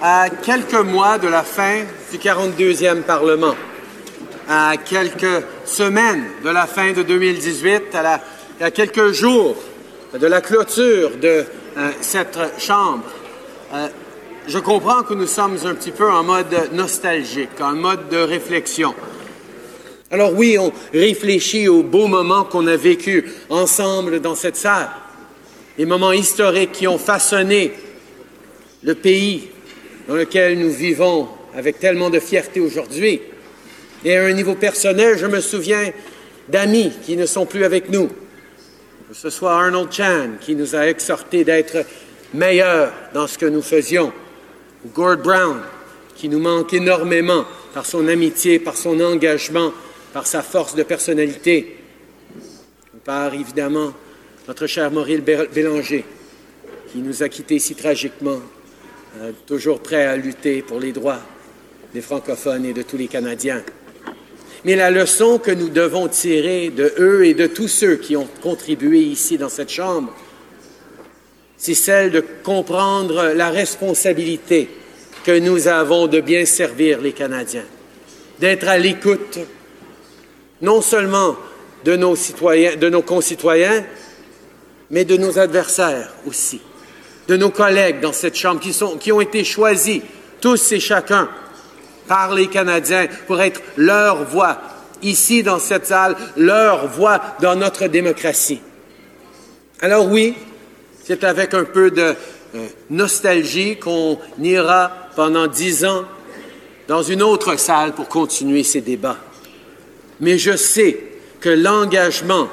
À 0.00 0.28
quelques 0.30 0.74
mois 0.74 1.18
de 1.18 1.28
la 1.28 1.42
fin 1.42 1.82
du 2.12 2.18
42e 2.18 3.02
Parlement, 3.02 3.54
à 4.48 4.76
quelques 4.76 5.44
semaines 5.64 6.24
de 6.44 6.50
la 6.50 6.66
fin 6.66 6.92
de 6.92 7.02
2018, 7.02 7.94
à, 8.60 8.70
quelques 8.70 9.12
jours 9.12 9.56
de 10.18 10.26
la 10.26 10.40
clôture 10.40 11.16
de 11.20 11.44
euh, 11.76 11.90
cette 12.00 12.38
Chambre, 12.58 13.04
euh, 13.74 13.88
je 14.46 14.58
comprends 14.58 15.02
que 15.02 15.14
nous 15.14 15.26
sommes 15.26 15.58
un 15.64 15.74
petit 15.74 15.90
peu 15.90 16.10
en 16.10 16.22
mode 16.22 16.70
nostalgique, 16.72 17.60
en 17.60 17.74
mode 17.74 18.08
de 18.08 18.18
réflexion. 18.18 18.94
Alors 20.10 20.32
oui, 20.32 20.56
on 20.58 20.72
réfléchit 20.92 21.68
aux 21.68 21.82
beaux 21.82 22.06
moments 22.06 22.44
qu'on 22.44 22.66
a 22.66 22.76
vécus 22.76 23.24
ensemble 23.50 24.20
dans 24.20 24.34
cette 24.34 24.56
salle, 24.56 24.88
les 25.76 25.84
moments 25.84 26.12
historiques 26.12 26.72
qui 26.72 26.88
ont 26.88 26.98
façonné 26.98 27.74
le 28.82 28.94
pays 28.94 29.50
dans 30.08 30.14
lequel 30.14 30.58
nous 30.58 30.70
vivons 30.70 31.28
avec 31.54 31.78
tellement 31.78 32.10
de 32.10 32.18
fierté 32.18 32.60
aujourd'hui. 32.60 33.20
Et 34.04 34.16
à 34.16 34.24
un 34.24 34.32
niveau 34.32 34.54
personnel, 34.54 35.18
je 35.18 35.26
me 35.26 35.40
souviens 35.40 35.92
d'amis 36.48 36.92
qui 37.04 37.16
ne 37.16 37.26
sont 37.26 37.46
plus 37.46 37.64
avec 37.64 37.90
nous. 37.90 38.08
Que 39.08 39.14
ce 39.14 39.30
soit 39.30 39.52
Arnold 39.54 39.92
Chan 39.92 40.30
qui 40.40 40.54
nous 40.54 40.74
a 40.74 40.86
exhortés 40.88 41.44
d'être 41.44 41.84
meilleurs 42.34 42.92
dans 43.14 43.26
ce 43.26 43.38
que 43.38 43.46
nous 43.46 43.62
faisions, 43.62 44.12
ou 44.84 44.88
Gord 44.90 45.16
Brown 45.18 45.60
qui 46.14 46.28
nous 46.28 46.38
manque 46.40 46.74
énormément 46.74 47.44
par 47.72 47.86
son 47.86 48.06
amitié, 48.08 48.58
par 48.58 48.76
son 48.76 49.00
engagement, 49.00 49.72
par 50.12 50.26
sa 50.26 50.42
force 50.42 50.74
de 50.74 50.82
personnalité, 50.82 51.76
par 53.04 53.32
évidemment 53.34 53.92
notre 54.46 54.66
cher 54.66 54.90
Maurice 54.90 55.20
Bé- 55.20 55.48
Bélanger 55.54 56.04
qui 56.92 56.98
nous 56.98 57.22
a 57.22 57.28
quittés 57.28 57.58
si 57.58 57.74
tragiquement, 57.74 58.40
euh, 59.20 59.32
toujours 59.46 59.80
prêt 59.80 60.06
à 60.06 60.16
lutter 60.16 60.62
pour 60.62 60.78
les 60.78 60.92
droits 60.92 61.20
des 61.92 62.00
francophones 62.00 62.64
et 62.64 62.72
de 62.72 62.82
tous 62.82 62.96
les 62.96 63.08
Canadiens. 63.08 63.62
Mais 64.64 64.76
la 64.76 64.90
leçon 64.90 65.38
que 65.38 65.50
nous 65.50 65.68
devons 65.68 66.08
tirer 66.08 66.70
de 66.70 66.92
eux 66.98 67.24
et 67.24 67.34
de 67.34 67.46
tous 67.46 67.68
ceux 67.68 67.96
qui 67.96 68.16
ont 68.16 68.28
contribué 68.42 69.00
ici 69.00 69.38
dans 69.38 69.48
cette 69.48 69.70
Chambre, 69.70 70.12
c'est 71.56 71.74
celle 71.74 72.10
de 72.10 72.22
comprendre 72.42 73.32
la 73.34 73.50
responsabilité 73.50 74.68
que 75.24 75.38
nous 75.38 75.68
avons 75.68 76.06
de 76.06 76.20
bien 76.20 76.44
servir 76.44 77.00
les 77.00 77.12
Canadiens, 77.12 77.66
d'être 78.38 78.68
à 78.68 78.78
l'écoute 78.78 79.38
non 80.60 80.80
seulement 80.80 81.36
de 81.84 81.96
nos 81.96 82.16
citoyens, 82.16 82.76
de 82.76 82.88
nos 82.88 83.02
concitoyens, 83.02 83.84
mais 84.90 85.04
de 85.04 85.16
nos 85.16 85.38
adversaires 85.38 86.14
aussi, 86.26 86.60
de 87.28 87.36
nos 87.36 87.50
collègues 87.50 88.00
dans 88.00 88.12
cette 88.12 88.36
Chambre 88.36 88.60
qui, 88.98 89.12
ont 89.12 89.20
été 89.20 89.44
choisis, 89.44 90.00
tous 90.40 90.72
et 90.72 90.80
chacun, 90.80 91.28
par 92.06 92.34
les 92.34 92.46
Canadiens 92.46 93.06
pour 93.26 93.40
être 93.40 93.60
leur 93.76 94.24
voix 94.24 94.60
ici 95.02 95.42
dans 95.42 95.58
cette 95.58 95.86
salle, 95.86 96.16
leur 96.36 96.88
voix 96.88 97.20
dans 97.40 97.54
notre 97.54 97.86
démocratie. 97.86 98.60
Alors 99.80 100.10
oui, 100.10 100.34
c'est 101.04 101.22
avec 101.22 101.54
un 101.54 101.64
peu 101.64 101.90
de 101.90 102.14
euh, 102.54 102.66
nostalgie 102.90 103.76
qu'on 103.76 104.18
ira 104.42 104.90
pendant 105.14 105.46
dix 105.46 105.84
ans 105.84 106.04
dans 106.88 107.02
une 107.02 107.22
autre 107.22 107.58
salle 107.58 107.92
pour 107.92 108.08
continuer 108.08 108.64
ces 108.64 108.80
débats. 108.80 109.18
Mais 110.20 110.38
je 110.38 110.56
sais 110.56 110.98
que 111.40 111.50
l'engagement 111.50 112.48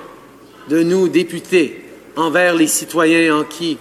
de 0.69 0.83
nous 0.83 1.07
députés 1.07 1.81
envers 2.15 2.53
les 2.55 2.67
citoyens 2.67 3.37
en 3.37 3.43
qui, 3.43 3.77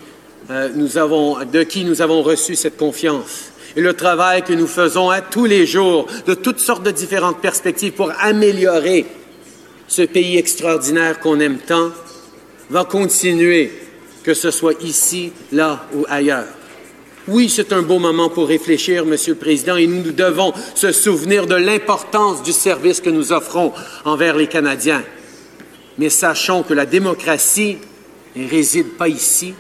euh, 0.51 0.69
de 0.69 1.63
qui 1.63 1.85
nous 1.85 2.03
avons 2.03 2.23
reçu 2.23 2.55
cette 2.55 2.77
confiance 2.77 3.53
et 3.77 3.81
le 3.81 3.95
travail 3.95 4.43
que 4.43 4.53
nous 4.53 4.67
faisons 4.67 5.11
à 5.11 5.21
tous 5.21 5.47
les 5.47 5.67
jours 5.67 6.07
de 6.27 6.35
toutes 6.35 6.61
sortes 6.61 6.85
de 6.85 6.91
différentes 6.91 7.41
perspectives 7.41 7.93
pour 7.93 8.13
améliorer 8.21 9.07
ce 9.89 10.03
pays 10.03 10.37
extraordinaire 10.37 11.21
qu'on 11.21 11.41
aime 11.41 11.59
tant 11.59 11.91
va 12.71 12.85
continuer, 12.85 13.73
que 14.23 14.35
ce 14.35 14.51
soit 14.51 14.83
ici, 14.83 15.33
là 15.53 15.87
ou 15.95 16.05
ailleurs. 16.09 16.47
Oui, 17.27 17.49
c'est 17.49 17.73
un 17.73 17.83
beau 17.83 17.99
moment 17.99 18.29
pour 18.29 18.49
réfléchir, 18.49 19.07
Monsieur 19.07 19.33
le 19.33 19.39
Président, 19.39 19.77
et 19.77 19.87
nous, 19.87 20.03
nous 20.03 20.13
devons 20.13 20.53
se 20.75 20.93
souvenir 20.93 21.47
de 21.47 21.55
l'importance 21.55 22.43
du 22.43 22.53
service 22.53 23.01
que 23.01 23.11
nous 23.11 23.33
offrons 23.33 23.73
envers 24.05 24.37
les 24.37 24.47
Canadiens. 24.47 25.05
Mais 25.99 26.11
sachons 26.11 26.63
que 26.63 26.75
la 26.75 26.87
démocratie 26.87 27.79
ne 28.37 28.49
réside 28.49 28.97
pas 28.99 29.09
ici, 29.09 29.55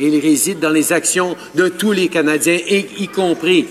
elle 0.00 0.20
réside 0.20 0.60
dans 0.60 0.70
les 0.70 0.92
actions 0.92 1.36
de 1.54 1.68
tous 1.68 1.92
les 1.92 2.08
Canadiens, 2.08 2.58
y 2.66 3.08
compris 3.08 3.66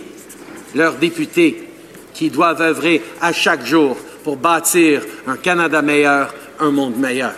leurs 0.76 0.96
députés, 0.96 1.68
qui 2.14 2.30
doivent 2.30 2.62
œuvrer 2.62 3.02
à 3.22 3.32
chaque 3.32 3.66
jour 3.66 3.96
pour 4.24 4.38
bâtir 4.38 5.02
un 5.28 5.38
Canada 5.38 5.82
meilleur, 5.82 6.34
un 6.60 6.72
monde 6.72 6.98
meilleur. 6.98 7.34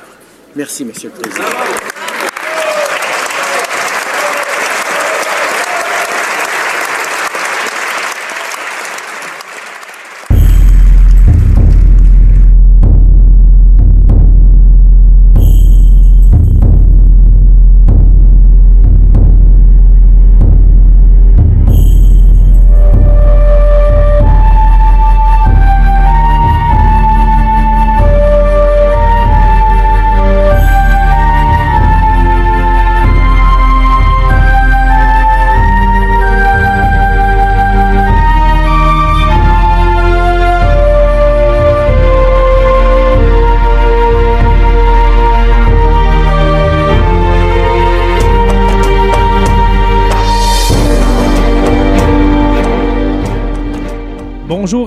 Merci, 0.55 0.85
Monsieur 0.85 1.11
le 1.13 1.21
Président. 1.21 1.88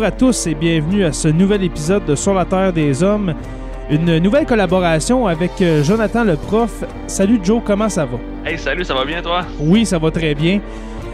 Bonjour 0.02 0.14
à 0.16 0.18
tous 0.18 0.48
et 0.48 0.54
bienvenue 0.56 1.04
à 1.04 1.12
ce 1.12 1.28
nouvel 1.28 1.62
épisode 1.62 2.04
de 2.06 2.16
Sur 2.16 2.34
la 2.34 2.44
Terre 2.44 2.72
des 2.72 3.04
Hommes. 3.04 3.34
Une 3.88 4.18
nouvelle 4.18 4.46
collaboration 4.46 5.28
avec 5.28 5.52
euh, 5.62 5.84
Jonathan 5.84 6.24
le 6.24 6.34
prof. 6.34 6.82
Salut 7.06 7.38
Joe, 7.40 7.62
comment 7.64 7.88
ça 7.88 8.04
va? 8.04 8.18
Hey, 8.44 8.58
salut, 8.58 8.84
ça 8.84 8.94
va 8.94 9.04
bien 9.04 9.22
toi? 9.22 9.42
Oui, 9.60 9.86
ça 9.86 10.00
va 10.00 10.10
très 10.10 10.34
bien. 10.34 10.60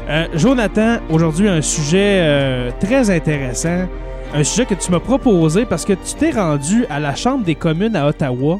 Euh, 0.09 0.27
Jonathan, 0.33 1.01
aujourd'hui 1.11 1.51
un 1.51 1.61
sujet 1.61 2.21
euh, 2.23 2.71
très 2.81 3.11
intéressant. 3.11 3.87
Un 4.33 4.43
sujet 4.43 4.65
que 4.65 4.73
tu 4.73 4.91
m'as 4.91 5.01
proposé 5.01 5.67
parce 5.67 5.85
que 5.85 5.93
tu 5.93 6.15
t'es 6.19 6.31
rendu 6.31 6.87
à 6.89 6.99
la 6.99 7.15
Chambre 7.15 7.45
des 7.45 7.57
communes 7.57 7.95
à 7.95 8.07
Ottawa. 8.07 8.59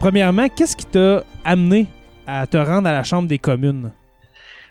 Premièrement, 0.00 0.48
qu'est-ce 0.48 0.74
qui 0.74 0.86
t'a 0.86 1.22
amené 1.44 1.86
à 2.26 2.44
te 2.48 2.56
rendre 2.56 2.88
à 2.88 2.92
la 2.92 3.04
Chambre 3.04 3.28
des 3.28 3.38
communes? 3.38 3.92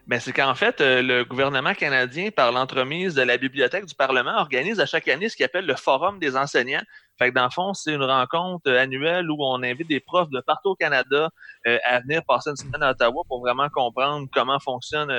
Ben, 0.09 0.19
c'est 0.19 0.33
qu'en 0.33 0.56
fait, 0.56 0.81
euh, 0.81 1.03
le 1.03 1.23
gouvernement 1.23 1.75
canadien, 1.75 2.31
par 2.31 2.51
l'entremise 2.51 3.13
de 3.13 3.21
la 3.21 3.38
Bibliothèque 3.38 3.85
du 3.85 3.94
Parlement, 3.94 4.39
organise 4.39 4.79
à 4.79 4.88
chaque 4.88 5.07
année 5.07 5.29
ce 5.29 5.35
qu'il 5.35 5.45
appelle 5.45 5.67
le 5.67 5.75
Forum 5.75 6.17
des 6.17 6.35
enseignants. 6.35 6.81
Fait 7.19 7.29
que 7.29 7.35
dans 7.35 7.44
le 7.44 7.51
fond, 7.51 7.75
c'est 7.75 7.94
une 7.94 8.03
rencontre 8.03 8.71
euh, 8.71 8.81
annuelle 8.81 9.29
où 9.29 9.38
on 9.39 9.61
invite 9.61 9.88
des 9.88 10.00
profs 10.00 10.31
de 10.31 10.41
partout 10.41 10.69
au 10.69 10.75
Canada 10.75 11.29
euh, 11.67 11.77
à 11.85 12.00
venir 12.00 12.23
passer 12.27 12.50
une 12.50 12.56
semaine 12.56 12.81
à 12.81 12.89
Ottawa 12.89 13.21
pour 13.27 13.41
vraiment 13.41 13.69
comprendre 13.69 14.27
comment 14.33 14.59
fonctionne 14.59 15.11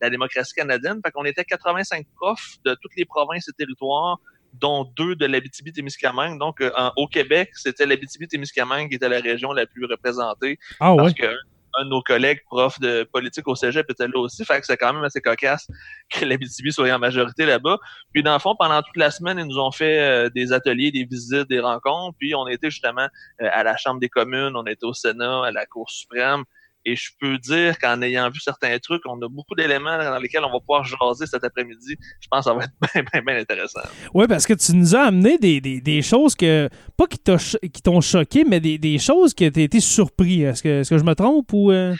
la 0.00 0.10
démocratie 0.10 0.54
canadienne. 0.54 1.00
Fait 1.04 1.10
qu'on 1.10 1.24
était 1.24 1.44
85 1.44 2.06
profs 2.14 2.58
de 2.64 2.76
toutes 2.80 2.94
les 2.96 3.04
provinces 3.04 3.48
et 3.48 3.52
territoires 3.52 4.18
dont 4.52 4.84
deux 4.96 5.16
de 5.16 5.26
l'Abitibi-Témiscamingue. 5.26 6.38
Donc, 6.38 6.62
au 6.96 7.08
Québec, 7.08 7.50
c'était 7.54 7.84
l'Abitibi-Témiscamingue 7.84 8.90
qui 8.90 8.94
était 8.94 9.08
la 9.08 9.20
région 9.20 9.52
la 9.52 9.66
plus 9.66 9.86
représentée. 9.86 10.58
Ah 10.78 10.94
parce 10.96 11.14
que 11.14 11.34
un 11.76 11.84
de 11.84 11.90
nos 11.90 12.02
collègues 12.02 12.42
profs 12.44 12.78
de 12.80 13.04
politique 13.04 13.46
au 13.48 13.54
cégep 13.54 13.88
était 13.90 14.06
là 14.06 14.18
aussi. 14.18 14.44
Fait 14.44 14.60
que 14.60 14.66
c'est 14.66 14.76
quand 14.76 14.92
même 14.92 15.04
assez 15.04 15.20
cocasse 15.20 15.66
que 16.10 16.24
l'Abitibi 16.24 16.72
soit 16.72 16.90
en 16.92 16.98
majorité 16.98 17.46
là-bas. 17.46 17.78
Puis 18.12 18.22
dans 18.22 18.32
le 18.32 18.38
fond, 18.38 18.54
pendant 18.58 18.82
toute 18.82 18.96
la 18.96 19.10
semaine, 19.10 19.38
ils 19.38 19.46
nous 19.46 19.58
ont 19.58 19.70
fait 19.70 20.00
euh, 20.00 20.30
des 20.30 20.52
ateliers, 20.52 20.90
des 20.90 21.04
visites, 21.04 21.48
des 21.48 21.60
rencontres. 21.60 22.16
Puis 22.18 22.34
on 22.34 22.46
était 22.46 22.70
justement 22.70 23.08
euh, 23.42 23.48
à 23.52 23.62
la 23.62 23.76
Chambre 23.76 24.00
des 24.00 24.08
communes, 24.08 24.56
on 24.56 24.66
était 24.66 24.86
au 24.86 24.94
Sénat, 24.94 25.46
à 25.46 25.50
la 25.50 25.66
Cour 25.66 25.90
suprême. 25.90 26.44
Et 26.88 26.94
je 26.94 27.10
peux 27.20 27.36
dire 27.38 27.76
qu'en 27.80 28.00
ayant 28.00 28.30
vu 28.30 28.38
certains 28.38 28.78
trucs, 28.78 29.02
on 29.06 29.20
a 29.20 29.28
beaucoup 29.28 29.56
d'éléments 29.56 29.98
dans 29.98 30.18
lesquels 30.20 30.44
on 30.44 30.52
va 30.52 30.60
pouvoir 30.60 30.84
jaser 30.84 31.26
cet 31.26 31.42
après-midi. 31.42 31.96
Je 32.20 32.28
pense 32.30 32.44
que 32.44 32.50
ça 32.50 32.54
va 32.54 32.62
être 32.62 32.72
bien, 32.94 33.02
bien, 33.12 33.22
bien 33.22 33.40
intéressant. 33.40 33.80
Oui, 34.14 34.26
parce 34.28 34.46
que 34.46 34.54
tu 34.54 34.72
nous 34.76 34.94
as 34.94 35.06
amené 35.06 35.36
des, 35.36 35.60
des, 35.60 36.02
choses 36.02 36.36
que, 36.36 36.68
pas 36.96 37.06
qui 37.08 37.18
t'ont 37.82 38.00
choqué, 38.00 38.44
mais 38.44 38.60
des, 38.60 38.78
des 38.78 38.98
choses 38.98 39.34
que 39.34 39.48
tu 39.48 39.62
été 39.62 39.80
surpris. 39.80 40.42
Est-ce 40.42 40.62
que, 40.62 40.80
est-ce 40.80 40.90
que 40.90 40.98
je 40.98 41.04
me 41.04 41.14
trompe 41.14 41.52
ou. 41.52 41.72
euh? 41.72 41.96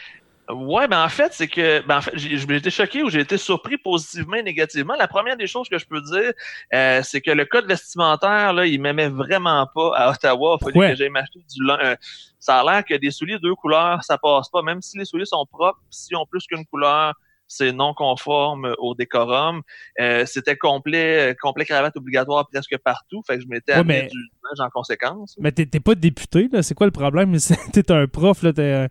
Ouais, 0.48 0.86
ben 0.86 1.02
en 1.04 1.08
fait, 1.08 1.32
c'est 1.32 1.48
que 1.48 1.84
ben 1.86 1.96
en 1.98 2.00
fait, 2.00 2.12
j'ai 2.14 2.36
j'ai 2.38 2.56
été 2.56 2.70
choqué 2.70 3.02
ou 3.02 3.10
j'ai 3.10 3.20
été 3.20 3.36
surpris 3.36 3.78
positivement 3.78 4.36
et 4.36 4.42
négativement. 4.44 4.94
La 4.96 5.08
première 5.08 5.36
des 5.36 5.48
choses 5.48 5.68
que 5.68 5.76
je 5.76 5.86
peux 5.86 6.00
dire, 6.00 6.32
euh, 6.72 7.00
c'est 7.02 7.20
que 7.20 7.32
le 7.32 7.44
code 7.46 7.66
vestimentaire, 7.66 8.52
là, 8.52 8.64
il 8.66 8.80
m'aimait 8.80 9.08
vraiment 9.08 9.66
pas 9.74 9.90
à 9.96 10.10
Ottawa. 10.12 10.56
Il 10.60 10.64
fallait 10.64 10.78
Ouais. 10.78 10.90
que 10.90 10.96
j'aille 10.96 11.08
m'acheter 11.10 11.40
du 11.52 11.64
lin. 11.64 11.78
euh, 11.82 11.96
ça 12.38 12.60
a 12.60 12.64
l'air 12.64 12.84
que 12.84 12.94
des 12.94 13.10
souliers 13.10 13.38
deux 13.40 13.56
couleurs, 13.56 14.04
ça 14.04 14.18
passe 14.18 14.48
pas. 14.48 14.62
Même 14.62 14.80
si 14.82 14.96
les 14.98 15.04
souliers 15.04 15.24
sont 15.24 15.44
propres, 15.50 15.80
s'ils 15.90 16.16
ont 16.16 16.26
plus 16.30 16.46
qu'une 16.46 16.64
couleur, 16.66 17.14
c'est 17.48 17.72
non 17.72 17.92
conforme 17.92 18.72
au 18.78 18.94
décorum. 18.94 19.62
Euh, 20.00 20.26
c'était 20.26 20.56
complet, 20.56 21.30
euh, 21.30 21.34
complet 21.40 21.64
cravate 21.64 21.96
obligatoire 21.96 22.46
presque 22.52 22.76
partout. 22.84 23.20
Fait 23.26 23.36
que 23.36 23.42
je 23.42 23.48
m'étais 23.48 23.72
Ouais, 23.72 23.78
amené 23.80 24.02
mais- 24.02 24.08
du 24.08 24.18
linge 24.18 24.64
en 24.64 24.70
conséquence. 24.70 25.36
Mais 25.40 25.50
t'es 25.50 25.66
t'es 25.66 25.80
pas 25.80 25.96
député, 25.96 26.48
là. 26.52 26.62
C'est 26.62 26.74
quoi 26.74 26.86
le 26.86 26.92
problème? 26.92 27.34
T'es 27.72 27.90
un 27.90 28.06
prof, 28.06 28.44
là. 28.44 28.52
t'es- 28.52 28.88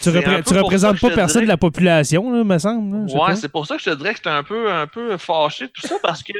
Tu, 0.00 0.08
repré- 0.10 0.42
tu 0.42 0.54
représentes 0.58 1.00
pas 1.00 1.10
personne 1.10 1.40
dirais 1.42 1.44
de 1.46 1.48
la 1.48 1.56
population, 1.56 2.30
là, 2.32 2.44
me 2.44 2.58
semble. 2.58 3.06
là, 3.06 3.26
Ouais, 3.28 3.36
c'est 3.36 3.48
pour 3.50 3.66
ça 3.66 3.76
que 3.76 3.82
je 3.82 3.90
te 3.90 3.94
dirais 3.96 4.10
que 4.10 4.16
j'étais 4.18 4.30
un 4.30 4.42
peu, 4.42 4.70
un 4.72 4.86
peu 4.86 5.16
fâché 5.18 5.66
de 5.66 5.72
tout 5.72 5.86
ça 5.86 5.96
parce 6.02 6.22
que 6.22 6.32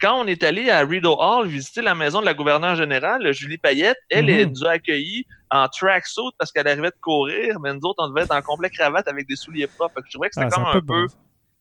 quand 0.00 0.20
on 0.20 0.26
est 0.28 0.44
allé 0.44 0.70
à 0.70 0.80
Rideau 0.84 1.16
Hall 1.18 1.48
visiter 1.48 1.82
la 1.82 1.94
maison 1.96 2.20
de 2.20 2.26
la 2.26 2.34
gouverneure 2.34 2.76
générale, 2.76 3.32
Julie 3.32 3.58
Payette, 3.58 3.96
elle, 4.10 4.26
Mhm. 4.26 4.30
elle 4.30 4.48
nous 4.50 4.64
a 4.64 4.70
accueillis 4.72 5.26
en 5.50 5.66
tracksuit 5.68 6.30
parce 6.38 6.52
qu'elle 6.52 6.68
arrivait 6.68 6.90
de 6.90 6.96
courir, 7.00 7.58
mais 7.60 7.72
nous 7.74 7.80
autres, 7.82 7.96
on 8.04 8.08
devait 8.08 8.22
être 8.22 8.34
en 8.34 8.42
complet 8.42 8.70
cravate 8.70 9.08
avec 9.08 9.26
des 9.26 9.34
souliers 9.36 9.66
propres. 9.66 9.94
Fait 9.96 10.02
que 10.02 10.06
je 10.08 10.12
trouvais 10.12 10.28
que 10.28 10.34
c'était 10.34 10.46
Ah, 10.52 10.54
comme 10.54 10.66
un 10.66 10.80
peu 10.80 11.06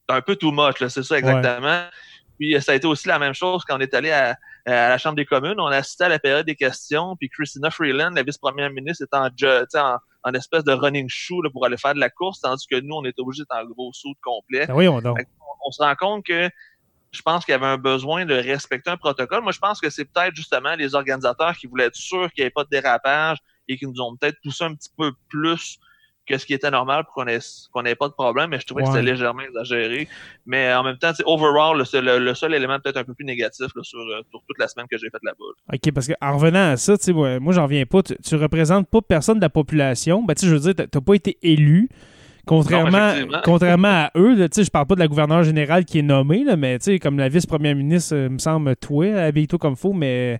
un 0.09 0.21
peu 0.21 0.35
too 0.35 0.51
much, 0.51 0.75
c'est 0.87 1.03
ça 1.03 1.17
exactement. 1.17 1.81
Puis 2.39 2.55
euh, 2.55 2.59
ça 2.61 2.73
a 2.73 2.75
été 2.75 2.85
aussi 2.87 3.07
la 3.07 3.17
même 3.19 3.33
chose 3.33 3.63
quand 3.67 3.75
on 3.77 3.79
est 3.81 3.93
allé 3.95 4.11
à, 4.11 4.37
à 4.67 4.89
la 4.89 4.97
Chambre 4.99 5.15
des 5.15 5.25
communes. 5.25 5.59
On 5.59 5.65
a 5.65 5.77
assisté 5.77 6.03
à 6.03 6.09
la 6.09 6.19
période 6.19 6.45
des 6.45 6.55
questions, 6.55 7.15
puis 7.19 7.29
Christina 7.29 7.71
Freeland, 7.71 8.11
la 8.15 8.21
vice-première 8.23 8.69
ministre, 8.69 9.03
était 9.05 9.17
en, 9.17 9.25
en, 9.79 9.97
en 10.27 10.33
espèce 10.33 10.63
de 10.63 10.73
running 10.73 11.07
shoe 11.09 11.41
là, 11.41 11.49
pour 11.49 11.65
aller 11.65 11.77
faire 11.77 11.95
de 11.95 11.99
la 11.99 12.09
course, 12.09 12.41
tandis 12.41 12.67
que 12.67 12.79
nous, 12.79 12.95
on 12.95 13.05
était 13.05 13.21
obligés 13.21 13.43
d'être 13.43 13.57
en 13.57 13.65
gros 13.65 13.91
saut 13.93 14.13
complet 14.21 14.67
Ben 14.67 15.01
donc. 15.01 15.17
Fait 15.17 15.27
on 15.65 15.71
se 15.71 15.81
rend 15.81 15.95
compte 15.95 16.25
que 16.25 16.49
je 17.11 17.21
pense 17.21 17.45
qu'il 17.45 17.53
y 17.53 17.55
avait 17.55 17.65
un 17.65 17.77
besoin 17.77 18.25
de 18.25 18.35
respecter 18.35 18.89
un 18.89 18.97
protocole. 18.97 19.41
Moi, 19.41 19.51
je 19.51 19.59
pense 19.59 19.79
que 19.79 19.89
c'est 19.89 20.05
peut-être 20.05 20.35
justement 20.35 20.75
les 20.75 20.93
organisateurs 20.95 21.55
qui 21.55 21.67
voulaient 21.67 21.85
être 21.85 21.95
sûrs 21.95 22.31
qu'il 22.31 22.43
n'y 22.43 22.47
ait 22.47 22.51
pas 22.51 22.63
de 22.63 22.69
dérapage 22.69 23.37
et 23.67 23.77
qui 23.77 23.87
nous 23.87 23.99
ont 24.01 24.15
peut-être 24.15 24.37
poussé 24.43 24.63
un 24.63 24.75
petit 24.75 24.89
peu 24.97 25.11
plus 25.29 25.79
que 26.27 26.37
ce 26.37 26.45
qui 26.45 26.53
était 26.53 26.69
normal 26.69 27.03
pour 27.05 27.13
qu'on 27.13 27.27
ait, 27.27 27.39
qu'on 27.71 27.83
ait 27.85 27.95
pas 27.95 28.07
de 28.07 28.13
problème, 28.13 28.49
mais 28.51 28.59
je 28.59 28.65
trouvais 28.65 28.83
que 28.83 28.89
c'était 28.89 29.01
légèrement 29.11 29.41
exagéré. 29.41 30.07
Mais 30.45 30.73
en 30.73 30.83
même 30.83 30.97
temps, 30.97 31.11
overall, 31.25 31.77
le, 31.77 31.85
seul- 31.85 32.23
le 32.23 32.33
seul 32.35 32.53
élément 32.53 32.77
peut-être 32.79 32.97
un 32.97 33.03
peu 33.03 33.13
plus 33.13 33.25
négatif 33.25 33.67
là, 33.75 33.81
sur, 33.83 33.99
euh, 33.99 34.21
sur 34.29 34.41
toute 34.47 34.59
la 34.59 34.67
semaine 34.67 34.87
que 34.91 34.97
j'ai 34.97 35.09
faite 35.09 35.23
là-bas. 35.23 35.45
là. 35.69 35.75
OK, 35.75 35.91
parce 35.93 36.07
qu'en 36.07 36.33
revenant 36.37 36.71
à 36.71 36.77
ça, 36.77 36.95
moi, 37.13 37.53
j'en 37.53 37.63
reviens 37.63 37.85
pas. 37.85 38.03
Tu, 38.03 38.15
tu 38.23 38.35
représentes 38.35 38.87
pas 38.89 39.01
personne 39.01 39.37
de 39.37 39.41
la 39.41 39.49
population. 39.49 40.23
Ben, 40.23 40.35
je 40.39 40.47
veux 40.47 40.59
dire, 40.59 40.75
t'as- 40.75 41.01
pas 41.01 41.13
été 41.13 41.37
élu. 41.41 41.87
Contrairement, 43.43 43.87
à 43.87 44.11
eux, 44.15 44.35
là, 44.35 44.47
je 44.55 44.69
parle 44.69 44.87
pas 44.87 44.95
de 44.95 44.99
la 44.99 45.07
gouverneure 45.07 45.43
générale 45.43 45.83
qui 45.85 45.99
est 45.99 46.03
nommée, 46.03 46.43
là, 46.43 46.55
mais 46.55 46.77
comme 47.01 47.17
la 47.17 47.29
vice-première 47.29 47.75
ministre, 47.75 48.15
euh, 48.15 48.29
me 48.29 48.37
semble, 48.39 48.75
toi, 48.77 49.05
habille-toi 49.15 49.59
comme 49.59 49.75
faut, 49.75 49.93
mais 49.93 50.39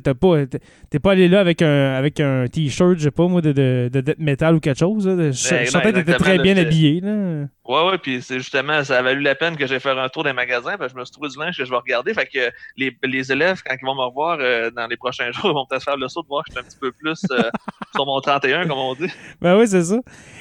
tu 0.00 0.14
pas, 0.14 0.46
t'es- 0.46 0.60
t'es 0.90 0.98
pas 0.98 1.12
allé 1.12 1.28
là 1.28 1.40
avec 1.40 1.62
un, 1.62 1.94
avec 1.94 2.20
un 2.20 2.46
t-shirt, 2.46 2.98
je 2.98 3.04
sais 3.04 3.10
pas, 3.10 3.26
moi, 3.28 3.40
de, 3.40 3.52
de, 3.52 3.90
de 3.92 4.00
death 4.00 4.18
metal 4.18 4.54
ou 4.56 4.60
quelque 4.60 4.78
chose. 4.78 5.06
là. 5.06 5.30
Je, 5.30 5.32
je 5.32 5.70
sentais 5.70 5.92
que 5.92 5.98
t'étais 5.98 6.14
très 6.14 6.38
bien 6.38 6.56
habillé, 6.56 7.00
là. 7.00 7.46
Ouais, 7.66 7.90
ouais, 7.90 7.98
puis 7.98 8.20
c'est 8.20 8.38
justement, 8.38 8.84
ça 8.84 8.98
a 8.98 9.02
valu 9.02 9.22
la 9.22 9.34
peine 9.34 9.56
que 9.56 9.66
j'ai 9.66 9.78
fait 9.80 9.90
un 9.90 10.08
tour 10.08 10.22
des 10.24 10.34
magasins, 10.34 10.76
parce 10.76 10.92
que 10.92 10.98
je 10.98 11.00
me 11.00 11.04
suis 11.06 11.12
trouvé 11.12 11.28
du 11.30 11.38
linge 11.38 11.56
que 11.56 11.64
je 11.64 11.70
vais 11.70 11.76
regarder. 11.76 12.12
Fait 12.12 12.26
que 12.26 12.50
les, 12.76 12.94
les 13.04 13.32
élèves, 13.32 13.62
quand 13.64 13.74
ils 13.80 13.84
vont 13.86 13.94
me 13.94 14.02
revoir 14.02 14.38
euh, 14.40 14.70
dans 14.70 14.86
les 14.86 14.96
prochains 14.98 15.30
jours, 15.32 15.46
ils 15.50 15.54
vont 15.54 15.64
peut-être 15.68 15.84
faire 15.84 15.96
le 15.96 16.08
saut 16.08 16.22
de 16.22 16.28
voir 16.28 16.44
que 16.44 16.50
je 16.52 16.58
suis 16.58 16.64
un 16.66 16.68
petit 16.68 16.78
peu 16.78 16.92
plus 16.92 17.22
euh, 17.30 17.42
sur 17.94 18.04
mon 18.04 18.20
31, 18.20 18.66
comme 18.68 18.78
on 18.78 18.94
dit. 18.94 19.08
Ben 19.40 19.56
oui, 19.58 19.66
c'est 19.66 19.82
ça. 19.84 19.98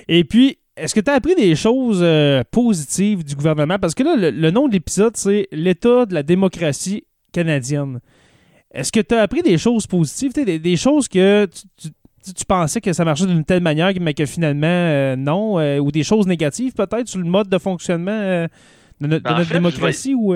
Et 0.09 0.25
puis, 0.25 0.57
est-ce 0.75 0.93
que 0.95 0.99
tu 0.99 1.09
as 1.11 1.13
appris 1.13 1.35
des 1.35 1.55
choses 1.55 1.99
euh, 2.01 2.43
positives 2.51 3.23
du 3.23 3.35
gouvernement? 3.35 3.77
Parce 3.79 3.93
que 3.93 4.03
là, 4.03 4.15
le, 4.17 4.29
le 4.31 4.51
nom 4.51 4.67
de 4.67 4.73
l'épisode, 4.73 5.15
c'est 5.15 5.47
L'état 5.51 6.05
de 6.05 6.13
la 6.13 6.23
démocratie 6.23 7.05
canadienne. 7.31 7.99
Est-ce 8.73 8.91
que 8.91 8.99
tu 9.01 9.13
as 9.15 9.21
appris 9.21 9.41
des 9.41 9.57
choses 9.57 9.85
positives, 9.87 10.33
des, 10.33 10.57
des 10.59 10.77
choses 10.77 11.07
que 11.07 11.45
tu, 11.45 11.61
tu- 12.23 12.33
tu 12.33 12.45
pensais 12.45 12.79
que 12.81 12.93
ça 12.93 13.03
marchait 13.05 13.25
d'une 13.25 13.43
telle 13.43 13.61
manière, 13.61 13.91
mais 13.99 14.13
que 14.13 14.25
finalement, 14.25 14.65
euh, 14.67 15.15
non, 15.17 15.59
euh, 15.59 15.77
ou 15.77 15.91
des 15.91 16.03
choses 16.03 16.25
négatives 16.25 16.73
peut-être 16.73 17.07
sur 17.07 17.19
le 17.19 17.25
mode 17.25 17.49
de 17.49 17.57
fonctionnement 17.57 18.11
euh, 18.11 18.47
de, 19.01 19.07
no- 19.07 19.15
de 19.17 19.19
Ben, 19.19 19.31
notre 19.31 19.39
fait, 19.47 19.47
je 19.49 19.53
démocratie? 19.59 20.15
ou 20.15 20.33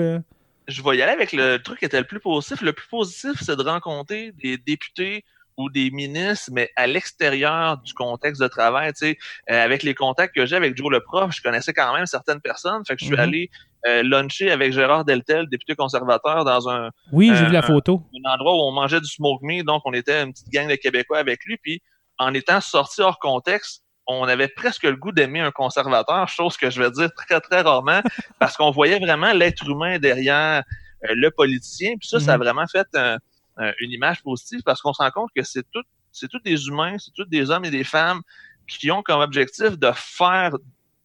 Je 0.68 0.82
vais 0.82 0.96
y 0.98 1.02
aller 1.02 1.12
avec 1.12 1.32
le 1.32 1.56
truc 1.56 1.78
qui 1.78 1.86
était 1.86 1.98
le 1.98 2.06
plus 2.06 2.20
positif. 2.20 2.60
Le 2.60 2.74
plus 2.74 2.86
positif, 2.88 3.32
c'est 3.40 3.56
de 3.56 3.62
rencontrer 3.62 4.32
des 4.42 4.58
députés 4.58 5.24
ou 5.56 5.70
des 5.70 5.90
ministres, 5.90 6.50
mais 6.52 6.70
à 6.76 6.86
l'extérieur 6.86 7.78
du 7.78 7.92
contexte 7.94 8.40
de 8.40 8.46
travail. 8.48 8.92
Tu 8.92 8.98
sais, 9.06 9.18
Euh, 9.50 9.64
avec 9.64 9.82
les 9.82 9.94
contacts 9.94 10.34
que 10.34 10.44
j'ai 10.46 10.54
avec 10.56 10.76
Joe 10.76 10.90
le 10.92 11.00
prof, 11.00 11.34
je 11.34 11.40
connaissais 11.42 11.72
quand 11.72 11.92
même 11.94 12.06
certaines 12.06 12.40
personnes. 12.40 12.82
Fait 12.86 12.94
que 12.94 13.00
je 13.00 13.06
suis 13.06 13.14
Mhm. 13.14 13.20
allé 13.20 13.50
euh, 13.86 14.02
luncher 14.02 14.50
avec 14.50 14.72
Gérard 14.72 15.04
Deltel, 15.04 15.46
député 15.48 15.74
conservateur, 15.76 16.44
dans 16.44 16.68
un, 16.68 16.90
Oui, 17.12 17.28
j'ai 17.34 17.44
Euh, 17.44 17.46
vu 17.46 17.52
la 17.52 17.62
photo. 17.62 18.02
un 18.26 18.30
endroit 18.34 18.54
où 18.54 18.68
on 18.68 18.72
mangeait 18.72 19.00
du 19.00 19.06
smoke 19.08 19.40
meat, 19.44 19.64
donc 19.64 19.82
on 19.84 19.92
était 19.92 20.22
une 20.22 20.32
petite 20.32 20.48
gang 20.50 20.68
de 20.68 20.74
Québécois 20.74 21.18
avec 21.18 21.44
lui, 21.44 21.56
puis 21.58 21.80
en 22.18 22.34
étant 22.34 22.60
sorti 22.60 23.00
hors 23.02 23.18
contexte, 23.18 23.84
on 24.06 24.24
avait 24.24 24.48
presque 24.48 24.84
le 24.84 24.96
goût 24.96 25.12
d'aimer 25.12 25.40
un 25.40 25.50
conservateur, 25.52 26.28
chose 26.28 26.56
que 26.56 26.70
je 26.70 26.82
vais 26.82 26.90
dire 26.90 27.10
très, 27.14 27.40
très 27.40 27.60
rarement, 27.60 28.00
parce 28.40 28.56
qu'on 28.56 28.70
voyait 28.70 28.98
vraiment 28.98 29.32
l'être 29.32 29.68
humain 29.68 29.98
derrière 29.98 30.62
euh, 31.04 31.14
le 31.14 31.30
politicien, 31.30 31.94
puis 32.00 32.08
ça, 32.08 32.18
ça 32.18 32.32
a 32.32 32.36
Mhm. 32.38 32.42
vraiment 32.42 32.66
fait 32.66 32.86
un- 32.94 33.18
un- 33.58 33.72
une 33.80 33.92
image 33.92 34.22
positive, 34.22 34.62
parce 34.64 34.80
qu'on 34.82 34.92
se 34.92 35.00
rend 35.02 35.10
compte 35.12 35.30
que 35.36 35.42
c'est 35.44 35.62
tout, 35.70 35.82
c'est 36.10 36.26
tous 36.28 36.40
des 36.40 36.66
humains, 36.66 36.96
c'est 36.98 37.12
tous 37.14 37.26
des 37.26 37.50
hommes 37.50 37.64
et 37.66 37.70
des 37.70 37.84
femmes 37.84 38.22
qui 38.66 38.90
ont 38.90 39.02
comme 39.02 39.20
objectif 39.20 39.78
de 39.78 39.90
faire 39.94 40.52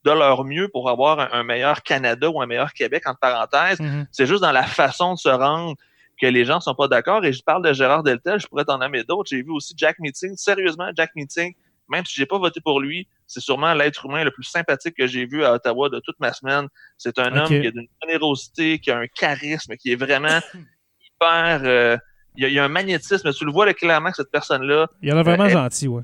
de 0.05 0.11
leur 0.11 0.43
mieux 0.43 0.67
pour 0.67 0.89
avoir 0.89 1.19
un, 1.19 1.29
un 1.31 1.43
meilleur 1.43 1.81
Canada 1.83 2.29
ou 2.29 2.41
un 2.41 2.45
meilleur 2.45 2.73
Québec, 2.73 3.03
entre 3.07 3.19
parenthèses, 3.19 3.79
Mhm. 3.79 4.05
c'est 4.11 4.25
juste 4.25 4.41
dans 4.41 4.51
la 4.51 4.63
façon 4.63 5.13
de 5.13 5.19
se 5.19 5.29
rendre 5.29 5.75
que 6.21 6.27
les 6.27 6.45
gens 6.45 6.59
sont 6.59 6.75
pas 6.75 6.87
d'accord. 6.87 7.23
Et 7.25 7.33
je 7.33 7.41
parle 7.43 7.63
de 7.65 7.73
Gérard 7.73 8.03
Deltel, 8.03 8.39
je 8.39 8.47
pourrais 8.47 8.65
t'en 8.65 8.77
nommer 8.77 9.03
d'autres. 9.03 9.29
J'ai 9.29 9.41
vu 9.41 9.51
aussi 9.51 9.73
Jack 9.77 9.97
Meeting. 9.99 10.35
Sérieusement, 10.35 10.89
Jack 10.95 11.11
Meeting, 11.15 11.53
même 11.89 12.05
si 12.05 12.15
j'ai 12.15 12.25
pas 12.25 12.37
voté 12.37 12.61
pour 12.61 12.79
lui, 12.79 13.07
c'est 13.27 13.39
sûrement 13.39 13.73
l'être 13.73 14.05
humain 14.05 14.23
le 14.23 14.31
plus 14.31 14.43
sympathique 14.43 14.95
que 14.95 15.07
j'ai 15.07 15.25
vu 15.25 15.43
à 15.43 15.53
Ottawa 15.53 15.89
de 15.89 15.99
toute 15.99 16.19
ma 16.19 16.31
semaine. 16.31 16.67
C'est 16.97 17.17
un 17.19 17.35
homme 17.35 17.47
qui 17.47 17.67
a 17.67 17.71
d'une 17.71 17.87
générosité, 18.03 18.79
qui 18.79 18.91
a 18.91 18.97
un 18.99 19.07
charisme, 19.07 19.75
qui 19.75 19.91
est 19.91 19.95
vraiment 19.95 20.39
hyper... 21.07 21.61
euh, 21.63 21.97
il, 22.35 22.43
y 22.43 22.45
a, 22.45 22.49
il 22.49 22.53
y 22.53 22.59
a 22.59 22.63
un 22.63 22.67
magnétisme. 22.69 23.31
Tu 23.33 23.45
le 23.45 23.51
vois 23.51 23.65
là, 23.65 23.73
clairement 23.73 24.09
que 24.09 24.15
cette 24.17 24.31
personne-là, 24.31 24.87
Il 25.01 25.11
a 25.11 25.15
l'air 25.15 25.23
vraiment 25.23 25.45
euh, 25.45 25.49
gentil, 25.49 25.87
ouais. 25.87 26.03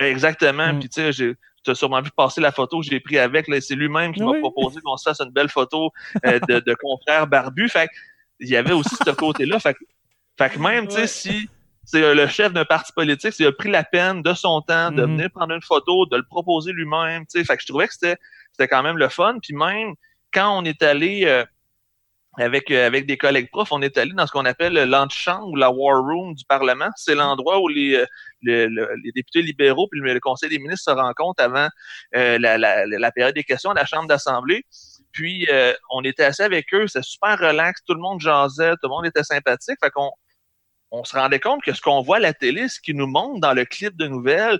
exactement. 0.00 0.72
Mm. 0.72 0.78
Puis 0.80 0.88
tu 0.88 1.00
sais, 1.00 1.12
j'ai 1.12 1.34
tu 1.68 1.72
as 1.72 1.74
sûrement 1.74 2.00
vu 2.00 2.10
passer 2.16 2.40
la 2.40 2.52
photo 2.52 2.80
que 2.80 2.86
j'ai 2.86 3.00
pris 3.00 3.18
avec. 3.18 3.46
C'est 3.60 3.74
lui-même 3.74 4.12
qui 4.14 4.22
Oui. 4.22 4.32
m'a 4.32 4.38
proposé 4.38 4.80
qu'on 4.80 4.96
se 4.96 5.08
fasse 5.08 5.20
une 5.20 5.30
belle 5.30 5.48
photo 5.48 5.90
euh, 6.26 6.38
de, 6.48 6.60
de 6.60 6.74
confrères 6.74 7.26
barbus. 7.26 7.68
Fait 7.68 7.88
il 8.40 8.48
y 8.48 8.56
avait 8.56 8.72
aussi 8.72 8.94
ce 9.04 9.10
côté-là. 9.10 9.58
Fait, 9.58 9.74
que- 9.74 9.84
fait 10.38 10.50
que 10.50 10.58
même, 10.58 10.86
tu 10.86 10.94
sais, 10.94 11.00
Ouais. 11.00 11.06
si 11.08 11.48
c'est 11.84 12.02
euh, 12.02 12.14
le 12.14 12.26
chef 12.28 12.52
d'un 12.52 12.64
parti 12.64 12.92
politique, 12.92 13.32
s'il 13.32 13.46
a 13.46 13.52
pris 13.52 13.70
la 13.70 13.82
peine 13.82 14.22
de 14.22 14.32
son 14.34 14.60
temps 14.62 14.90
de 14.92 15.02
Mhm. 15.04 15.16
venir 15.16 15.30
prendre 15.34 15.54
une 15.54 15.62
photo, 15.62 16.06
de 16.06 16.16
le 16.16 16.22
proposer 16.22 16.72
lui-même, 16.72 17.22
tu 17.26 17.38
sais, 17.38 17.44
fait 17.44 17.56
que 17.56 17.62
je 17.62 17.66
trouvais 17.68 17.86
que 17.88 17.94
c'était 17.94 18.16
c'était 18.52 18.68
quand 18.68 18.82
même 18.82 18.96
le 18.98 19.08
fun. 19.08 19.38
Puis 19.42 19.54
même 19.54 19.94
quand 20.32 20.58
on 20.58 20.64
est 20.64 20.82
allé 20.82 21.24
euh, 21.26 21.44
avec, 22.38 22.70
euh, 22.70 22.86
avec 22.86 23.06
des 23.06 23.16
collègues 23.16 23.50
profs, 23.50 23.72
on 23.72 23.82
est 23.82 23.98
allé 23.98 24.12
dans 24.12 24.26
ce 24.26 24.32
qu'on 24.32 24.44
appelle 24.44 24.74
l'antichambre 24.74 25.48
ou 25.48 25.56
la 25.56 25.70
war 25.70 26.00
room 26.00 26.34
du 26.34 26.44
Parlement. 26.44 26.88
C'est 26.96 27.14
l'endroit 27.14 27.60
où 27.60 27.68
les, 27.68 27.96
euh, 27.96 28.06
les 28.44 29.12
députés 29.14 29.42
libéraux 29.42 29.88
puis 29.90 30.00
le, 30.00 30.20
Conseil 30.20 30.48
des 30.48 30.58
ministres 30.58 30.90
se 30.92 30.96
rencontrent 30.96 31.42
avant 31.42 31.68
euh, 32.16 32.38
la, 32.38 32.58
la, 32.58 32.86
la, 32.86 33.12
période 33.12 33.34
des 33.34 33.44
questions 33.44 33.70
à 33.70 33.74
la 33.74 33.86
Chambre 33.86 34.06
d'Assemblée. 34.06 34.64
Puis 35.12 35.48
on 35.90 36.02
était 36.04 36.24
assis 36.24 36.42
avec 36.42 36.72
eux, 36.74 36.86
c'est 36.86 37.02
super 37.02 37.38
relax, 37.38 37.82
tout 37.84 37.94
le 37.94 38.00
monde 38.00 38.20
jasait, 38.20 38.72
tout 38.72 38.84
le 38.84 38.90
monde 38.90 39.06
était 39.06 39.24
sympathique. 39.24 39.76
Fait 39.82 39.90
qu'on 39.90 40.10
on 40.90 41.02
se 41.02 41.16
rendait 41.16 41.40
compte 41.40 41.62
que 41.62 41.72
ce 41.72 41.80
qu'on 41.80 42.02
voit 42.02 42.16
à 42.16 42.20
la 42.20 42.34
télé, 42.34 42.68
ce 42.68 42.80
qui 42.80 42.94
nous 42.94 43.06
montre 43.06 43.40
dans 43.40 43.52
le 43.52 43.64
clip 43.64 43.96
de 43.96 44.06
nouvelles, 44.06 44.58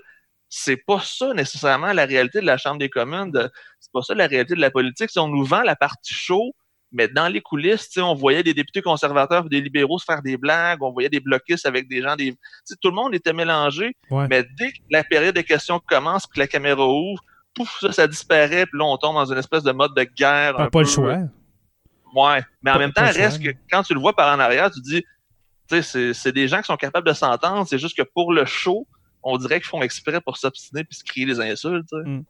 c'est 0.49 0.77
pas 0.77 0.99
ça 0.99 1.33
nécessairement 1.33 1.93
la 1.93 2.05
réalité 2.05 2.41
de 2.41 2.45
la 2.45 2.57
Chambre 2.57 2.79
des 2.79 2.89
communes, 2.89 3.31
c'est 3.79 3.91
pas 3.93 4.01
ça 4.01 4.15
la 4.15 4.27
réalité 4.27 4.55
de 4.55 4.61
la 4.61 4.71
politique. 4.71 5.11
Si 5.11 5.19
on 5.19 5.27
nous 5.27 5.45
vend 5.45 5.61
la 5.61 5.75
partie 5.75 6.13
chaude, 6.13 6.51
mais 6.91 7.07
dans 7.07 7.27
les 7.27 7.41
coulisses, 7.41 7.89
on 7.97 8.15
voyait 8.15 8.43
des 8.43 8.53
députés 8.53 8.81
conservateurs 8.81 9.45
et 9.45 9.49
des 9.49 9.61
libéraux 9.61 9.99
se 9.99 10.05
faire 10.05 10.21
des 10.21 10.37
blagues, 10.37 10.81
on 10.81 10.91
voyait 10.91 11.09
des 11.09 11.19
bloquistes 11.19 11.65
avec 11.65 11.87
des 11.87 12.01
gens, 12.01 12.15
des, 12.15 12.33
tout 12.81 12.89
le 12.89 12.95
monde 12.95 13.13
était 13.13 13.33
mélangé. 13.33 13.95
Mais 14.11 14.43
dès 14.57 14.71
que 14.71 14.79
la 14.89 15.03
période 15.03 15.35
de 15.35 15.41
questions 15.41 15.79
commence, 15.87 16.25
que 16.25 16.39
la 16.39 16.47
caméra 16.47 16.87
ouvre, 16.87 17.21
pouf, 17.53 17.79
ça, 17.79 17.91
ça 17.91 18.07
disparaît, 18.07 18.65
puis 18.65 18.79
là, 18.79 18.85
on 18.85 18.97
tombe 18.97 19.15
dans 19.15 19.31
une 19.31 19.37
espèce 19.37 19.63
de 19.63 19.71
mode 19.71 19.95
de 19.95 20.03
guerre. 20.03 20.55
Pas, 20.55 20.69
pas 20.69 20.81
le 20.81 20.87
choix. 20.87 21.19
Ouais. 22.15 22.41
Mais 22.63 22.71
en 22.71 22.79
même 22.79 22.91
temps, 22.91 23.05
reste 23.05 23.43
que 23.43 23.49
quand 23.69 23.83
tu 23.83 23.93
le 23.93 23.99
vois 23.99 24.15
par 24.15 24.35
en 24.35 24.39
arrière, 24.39 24.71
tu 24.71 24.81
dis, 24.81 25.03
tu 25.69 25.83
sais, 25.83 26.13
c'est 26.13 26.31
des 26.31 26.47
gens 26.47 26.57
qui 26.57 26.65
sont 26.65 26.77
capables 26.77 27.07
de 27.07 27.13
s'entendre, 27.13 27.67
c'est 27.67 27.77
juste 27.77 27.95
que 27.95 28.03
pour 28.15 28.33
le 28.33 28.45
show, 28.45 28.87
on 29.23 29.37
dirait 29.37 29.59
qu'ils 29.59 29.69
font 29.69 29.81
exprès 29.81 30.21
pour 30.21 30.37
s'obstiner 30.37 30.83
puis 30.83 30.95
se 30.95 31.03
crier 31.03 31.25
des 31.25 31.39
insultes. 31.39 31.91
Mm. 31.91 32.21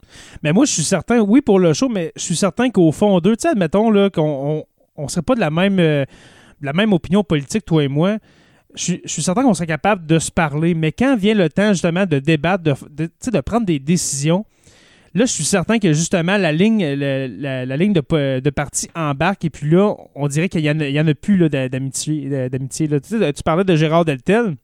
Mais 0.43 0.53
moi, 0.53 0.65
je 0.65 0.71
suis 0.73 0.83
certain, 0.83 1.19
oui, 1.19 1.41
pour 1.41 1.59
le 1.59 1.73
show, 1.73 1.89
mais 1.89 2.11
je 2.15 2.21
suis 2.21 2.35
certain 2.35 2.69
qu'au 2.69 2.91
fond 2.91 3.19
d'eux, 3.19 3.35
tu 3.35 3.43
sais, 3.43 3.49
admettons 3.49 4.09
qu'on 4.09 4.65
on, 4.95 5.07
serait 5.07 5.21
pas 5.21 5.35
de 5.35 5.39
la 5.39 5.51
même, 5.51 5.79
euh, 5.79 6.05
la 6.61 6.73
même 6.73 6.93
opinion 6.93 7.23
politique, 7.23 7.65
toi 7.65 7.83
et 7.83 7.87
moi. 7.87 8.17
Je, 8.75 8.95
suis 9.05 9.23
certain 9.23 9.43
qu'on 9.43 9.53
serait 9.53 9.67
capable 9.67 10.05
de 10.05 10.19
se 10.19 10.31
parler, 10.31 10.75
mais 10.75 10.91
quand 10.91 11.15
vient 11.15 11.33
le 11.33 11.49
temps 11.49 11.73
justement 11.73 12.05
de 12.05 12.19
débattre, 12.19 12.63
de, 12.63 13.09
de, 13.31 13.41
prendre 13.41 13.65
des 13.65 13.79
décisions, 13.79 14.45
Là, 15.15 15.25
je 15.25 15.31
suis 15.31 15.43
certain 15.43 15.79
que 15.79 15.91
justement 15.91 16.37
la 16.37 16.51
ligne, 16.51 16.85
la, 16.85 17.77
ligne 17.77 17.93
de, 17.93 18.49
parti 18.51 18.89
embarque 18.93 19.43
et 19.43 19.49
puis 19.49 19.67
là, 19.67 19.95
on 20.13 20.27
dirait 20.27 20.49
qu'il 20.49 20.61
n'y 20.61 20.69
en, 20.69 21.03
en, 21.03 21.07
a 21.07 21.13
plus 21.15 21.49
d'amitié. 21.49 22.29
tu, 23.01 23.43
parlais 23.43 23.63
de 23.63 23.75
Gérard 23.75 24.05
Deltel. 24.05 24.55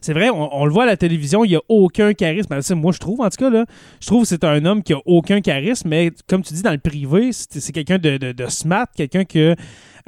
C'est 0.00 0.12
vrai, 0.12 0.30
on, 0.30 0.64
le 0.64 0.70
voit 0.70 0.84
à 0.84 0.86
la 0.86 0.96
télévision, 0.96 1.44
il 1.44 1.50
n'y 1.50 1.56
a 1.56 1.62
aucun 1.68 2.14
charisme. 2.14 2.48
Ben, 2.48 2.60
moi, 2.76 2.92
je 2.92 2.98
trouve, 2.98 3.20
en 3.20 3.28
tout 3.28 3.38
cas, 3.38 3.50
là, 3.50 3.64
je 4.00 4.06
trouve 4.06 4.22
que 4.22 4.28
c'est 4.28 4.44
un 4.44 4.64
homme 4.64 4.82
qui 4.82 4.92
a 4.92 4.98
aucun 5.06 5.40
charisme, 5.40 5.88
mais 5.88 6.10
comme 6.28 6.42
tu 6.42 6.54
dis, 6.54 6.62
dans 6.62 6.72
le 6.72 6.78
privé, 6.78 7.30
c'est 7.32 7.72
quelqu'un 7.72 7.98
de, 7.98 8.46
smart, 8.48 8.86
quelqu'un 8.96 9.24
que, 9.24 9.54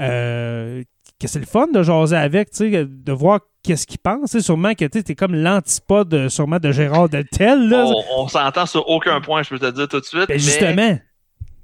euh, 0.01 0.83
que 1.21 1.27
c'est 1.27 1.41
le 1.41 1.47
fun 1.47 1.67
de 1.73 1.83
jaser 1.83 2.17
avec, 2.17 2.51
de 2.59 3.13
voir 3.13 3.41
qu'est-ce 3.63 3.87
qu'il 3.87 3.99
pense. 3.99 4.39
sûrement 4.39 4.75
que 4.75 4.85
tu 4.85 4.99
es 4.99 5.15
comme 5.15 5.35
l'antipode 5.35 6.29
sûrement 6.29 6.59
de 6.59 6.73
Gérard 6.73 7.09
Deltel. 7.09 7.69
Là. 7.69 7.87
On, 8.17 8.29
s'entend 8.29 8.67
sur 8.67 8.89
aucun 8.89 9.21
point, 9.21 9.43
je 9.43 9.51
peux 9.51 9.59
te 9.59 9.71
dire 9.71 9.89
tout 9.89 10.01
de 10.01 10.05
suite. 10.05 10.29
Ben, 10.29 10.39
justement. 10.39 10.99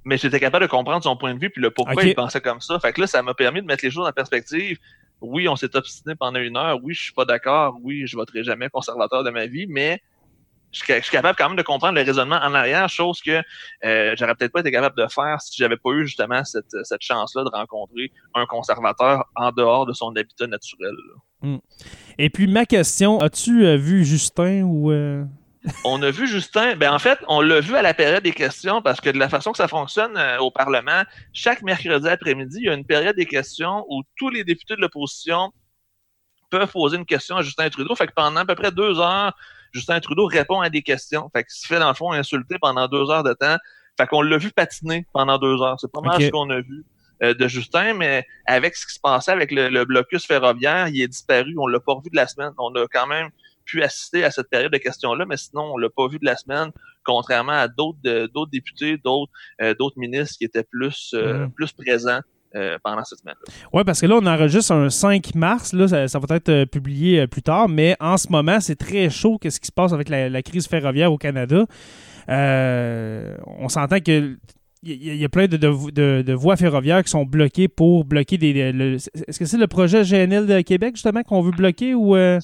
Mais 0.05 0.19
j'étais 0.19 0.39
capable 0.39 0.67
de 0.67 0.71
comprendre 0.71 1.03
son 1.03 1.17
point 1.17 1.35
de 1.35 1.39
vue 1.39 1.49
puis 1.49 1.63
le 1.63 1.71
pourquoi 1.71 2.03
il 2.03 2.15
pensait 2.15 2.41
comme 2.41 2.61
ça. 2.61 2.79
Fait 2.79 2.93
que 2.93 3.01
là, 3.01 3.07
ça 3.07 3.23
m'a 3.23 3.33
permis 3.33 3.63
de 3.63 3.67
mettre 3.67 3.85
les 3.85 3.91
choses 3.91 4.07
en 4.07 4.13
perspective 4.13 4.79
oui, 5.21 5.49
on 5.49 5.56
s'est 5.56 5.75
obstiné 5.76 6.14
pendant 6.14 6.40
une 6.40 6.56
heure, 6.56 6.78
oui, 6.83 6.94
je 6.94 7.02
suis 7.04 7.12
pas 7.12 7.25
d'accord, 7.25 7.78
oui, 7.83 8.06
je 8.06 8.16
voterai 8.16 8.44
jamais 8.44 8.68
conservateur 8.68 9.25
de 9.25 9.30
ma 9.30 9.47
vie, 9.47 9.66
mais 9.66 10.00
je 10.75 11.00
suis 11.00 11.11
capable 11.11 11.37
quand 11.37 11.49
même 11.49 11.56
de 11.56 11.62
comprendre 11.62 11.94
le 11.94 12.02
raisonnement 12.02 12.37
en 12.37 12.54
arrière, 12.54 12.88
chose 12.88 13.21
que 13.23 13.42
euh, 13.85 14.14
j'aurais 14.16 14.35
peut-être 14.35 14.52
pas 14.52 14.61
été 14.61 14.73
capable 14.73 14.97
de 14.97 15.06
faire 15.09 15.40
si 15.40 15.56
j'avais 15.56 15.76
pas 15.76 15.90
eu 15.90 16.06
justement 16.06 16.42
cette, 16.44 16.66
chance-là 17.00 17.44
de 17.44 17.50
rencontrer 17.50 18.11
un 18.35 18.47
conservateur 18.47 19.25
en 19.37 19.52
dehors 19.52 19.87
de 19.87 19.92
son 19.92 20.14
habitat 20.16 20.47
naturel. 20.47 20.94
Hmm. 21.42 21.59
Et 22.18 22.30
puis 22.30 22.47
ma 22.47 22.66
question, 22.66 23.21
as-tu 23.21 23.64
euh, 23.64 23.76
vu 23.76 24.04
Justin 24.04 24.62
ou 24.62 24.90
euh, 24.90 25.25
on 25.85 26.02
a 26.02 26.11
vu 26.11 26.26
Justin, 26.26 26.76
ben 26.76 26.92
en 26.92 26.99
fait, 26.99 27.18
on 27.28 27.40
l'a 27.40 27.61
vu 27.61 27.75
à 27.76 27.83
la 27.83 27.94
période 27.94 28.23
des 28.23 28.33
questions 28.33 28.83
parce 28.83 29.00
que 29.00 29.11
de 29.11 29.18
la 29.18 29.28
façon 29.28 29.52
que 29.52 29.59
ça 29.59 29.68
fonctionne 29.68 30.16
euh, 30.16 30.38
au 30.38 30.50
Parlement, 30.50 31.04
chaque 31.33 31.62
mercredi 31.62 32.09
après-midi, 32.09 32.59
il 32.61 32.66
y 32.66 32.68
a 32.68 32.75
une 32.75 32.85
période 32.85 33.16
des 33.16 33.26
questions 33.26 33.85
où 33.88 34.02
tous 34.16 34.28
les 34.28 34.44
députés 34.44 34.76
de 34.76 34.80
l'opposition 34.80 35.52
peuvent 36.50 36.71
poser 36.71 36.97
une 36.99 37.06
question 37.06 37.37
à 37.37 37.42
Justin 37.42 37.71
Trudeau. 37.71 37.94
Fait 37.94 38.06
que 38.06 38.12
pendant 38.14 38.40
à 38.40 38.44
peu 38.44 38.54
près 38.54 38.73
deux 38.73 39.00
heures, 39.00 39.35
Justin 39.73 40.00
Trudeau 40.00 40.26
répond 40.26 40.61
à 40.61 40.71
des 40.71 40.83
questions. 40.83 41.30
Fait 41.35 41.44
qu'il 41.44 41.54
se 41.54 41.66
fait 41.66 41.78
dans 41.78 41.88
le 41.88 41.94
fond 41.94 42.12
insulter 42.12 42.59
pendant 42.61 42.87
deux 42.87 43.11
heures 43.11 43.25
de 43.25 43.33
temps. 43.33 43.56
Fait 43.99 44.06
qu'on 44.06 44.23
l'a 44.23 44.38
vu 44.38 44.50
patiner 44.50 45.06
pendant 45.12 45.38
deux 45.38 45.61
heures. 45.62 45.78
C'est 45.80 45.90
pas 45.90 46.00
mal 46.00 46.21
ce 46.21 46.28
qu'on 46.28 46.50
a 46.50 46.61
vu 46.61 46.85
euh, 47.23 47.33
de 47.33 47.49
Justin, 47.49 47.94
mais 47.94 48.26
avec 48.47 48.76
ce 48.76 48.87
qui 48.87 48.94
se 48.94 49.00
passait 49.00 49.33
avec 49.33 49.50
le, 49.50 49.68
le 49.68 49.85
blocus 49.85 50.26
ferroviaire, 50.26 50.88
il 50.88 51.00
est 51.00 51.09
disparu. 51.09 51.54
On 51.56 51.66
l'a 51.66 51.80
pas 51.80 51.94
revu 51.94 52.11
de 52.11 52.16
la 52.16 52.26
semaine. 52.26 52.52
On 52.59 52.75
a 52.75 52.87
quand 52.87 53.06
même 53.06 53.30
pu 53.64 53.83
assister 53.83 54.25
à 54.25 54.30
cette 54.30 54.49
période 54.49 54.73
de 54.73 54.78
questions-là, 54.78 55.25
mais 55.26 55.37
sinon, 55.37 55.73
on 55.75 55.76
l'a 55.76 55.88
pas 55.88 56.09
vu 56.09 56.18
de 56.18 56.25
la 56.25 56.37
semaine, 56.37 56.71
contrairement 57.04 57.52
à 57.52 57.68
d'autres 57.68 57.99
d'autres 58.33 58.50
députés, 58.50 58.97
d'autres 58.97 59.33
euh, 59.62 59.75
d'autres 59.78 59.99
ministres 59.99 60.37
qui 60.38 60.44
étaient 60.44 60.64
plus, 60.64 61.12
euh, 61.14 61.47
mm. 61.47 61.52
plus 61.52 61.73
présents 61.73 62.21
euh, 62.54 62.78
pendant 62.83 63.04
cette 63.04 63.18
semaine-là. 63.21 63.54
Oui, 63.73 63.83
parce 63.85 64.00
que 64.00 64.06
là, 64.06 64.16
on 64.21 64.26
enregistre 64.26 64.73
un 64.73 64.88
5 64.88 65.35
mars, 65.35 65.73
là, 65.73 66.09
ça, 66.09 66.18
va 66.18 66.37
être 66.37 66.64
publié 66.66 67.26
plus 67.26 67.42
tard, 67.42 67.68
mais 67.68 67.97
en 68.00 68.16
ce 68.16 68.28
moment, 68.30 68.61
c'est 68.61 68.76
très 68.76 69.11
chaud 69.11 69.38
qu'est-ce 69.38 69.61
qui 69.61 69.66
se 69.66 69.73
passe 69.73 69.92
avec 69.92 70.09
la, 70.09 70.28
la, 70.28 70.42
crise 70.42 70.66
ferroviaire 70.66 71.12
au 71.12 71.18
Canada? 71.18 71.66
on 72.26 73.68
s'entend 73.68 74.00
que 74.00 74.38
il 74.87 75.17
y, 75.17 75.25
a 75.25 75.29
plein 75.29 75.47
de, 75.47 76.33
voies 76.33 76.57
ferroviaires 76.57 77.03
qui 77.03 77.11
sont 77.11 77.25
bloquées 77.25 77.69
pour 77.69 78.05
bloquer 78.05 78.38
des. 78.38 78.59
Est-ce 78.59 79.38
que 79.38 79.45
c'est 79.45 79.59
le 79.59 79.67
projet 79.67 80.03
GNL 80.03 80.47
de 80.47 80.61
Québec, 80.61 80.97
justement, 80.97 81.23
qu'on 81.23 81.43
veut 81.43 81.53
bloquer 81.53 81.95
ou. 81.95 82.17
Euh? 82.17 82.38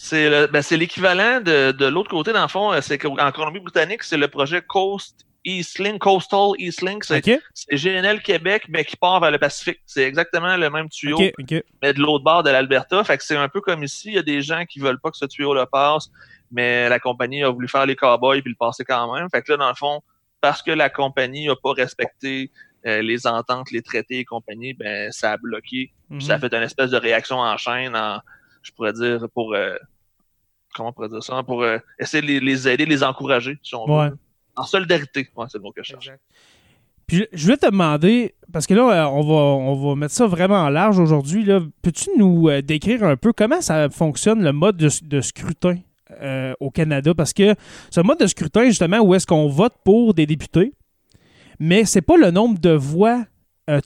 Ben, 0.53 0.63
c'est 0.63 0.77
l'équivalent 0.77 1.41
de, 1.41 1.87
l'autre 1.87 2.11
côté, 2.11 2.33
dans 2.33 2.43
le 2.43 2.49
fond. 2.49 2.73
C'est 2.81 2.99
qu'en 2.99 3.31
Colombie-Britannique, 3.33 4.03
c'est 4.03 4.17
le 4.17 4.29
projet 4.29 4.63
Coast 4.63 5.27
Eastlink, 5.45 5.99
Coastal 6.01 6.53
Eastlink. 6.59 7.05
C'est 7.05 7.23
GNL 7.73 8.21
Québec, 8.23 8.65
mais 8.69 8.85
qui 8.85 8.97
part 8.97 9.21
vers 9.21 9.31
le 9.31 9.39
Pacifique. 9.39 9.81
C'est 9.87 10.03
exactement 10.03 10.57
le 10.57 10.71
même 10.71 10.89
tuyau, 10.89 11.19
mais 11.83 11.93
de 11.93 12.01
l'autre 12.01 12.25
bord 12.25 12.43
de 12.43 12.51
l'Alberta. 12.51 13.03
Fait 13.05 13.17
que 13.17 13.25
c'est 13.25 13.37
un 13.37 13.49
peu 13.49 13.61
comme 13.61 13.83
ici. 13.83 14.09
Il 14.09 14.15
y 14.15 14.19
a 14.19 14.23
des 14.23 14.43
gens 14.43 14.65
qui 14.67 14.81
veulent 14.81 15.01
pas 15.01 15.11
que 15.11 15.17
ce 15.17 15.25
tuyau-là 15.25 15.67
passe, 15.67 16.11
mais 16.51 16.89
la 16.89 16.99
compagnie 16.99 17.43
a 17.43 17.51
voulu 17.51 17.69
faire 17.69 17.87
les 17.87 17.97
cowboys 17.97 18.43
puis 18.43 18.51
le 18.51 18.57
passer 18.59 18.85
quand 18.85 19.15
même. 19.15 19.29
Fait 19.31 19.43
que 19.43 19.53
là, 19.53 19.59
dans 19.59 19.69
le 19.69 19.75
fond, 19.75 20.03
parce 20.41 20.63
que 20.63 20.71
la 20.71 20.91
compagnie 20.91 21.47
n'a 21.47 21.57
pas 21.57 21.73
respecté 21.73 22.51
euh, 22.87 23.03
les 23.03 23.27
ententes, 23.27 23.71
les 23.71 23.83
traités 23.83 24.21
et 24.21 24.25
compagnie, 24.25 24.73
ben 24.73 25.13
ça 25.13 25.33
a 25.33 25.37
bloqué. 25.37 25.93
Ça 26.19 26.35
a 26.35 26.37
mhm. 26.37 26.41
fait 26.41 26.55
une 26.55 26.63
espèce 26.63 26.91
de 26.91 26.97
réaction 26.97 27.39
en 27.39 27.57
chaîne, 27.57 27.95
en, 27.95 28.21
je 28.63 28.73
pourrais 28.73 28.93
dire, 28.95 29.27
pour 29.35 29.55
euh, 29.55 29.77
comment 30.75 30.89
on 30.89 30.93
pourrait 30.93 31.11
dire 31.11 31.23
ça, 31.23 31.43
pour 31.43 31.63
euh, 31.63 31.79
essayer 31.99 32.23
de 32.23 32.45
les, 32.45 32.69
aider, 32.69 32.87
les 32.87 33.05
encourager, 33.05 33.59
si 33.63 33.75
on 33.75 33.87
veut. 33.87 34.19
En 34.57 34.65
solidarité, 34.65 35.29
c'est 35.49 35.59
le 35.59 35.61
mot 35.61 35.73
que 35.73 35.83
je 35.83 35.91
cherche. 35.91 36.11
Puis 37.07 37.27
je 37.33 37.45
voulais 37.45 37.57
te 37.57 37.67
demander, 37.67 38.35
parce 38.53 38.67
que 38.67 38.75
là, 38.75 39.11
on 39.11 39.23
va, 39.23 39.35
on 39.35 39.89
va 39.89 39.95
mettre 39.95 40.15
ça 40.15 40.27
vraiment 40.27 40.63
en 40.63 40.69
large 40.69 40.99
aujourd'hui. 40.99 41.45
Peux-tu 41.83 42.11
nous 42.17 42.51
décrire 42.63 43.05
un 43.05 43.17
peu 43.17 43.33
comment 43.33 43.61
ça 43.61 43.89
fonctionne 43.91 44.43
le 44.43 44.53
mode 44.53 44.77
de 44.77 45.21
scrutin? 45.21 45.77
Euh, 46.21 46.55
au 46.61 46.71
Canada 46.71 47.15
parce 47.15 47.33
que 47.33 47.55
ce 47.91 48.01
mode 48.01 48.19
de 48.19 48.27
scrutin, 48.27 48.65
justement, 48.65 49.01
où 49.01 49.15
est-ce 49.15 49.27
qu'on 49.27 49.49
vote 49.49 49.75
pour 49.85 50.15
des 50.15 50.27
députés, 50.27 50.73
mais 51.59 51.85
c'est 51.85 52.03
pas 52.03 52.17
le 52.17 52.31
nombre 52.31 52.59
de 52.59 52.71
voix 52.71 53.25
euh, 53.69 53.81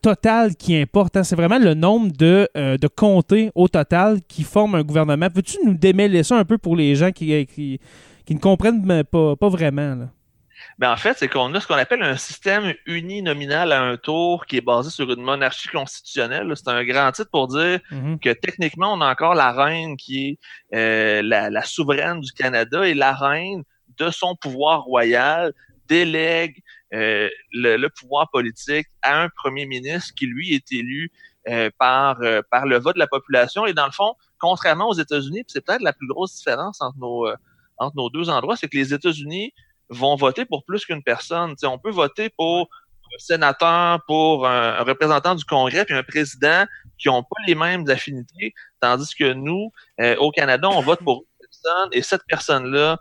qui 0.58 0.76
importe. 0.76 1.16
Hein. 1.16 1.24
C'est 1.24 1.36
vraiment 1.36 1.58
le 1.58 1.74
nombre 1.74 2.12
de, 2.12 2.48
euh, 2.56 2.78
de 2.78 2.88
comtés 2.88 3.50
au 3.54 3.68
total 3.68 4.22
qui 4.22 4.42
forment 4.42 4.76
un 4.76 4.82
gouvernement. 4.82 5.28
Peux-tu 5.28 5.58
nous 5.64 5.74
démêler 5.74 6.22
ça 6.22 6.38
un 6.38 6.44
peu 6.44 6.58
pour 6.58 6.76
les 6.76 6.94
gens 6.94 7.10
qui, 7.10 7.46
qui, 7.46 7.80
ne 8.30 8.38
comprennent 8.38 9.04
pas, 9.04 9.36
pas 9.36 9.48
vraiment? 9.48 9.94
Là? 9.94 10.08
Ben 10.78 10.92
en 10.92 10.96
fait, 10.96 11.16
c'est 11.18 11.28
qu'on 11.28 11.54
a 11.54 11.60
ce 11.60 11.66
qu'on 11.66 11.74
appelle 11.74 12.02
un 12.02 12.16
système 12.16 12.74
uninominal 12.86 13.72
à 13.72 13.82
un 13.82 13.96
tour 13.96 14.46
qui 14.46 14.56
est 14.56 14.60
basé 14.60 14.90
sur 14.90 15.10
une 15.10 15.22
monarchie 15.22 15.68
constitutionnelle. 15.68 16.52
C'est 16.56 16.68
un 16.68 16.84
grand 16.84 17.12
titre 17.12 17.30
pour 17.30 17.48
dire 17.48 17.80
mhm. 17.90 18.18
que 18.18 18.30
techniquement, 18.32 18.92
on 18.92 19.00
a 19.00 19.10
encore 19.10 19.34
la 19.34 19.52
reine 19.52 19.96
qui 19.96 20.38
est 20.72 20.74
euh, 20.74 21.22
la, 21.22 21.62
souveraine 21.62 22.20
du 22.20 22.32
Canada 22.32 22.86
et 22.86 22.94
la 22.94 23.12
reine 23.12 23.62
de 23.98 24.10
son 24.10 24.34
pouvoir 24.34 24.82
royal 24.82 25.52
délègue 25.88 26.62
euh, 26.92 27.28
le, 27.52 27.88
pouvoir 27.88 28.30
politique 28.30 28.86
à 29.02 29.22
un 29.22 29.28
premier 29.28 29.66
ministre 29.66 30.14
qui, 30.16 30.26
lui, 30.26 30.54
est 30.54 30.72
élu 30.72 31.10
euh, 31.48 31.70
par, 31.78 32.20
par 32.50 32.66
le 32.66 32.78
vote 32.78 32.94
de 32.94 33.00
la 33.00 33.06
population. 33.06 33.66
Et 33.66 33.74
dans 33.74 33.86
le 33.86 33.92
fond, 33.92 34.14
contrairement 34.38 34.88
aux 34.88 34.94
États-Unis, 34.94 35.44
c'est 35.46 35.64
peut-être 35.64 35.82
la 35.82 35.92
plus 35.92 36.06
grosse 36.06 36.36
différence 36.36 36.80
entre 36.80 36.98
nos, 36.98 37.28
entre 37.78 37.96
nos 37.96 38.10
deux 38.10 38.28
endroits, 38.28 38.56
c'est 38.56 38.68
que 38.68 38.76
les 38.76 38.94
États-Unis 38.94 39.52
vont 39.94 40.16
voter 40.16 40.44
pour 40.44 40.64
plus 40.64 40.84
qu'une 40.84 41.02
personne. 41.02 41.54
on 41.64 41.78
peut 41.78 41.90
voter 41.90 42.28
pour 42.30 42.68
un 43.14 43.18
sénateur, 43.18 44.00
pour 44.06 44.46
un, 44.46 44.82
représentant 44.82 45.34
du 45.34 45.44
Congrès, 45.44 45.84
puis 45.84 45.94
un 45.94 46.02
président 46.02 46.64
qui 46.98 47.08
n'ont 47.08 47.22
pas 47.22 47.36
les 47.46 47.54
mêmes 47.54 47.88
affinités, 47.88 48.54
tandis 48.80 49.14
que 49.14 49.32
nous, 49.32 49.72
euh, 50.00 50.16
au 50.16 50.30
Canada, 50.30 50.68
on 50.68 50.80
vote 50.80 51.00
pour 51.00 51.24
une 51.24 51.46
personne 51.48 51.88
et 51.92 52.02
cette 52.02 52.24
personne-là 52.26 52.98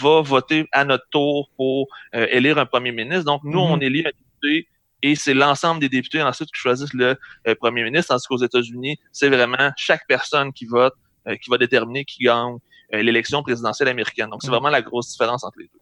va 0.00 0.20
voter 0.20 0.68
à 0.72 0.84
notre 0.84 1.06
tour 1.10 1.48
pour 1.56 1.86
euh, 2.14 2.26
élire 2.30 2.58
un 2.58 2.66
premier 2.66 2.92
ministre. 2.92 3.24
Donc, 3.24 3.42
nous, 3.44 3.60
on 3.60 3.76
mhm. 3.76 3.82
élit 3.82 4.06
un 4.06 4.10
député 4.10 4.68
et 5.02 5.14
c'est 5.14 5.34
l'ensemble 5.34 5.80
des 5.80 5.88
députés 5.88 6.22
ensuite 6.22 6.48
qui 6.48 6.60
choisissent 6.60 6.94
le 6.94 7.16
euh, 7.46 7.54
premier 7.54 7.84
ministre, 7.84 8.08
tandis 8.08 8.26
qu'aux 8.26 8.42
États-Unis, 8.42 8.98
c'est 9.12 9.28
vraiment 9.28 9.70
chaque 9.76 10.06
personne 10.08 10.52
qui 10.52 10.66
vote 10.66 10.94
euh, 11.28 11.34
qui 11.36 11.50
va 11.50 11.58
déterminer 11.58 12.04
qui 12.04 12.24
gagne 12.24 12.58
euh, 12.94 13.02
l'élection 13.02 13.42
présidentielle 13.42 13.88
américaine. 13.88 14.30
Donc, 14.30 14.42
c'est 14.42 14.50
vraiment 14.50 14.68
la 14.68 14.80
grosse 14.80 15.10
différence 15.10 15.42
entre 15.42 15.58
les 15.58 15.64
deux. 15.64 15.80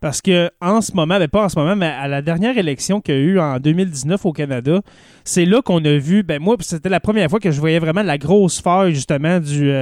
Parce 0.00 0.20
que 0.20 0.50
en 0.60 0.80
ce 0.80 0.92
moment, 0.92 1.18
mais 1.18 1.28
pas 1.28 1.44
en 1.44 1.48
ce 1.48 1.58
moment, 1.58 1.76
mais 1.76 1.86
à 1.86 2.08
la 2.08 2.22
dernière 2.22 2.58
élection 2.58 3.00
qu'il 3.00 3.14
y 3.14 3.18
a 3.18 3.20
eu 3.20 3.38
en 3.38 3.58
2019 3.58 4.24
au 4.26 4.32
Canada, 4.32 4.80
c'est 5.24 5.44
là 5.44 5.62
qu'on 5.62 5.84
a 5.84 5.96
vu, 5.96 6.22
ben 6.22 6.40
moi, 6.40 6.56
c'était 6.60 6.88
la 6.88 7.00
première 7.00 7.30
fois 7.30 7.40
que 7.40 7.50
je 7.50 7.60
voyais 7.60 7.78
vraiment 7.78 8.02
la 8.02 8.18
grosse 8.18 8.60
faille 8.60 8.94
justement 8.94 9.40
du, 9.40 9.72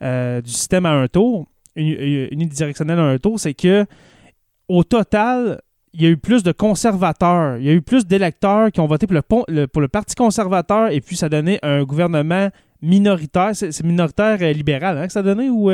du 0.00 0.50
système 0.50 0.86
à 0.86 0.92
un 0.92 1.08
tour, 1.08 1.46
unidirectionnel 1.76 2.98
à 2.98 3.02
un 3.02 3.18
tour, 3.18 3.38
c'est 3.38 3.54
que 3.54 3.86
au 4.68 4.84
total, 4.84 5.60
il 5.92 6.02
y 6.02 6.06
a 6.06 6.08
eu 6.08 6.16
plus 6.16 6.42
de 6.42 6.52
conservateurs, 6.52 7.58
il 7.58 7.64
y 7.64 7.68
a 7.68 7.72
eu 7.72 7.82
plus 7.82 8.06
d'électeurs 8.06 8.72
qui 8.72 8.80
ont 8.80 8.86
voté 8.86 9.06
pour 9.06 9.44
le, 9.48 9.66
pour 9.66 9.82
le 9.82 9.88
Parti 9.88 10.14
conservateur 10.14 10.90
et 10.90 11.00
puis 11.00 11.16
ça 11.16 11.28
donnait 11.28 11.58
un 11.62 11.84
gouvernement 11.84 12.48
minoritaire. 12.80 13.50
C'est 13.54 13.84
minoritaire 13.84 14.38
euh, 14.40 14.52
libéral 14.52 14.96
hein, 14.98 15.06
que 15.06 15.12
ça 15.12 15.22
donnait 15.22 15.50
ou. 15.50 15.70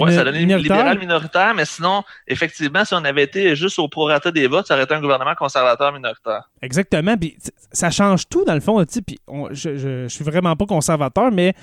Oui, 0.00 0.14
ça 0.14 0.24
donnait 0.24 0.44
libéral 0.44 0.98
minoritaire, 0.98 1.54
mais 1.54 1.64
sinon, 1.64 2.02
effectivement, 2.26 2.84
si 2.84 2.94
on 2.94 3.04
avait 3.04 3.22
été 3.22 3.54
juste 3.54 3.78
au 3.78 3.88
prorata 3.88 4.30
des 4.30 4.46
votes, 4.46 4.66
ça 4.66 4.74
aurait 4.74 4.84
été 4.84 4.94
un 4.94 5.00
gouvernement 5.00 5.34
conservateur 5.34 5.92
minoritaire. 5.92 6.50
Exactement. 6.62 7.16
Puis 7.16 7.36
ça 7.72 7.90
change 7.90 8.28
tout, 8.28 8.44
dans 8.44 8.54
le 8.54 8.60
fond. 8.60 8.84
Puis 9.06 9.18
je, 9.50 9.76
je, 9.76 10.08
suis 10.08 10.24
vraiment 10.24 10.56
pas 10.56 10.66
conservateur, 10.66 11.30
mais 11.30 11.54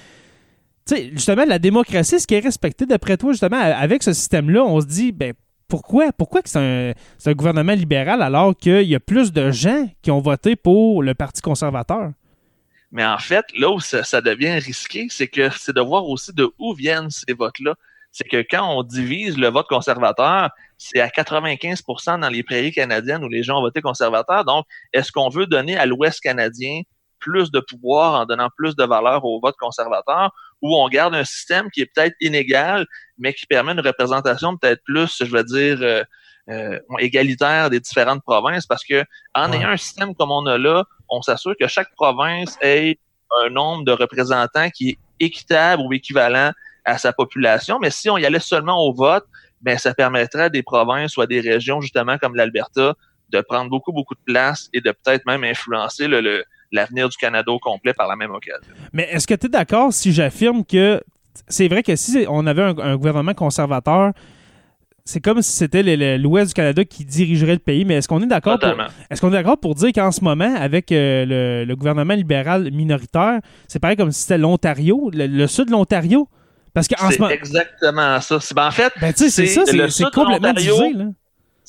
justement, 0.90 1.46
la 1.46 1.60
démocratie, 1.60 2.20
ce 2.20 2.28
qui 2.28 2.36
est 2.36 2.40
respecté, 2.40 2.86
d'après 2.86 3.18
toi, 3.18 3.32
justement, 3.32 3.60
avec 3.60 4.04
ce 4.04 4.14
système-là, 4.14 4.64
on 4.64 4.82
se 4.82 4.86
dit, 4.86 5.12
ben 5.12 5.34
pourquoi, 5.68 6.12
pourquoi 6.12 6.42
que 6.42 6.50
c'est 6.50 6.60
un, 6.60 6.94
un, 7.26 7.34
gouvernement 7.34 7.74
libéral 7.74 8.22
alors 8.22 8.56
qu'il 8.58 8.84
y 8.84 8.96
a 8.96 9.00
plus 9.00 9.32
de 9.32 9.52
gens 9.52 9.88
qui 10.02 10.12
ont 10.12 10.20
voté 10.20 10.58
pour 10.58 11.02
le 11.02 11.14
Parti 11.14 11.42
conservateur? 11.42 12.12
Mais 12.92 13.06
en 13.06 13.18
fait, 13.18 13.46
là 13.58 13.72
où 13.72 13.80
ça, 13.80 14.22
devient 14.22 14.60
risqué, 14.60 15.08
c'est 15.10 15.28
que 15.28 15.50
c'est 15.58 15.74
de 15.74 15.82
voir 15.82 16.08
aussi 16.08 16.34
de 16.34 16.52
où 16.60 16.74
viennent 16.74 17.10
ces 17.10 17.34
votes-là. 17.34 17.76
C'est 18.12 18.28
que 18.28 18.44
quand 18.50 18.78
on 18.78 18.84
divise 18.84 19.38
le 19.38 19.48
vote 19.48 19.68
conservateur, 19.68 20.50
c'est 20.78 21.00
à 21.00 21.08
95% 21.08 22.20
dans 22.20 22.30
les 22.30 22.44
prairies 22.44 22.74
canadiennes 22.74 23.24
où 23.24 23.30
les 23.30 23.44
gens 23.44 23.60
ont 23.60 23.62
voté 23.62 23.82
conservateur. 23.82 24.44
Donc, 24.44 24.66
est-ce 24.94 25.12
qu'on 25.12 25.30
veut 25.30 25.46
donner 25.46 25.78
à 25.78 25.86
l'Ouest 25.86 26.20
canadien 26.20 26.82
plus 27.20 27.52
de 27.52 27.60
pouvoir 27.60 28.20
en 28.20 28.26
donnant 28.26 28.50
plus 28.58 28.76
de 28.76 28.84
valeur 28.84 29.24
au 29.24 29.40
vote 29.40 29.56
conservateur 29.58 30.32
ou 30.62 30.76
on 30.76 30.90
garde 30.90 31.16
un 31.16 31.24
système 31.24 31.70
qui 31.72 31.82
est 31.82 31.86
peut-être 31.86 32.16
inégal, 32.20 32.86
mais 33.18 33.34
qui 33.34 33.46
permet 33.46 33.72
une 33.72 33.80
représentation 33.80 34.58
peut-être 34.58 34.84
plus, 34.84 35.24
je 35.24 35.32
veux 35.32 35.44
dire, 35.44 35.78
euh, 35.82 36.04
euh, 36.50 36.80
égalitaire 37.00 37.70
des 37.70 37.80
différentes 37.80 38.24
provinces, 38.24 38.66
parce 38.66 38.84
que 38.84 39.06
en 39.36 39.54
ayant 39.54 39.70
un 39.70 39.78
système 39.78 40.14
comme 40.16 40.32
on 40.32 40.46
a 40.48 40.58
là, 40.58 40.84
on 41.10 41.22
s'assure 41.22 41.54
que 41.60 41.68
chaque 41.68 41.94
province 41.96 42.58
ait 42.62 42.98
un 43.44 43.50
nombre 43.50 43.86
de 43.86 43.92
représentants 43.92 44.70
qui 44.70 44.90
est 44.90 44.98
équitable 45.20 45.84
ou 45.84 45.94
équivalent 45.94 46.52
à 46.86 46.98
sa 46.98 47.14
population. 47.14 47.80
Mais 47.82 47.90
si 47.90 48.10
on 48.10 48.18
y 48.18 48.26
allait 48.26 48.40
seulement 48.40 48.80
au 48.86 48.94
vote, 48.94 49.26
ben 49.62 49.78
ça 49.78 49.94
permettrait 49.94 50.44
à 50.44 50.50
des 50.50 50.64
provinces 50.64 51.18
ou 51.18 51.22
à 51.22 51.28
des 51.28 51.40
régions, 51.40 51.82
justement 51.82 52.18
comme 52.18 52.36
l'Alberta, 52.36 52.96
de 53.30 53.42
prendre 53.42 53.70
beaucoup, 53.70 53.92
beaucoup 53.92 54.16
de 54.16 54.24
place 54.26 54.70
et 54.74 54.82
de 54.82 54.92
peut-être 54.92 55.26
même 55.26 55.44
influencer 55.44 56.08
le, 56.08 56.44
l'avenir 56.72 57.10
du 57.10 57.18
Canada 57.18 57.52
au 57.52 57.60
complet 57.60 57.94
par 57.94 58.08
la 58.08 58.16
même 58.16 58.32
occasion. 58.32 58.74
Mais 58.94 59.08
est-ce 59.12 59.28
que 59.28 59.34
tu 59.34 59.48
es 59.48 59.50
d'accord 59.50 59.94
si 59.94 60.12
j'affirme 60.12 60.66
que 60.66 61.02
c'est 61.48 61.68
vrai 61.68 61.84
que 61.84 61.96
si 61.96 62.26
on 62.30 62.46
avait 62.46 62.64
un, 62.64 62.96
gouvernement 62.96 63.34
conservateur, 63.34 64.12
c'est 65.06 65.22
comme 65.22 65.42
si 65.42 65.52
c'était 65.52 66.18
l'Ouest 66.18 66.50
du 66.50 66.54
Canada 66.54 66.86
qui 66.86 67.06
dirigerait 67.06 67.54
le 67.54 67.60
pays, 67.60 67.86
mais 67.86 67.96
est-ce 67.96 68.08
qu'on 68.08 68.22
est 68.22 68.28
d'accord 68.28 68.60
pour, 68.60 68.74
est-ce 69.10 69.22
qu'on 69.22 69.30
est 69.30 69.32
d'accord 69.32 69.58
pour 69.58 69.76
dire 69.76 69.92
qu'en 69.94 70.12
ce 70.12 70.24
moment, 70.24 70.54
avec 70.56 70.92
euh, 70.92 71.66
le, 71.66 71.76
gouvernement 71.76 72.14
libéral 72.14 72.70
minoritaire, 72.72 73.40
c'est 73.68 73.80
pareil 73.80 73.98
comme 73.98 74.12
si 74.12 74.22
c'était 74.22 74.38
l'Ontario, 74.38 75.10
le, 75.14 75.48
sud 75.48 75.68
de 75.68 75.72
l'Ontario? 75.72 76.28
Parce 76.74 76.88
que 76.88 76.96
c'est 76.98 77.24
exactement 77.32 78.22
ça. 78.22 78.40
Ben, 78.56 78.68
en 78.68 78.72
fait, 78.72 78.94
ben, 79.00 79.14
c'est 79.16 79.30
ça, 79.30 79.64
c'est 79.66 80.12
complètement 80.12 80.54
divisé. 80.54 80.94
Là 80.94 81.06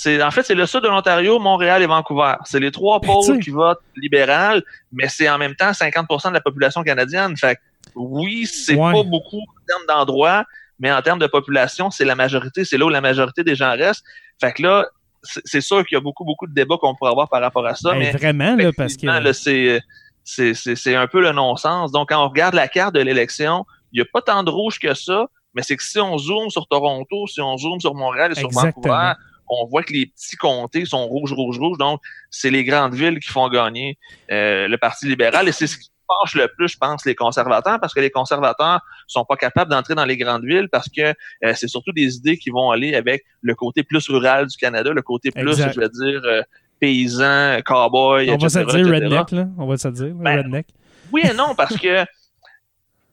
en 0.08 0.30
fait 0.30 0.42
c'est 0.42 0.54
le 0.54 0.66
sud 0.66 0.82
de 0.82 0.88
l'Ontario, 0.88 1.38
Montréal 1.38 1.82
et 1.82 1.86
Vancouver. 1.86 2.34
C'est 2.44 2.60
les 2.60 2.70
trois 2.70 3.00
ben, 3.00 3.08
pôles 3.08 3.38
qui 3.40 3.50
votent 3.50 3.82
libéral, 3.96 4.62
mais 4.92 5.08
c'est 5.08 5.28
en 5.28 5.38
même 5.38 5.54
temps 5.54 5.70
50% 5.70 6.28
de 6.28 6.34
la 6.34 6.40
population 6.40 6.82
canadienne. 6.82 7.36
Fait 7.36 7.58
oui, 7.94 8.46
c'est 8.46 8.76
pas 8.76 9.02
beaucoup 9.02 9.38
en 9.38 9.66
termes 9.66 9.86
d'endroits, 9.88 10.44
mais 10.78 10.92
en 10.92 11.02
termes 11.02 11.18
de 11.18 11.26
population, 11.26 11.90
c'est 11.90 12.04
la 12.04 12.14
majorité, 12.14 12.64
c'est 12.64 12.78
là 12.78 12.86
où 12.86 12.90
la 12.90 13.00
majorité 13.00 13.44
des 13.44 13.54
gens 13.54 13.72
restent. 13.72 14.04
Fait 14.40 14.52
que 14.52 14.62
là, 14.62 14.86
c'est 15.22 15.60
sûr 15.60 15.84
qu'il 15.86 15.96
y 15.96 15.98
a 15.98 16.00
beaucoup 16.00 16.24
beaucoup 16.24 16.46
de 16.46 16.54
débats 16.54 16.76
qu'on 16.80 16.94
pourrait 16.94 17.12
avoir 17.12 17.28
par 17.28 17.40
rapport 17.40 17.66
à 17.66 17.74
ça, 17.74 17.92
ben, 17.92 17.98
mais 17.98 18.12
vraiment 18.12 18.56
là 18.56 18.70
parce 18.76 18.96
que 18.96 19.80
c'est 20.24 20.96
un 20.96 21.06
peu 21.06 21.20
le 21.20 21.32
non-sens. 21.32 21.92
Donc 21.92 22.08
quand 22.08 22.24
on 22.24 22.28
regarde 22.28 22.54
la 22.54 22.68
carte 22.68 22.94
de 22.94 23.00
l'élection, 23.00 23.64
il 23.92 23.96
n'y 23.96 24.02
a 24.02 24.06
pas 24.12 24.22
tant 24.22 24.42
de 24.42 24.50
rouge 24.50 24.78
que 24.78 24.94
ça, 24.94 25.26
mais 25.54 25.62
c'est 25.62 25.76
que 25.76 25.82
si 25.82 25.98
on 25.98 26.16
zoome 26.18 26.50
sur 26.50 26.66
Toronto, 26.66 27.26
si 27.26 27.40
on 27.40 27.56
zoome 27.56 27.80
sur 27.80 27.94
Montréal 27.94 28.32
et 28.32 28.34
sur 28.34 28.50
Vancouver, 28.50 29.12
on 29.48 29.66
voit 29.66 29.82
que 29.82 29.92
les 29.92 30.06
petits 30.06 30.36
comtés 30.36 30.84
sont 30.86 31.06
rouges, 31.06 31.32
rouges, 31.32 31.58
rouges. 31.58 31.78
Donc, 31.78 32.00
c'est 32.30 32.50
les 32.50 32.64
grandes 32.64 32.94
villes 32.94 33.18
qui 33.20 33.28
font 33.28 33.48
gagner 33.48 33.98
euh, 34.30 34.66
le 34.66 34.78
Parti 34.78 35.06
libéral. 35.06 35.46
Et 35.48 35.52
c'est 35.52 35.66
ce 35.66 35.76
qui 35.76 35.90
penche 36.06 36.34
le 36.34 36.48
plus, 36.48 36.68
je 36.68 36.78
pense, 36.78 37.04
les 37.04 37.14
conservateurs, 37.14 37.78
parce 37.80 37.92
que 37.92 38.00
les 38.00 38.10
conservateurs 38.10 38.80
sont 39.06 39.24
pas 39.24 39.36
capables 39.36 39.70
d'entrer 39.70 39.94
dans 39.94 40.04
les 40.04 40.16
grandes 40.16 40.44
villes 40.44 40.68
parce 40.70 40.88
que 40.88 41.02
euh, 41.44 41.52
c'est 41.54 41.68
surtout 41.68 41.92
des 41.92 42.16
idées 42.16 42.38
qui 42.38 42.50
vont 42.50 42.70
aller 42.70 42.94
avec 42.94 43.24
le 43.42 43.54
côté 43.54 43.82
plus 43.82 44.08
rural 44.08 44.46
du 44.46 44.56
Canada, 44.56 44.90
le 44.90 45.02
côté 45.02 45.30
plus, 45.30 45.56
je 45.56 45.80
veux 45.80 45.88
dire, 45.88 46.20
euh, 46.24 46.42
paysan, 46.80 47.60
cowboy, 47.64 48.30
On 48.30 48.36
va 48.36 48.48
se 48.48 48.58
dire 48.58 48.86
redneck, 48.86 49.30
là. 49.30 49.48
On 49.58 49.66
va 49.66 49.76
se 49.76 49.88
dire 49.88 50.14
ben, 50.14 50.38
redneck. 50.38 50.66
Oui 51.12 51.22
et 51.24 51.34
non, 51.34 51.54
parce 51.54 51.76
que 51.76 52.04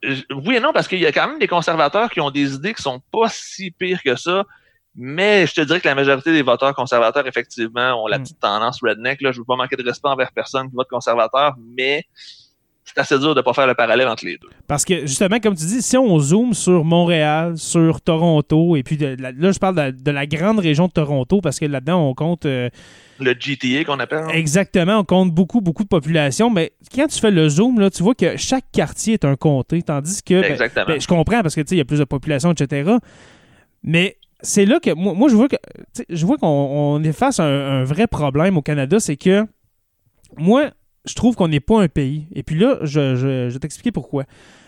oui 0.03 0.55
et 0.55 0.59
non, 0.59 0.71
parce 0.73 0.87
qu'il 0.87 0.99
y 0.99 1.05
a 1.05 1.11
quand 1.11 1.27
même 1.27 1.39
des 1.39 1.47
conservateurs 1.47 2.09
qui 2.09 2.21
ont 2.21 2.31
des 2.31 2.53
idées 2.53 2.73
qui 2.73 2.81
sont 2.81 3.01
pas 3.11 3.29
si 3.29 3.71
pires 3.71 4.01
que 4.03 4.15
ça. 4.15 4.45
Mais 4.95 5.45
je 5.47 5.53
te 5.53 5.61
dirais 5.61 5.79
que 5.79 5.87
la 5.87 5.95
majorité 5.95 6.31
des 6.31 6.41
voteurs 6.41 6.73
conservateurs, 6.73 7.25
effectivement, 7.27 8.03
ont 8.03 8.07
la 8.07 8.17
hmm. 8.17 8.23
petite 8.23 8.39
tendance 8.39 8.81
redneck. 8.81 9.21
Là. 9.21 9.31
Je 9.31 9.39
veux 9.39 9.45
pas 9.45 9.55
manquer 9.55 9.75
de 9.75 9.83
respect 9.83 10.09
envers 10.09 10.31
personne 10.31 10.69
qui 10.69 10.75
vote 10.75 10.89
conservateur, 10.89 11.55
mais 11.77 12.05
c'est 12.93 13.01
assez 13.01 13.19
dur 13.19 13.35
de 13.35 13.41
pas 13.41 13.53
faire 13.53 13.67
le 13.67 13.75
parallèle 13.75 14.07
entre 14.07 14.25
les 14.25 14.37
deux. 14.37 14.49
Parce 14.67 14.85
que, 14.85 15.01
justement, 15.01 15.39
comme 15.39 15.55
tu 15.55 15.65
dis, 15.65 15.81
si 15.81 15.97
on 15.97 16.19
zoome 16.19 16.53
sur 16.53 16.83
Montréal, 16.83 17.57
sur 17.57 18.01
Toronto, 18.01 18.75
et 18.75 18.83
puis 18.83 18.97
là, 18.97 19.51
je 19.51 19.59
parle 19.59 19.93
de 19.93 20.11
la, 20.11 20.25
grande 20.25 20.59
région 20.59 20.87
de 20.87 20.91
Toronto, 20.91 21.41
parce 21.41 21.59
que 21.59 21.65
là-dedans, 21.65 22.09
on 22.09 22.13
compte... 22.13 22.45
Euh, 22.45 22.69
le 23.19 23.35
GTA 23.37 23.83
qu'on 23.83 23.99
appelle. 23.99 24.25
Exactement, 24.33 24.99
on 24.99 25.03
compte 25.03 25.31
beaucoup, 25.31 25.61
beaucoup 25.61 25.83
de 25.83 25.89
population, 25.89 26.49
mais 26.49 26.71
quand 26.93 27.07
tu 27.07 27.19
fais 27.19 27.31
le 27.31 27.49
zoom, 27.49 27.79
là, 27.79 27.89
tu 27.89 28.03
vois 28.03 28.15
que 28.15 28.37
chaque 28.37 28.65
quartier 28.71 29.15
est 29.15 29.25
un 29.25 29.35
comté, 29.35 29.81
tandis 29.81 30.21
que... 30.23 30.41
Ben, 30.41 30.51
Exactement. 30.51 30.85
Ben, 30.87 31.01
je 31.01 31.07
comprends, 31.07 31.41
parce 31.41 31.55
que, 31.55 31.61
tu 31.61 31.69
sais, 31.69 31.75
il 31.75 31.79
y 31.79 31.81
a 31.81 31.85
plus 31.85 31.99
de 31.99 32.05
population, 32.05 32.51
etc., 32.51 32.91
mais 33.83 34.17
c'est 34.41 34.65
là 34.65 34.79
que 34.79 34.91
moi, 34.93 35.29
je 35.29 35.35
vois 35.35 35.49
que 35.49 35.57
je 36.09 36.25
vois 36.25 36.37
qu'on 36.37 37.03
est 37.03 37.11
face 37.11 37.39
à 37.39 37.45
un, 37.45 37.83
vrai 37.83 38.07
problème 38.07 38.57
au 38.57 38.61
Canada, 38.61 38.99
c'est 38.99 39.17
que 39.17 39.45
moi 40.37 40.71
je 41.05 41.13
trouve 41.13 41.35
qu'on 41.35 41.47
n'est 41.47 41.59
pas 41.59 41.81
un 41.81 41.87
pays. 41.87 42.27
Et 42.33 42.43
puis 42.43 42.57
là, 42.57 42.77
je, 42.83 43.47
vais 43.47 43.59
t'expliquer 43.59 43.91
pourquoi. 43.91 44.25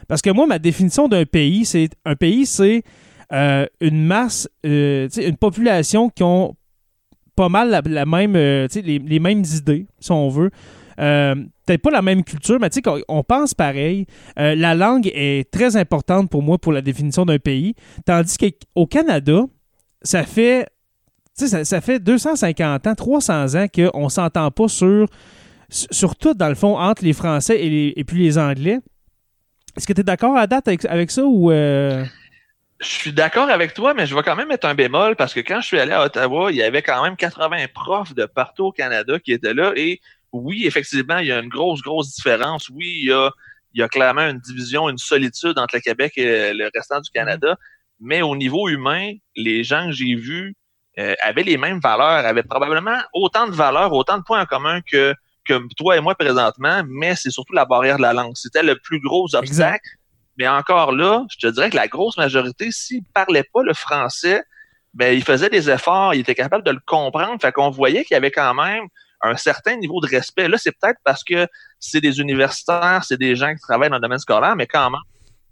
Parce 0.07 0.21
que 0.21 0.29
moi, 0.29 0.47
ma 0.47 0.59
définition 0.59 1.07
d'un 1.07 1.25
pays, 1.25 1.65
c'est 1.65 1.89
un 2.05 2.15
pays, 2.15 2.45
c'est 2.45 2.83
euh, 3.31 3.65
une 3.79 4.03
masse, 4.03 4.49
euh, 4.65 5.07
une 5.17 5.37
population 5.37 6.09
qui 6.09 6.23
ont 6.23 6.55
pas 7.35 7.49
mal 7.49 7.81
la, 7.85 8.05
même, 8.05 8.35
euh, 8.35 8.67
les, 8.83 9.19
mêmes 9.19 9.43
idées, 9.55 9.87
si 9.99 10.11
on 10.11 10.29
veut. 10.29 10.51
Euh, 10.99 11.35
peut-être 11.65 11.81
pas 11.81 11.91
la 11.91 12.01
même 12.01 12.23
culture, 12.23 12.59
mais 12.59 12.69
tu 12.69 12.81
sais, 12.83 13.03
on 13.07 13.23
pense 13.23 13.53
pareil. 13.53 14.05
La 14.35 14.75
langue 14.75 15.09
est 15.13 15.49
très 15.49 15.77
importante 15.77 16.29
pour 16.29 16.43
moi 16.43 16.57
pour 16.57 16.73
la 16.73 16.81
définition 16.81 17.25
d'un 17.25 17.39
pays. 17.39 17.75
Tandis 18.05 18.37
qu'au 18.37 18.85
Canada, 18.85 19.45
ça 20.01 20.23
fait, 20.23 20.67
ça, 21.33 21.63
ça 21.63 21.81
fait 21.81 21.99
250 21.99 22.87
ans, 22.87 22.95
300 22.95 23.55
ans 23.55 23.67
qu'on 23.73 24.09
s'entend 24.09 24.51
pas 24.51 24.67
sur, 24.67 25.07
sur 25.71 26.15
tout, 26.15 26.33
dans 26.33 26.49
le 26.49 26.55
fond, 26.55 26.77
entre 26.77 27.03
les 27.03 27.13
Français 27.13 27.59
et, 27.59 27.99
et 27.99 28.03
puis 28.03 28.19
les 28.19 28.37
Anglais. 28.37 28.79
Est-ce 29.77 29.87
que 29.87 29.93
tu 29.93 30.01
es 30.01 30.03
d'accord 30.03 30.37
à 30.37 30.47
date 30.47 30.67
avec, 30.67 31.11
ça 31.11 31.23
ou. 31.23 31.51
Euh? 31.51 32.05
Je 32.79 32.87
suis 32.87 33.13
d'accord 33.13 33.49
avec 33.49 33.73
toi, 33.73 33.93
mais 33.93 34.05
je 34.05 34.15
vais 34.15 34.23
quand 34.23 34.35
même 34.35 34.49
mettre 34.49 34.67
un 34.67 34.75
bémol 34.75 35.15
parce 35.15 35.33
que 35.33 35.39
quand 35.39 35.61
je 35.61 35.67
suis 35.67 35.79
allé 35.79 35.93
à 35.93 36.03
Ottawa, 36.03 36.51
il 36.51 36.57
y 36.57 36.63
avait 36.63 36.81
quand 36.81 37.01
même 37.03 37.15
80 37.15 37.67
profs 37.73 38.13
de 38.15 38.25
partout 38.25 38.65
au 38.65 38.71
Canada 38.71 39.19
qui 39.19 39.31
étaient 39.31 39.53
là 39.53 39.71
et 39.75 40.01
oui, 40.33 40.65
effectivement, 40.65 41.19
il 41.19 41.27
y 41.27 41.31
a 41.31 41.39
une 41.39 41.49
grosse, 41.49 41.81
grosse 41.81 42.15
différence. 42.15 42.69
Oui, 42.69 43.01
il 43.03 43.09
y 43.09 43.13
a, 43.13 43.29
il 43.73 43.81
y 43.81 43.83
a 43.83 43.87
clairement 43.87 44.27
une 44.27 44.39
division, 44.39 44.89
une 44.89 44.97
solitude 44.97 45.59
entre 45.59 45.75
le 45.75 45.81
Québec 45.81 46.13
et 46.17 46.53
le 46.53 46.69
restant 46.73 46.99
du 46.99 47.09
Canada 47.11 47.55
mais 48.01 48.21
au 48.21 48.35
niveau 48.35 48.67
humain, 48.67 49.13
les 49.35 49.63
gens 49.63 49.85
que 49.85 49.91
j'ai 49.91 50.15
vus 50.15 50.55
euh, 50.99 51.13
avaient 51.21 51.43
les 51.43 51.57
mêmes 51.57 51.79
valeurs, 51.79 52.25
avaient 52.25 52.43
probablement 52.43 52.97
autant 53.13 53.47
de 53.47 53.53
valeurs, 53.53 53.93
autant 53.93 54.17
de 54.17 54.23
points 54.23 54.41
en 54.41 54.45
commun 54.45 54.81
que, 54.81 55.13
que 55.45 55.59
toi 55.77 55.97
et 55.97 56.01
moi 56.01 56.15
présentement, 56.15 56.83
mais 56.87 57.15
c'est 57.15 57.31
surtout 57.31 57.53
la 57.53 57.65
barrière 57.65 57.97
de 57.97 58.01
la 58.01 58.13
langue. 58.13 58.33
C'était 58.35 58.63
le 58.63 58.77
plus 58.77 58.99
gros 58.99 59.33
obstacle. 59.35 59.89
Mais 60.37 60.47
encore 60.47 60.91
là, 60.91 61.25
je 61.29 61.47
te 61.47 61.51
dirais 61.51 61.69
que 61.69 61.75
la 61.75 61.87
grosse 61.87 62.17
majorité, 62.17 62.71
s'ils 62.71 63.03
parlaient 63.13 63.47
pas 63.53 63.63
le 63.63 63.73
français, 63.73 64.43
ben, 64.93 65.15
ils 65.15 65.23
faisaient 65.23 65.49
des 65.49 65.69
efforts, 65.69 66.13
ils 66.13 66.21
étaient 66.21 66.35
capables 66.35 66.63
de 66.63 66.71
le 66.71 66.79
comprendre. 66.85 67.39
Fait 67.41 67.51
qu'on 67.51 67.69
voyait 67.69 68.03
qu'il 68.03 68.15
y 68.15 68.17
avait 68.17 68.31
quand 68.31 68.53
même 68.53 68.85
un 69.21 69.35
certain 69.37 69.75
niveau 69.77 69.99
de 70.01 70.07
respect. 70.07 70.47
Là, 70.47 70.57
c'est 70.57 70.71
peut-être 70.71 70.99
parce 71.03 71.23
que 71.23 71.47
c'est 71.79 72.01
des 72.01 72.19
universitaires, 72.19 73.03
c'est 73.03 73.17
des 73.17 73.35
gens 73.35 73.53
qui 73.53 73.61
travaillent 73.61 73.89
dans 73.89 73.97
le 73.97 74.01
domaine 74.01 74.19
scolaire, 74.19 74.55
mais 74.55 74.67
quand 74.67 74.89
même, 74.89 75.01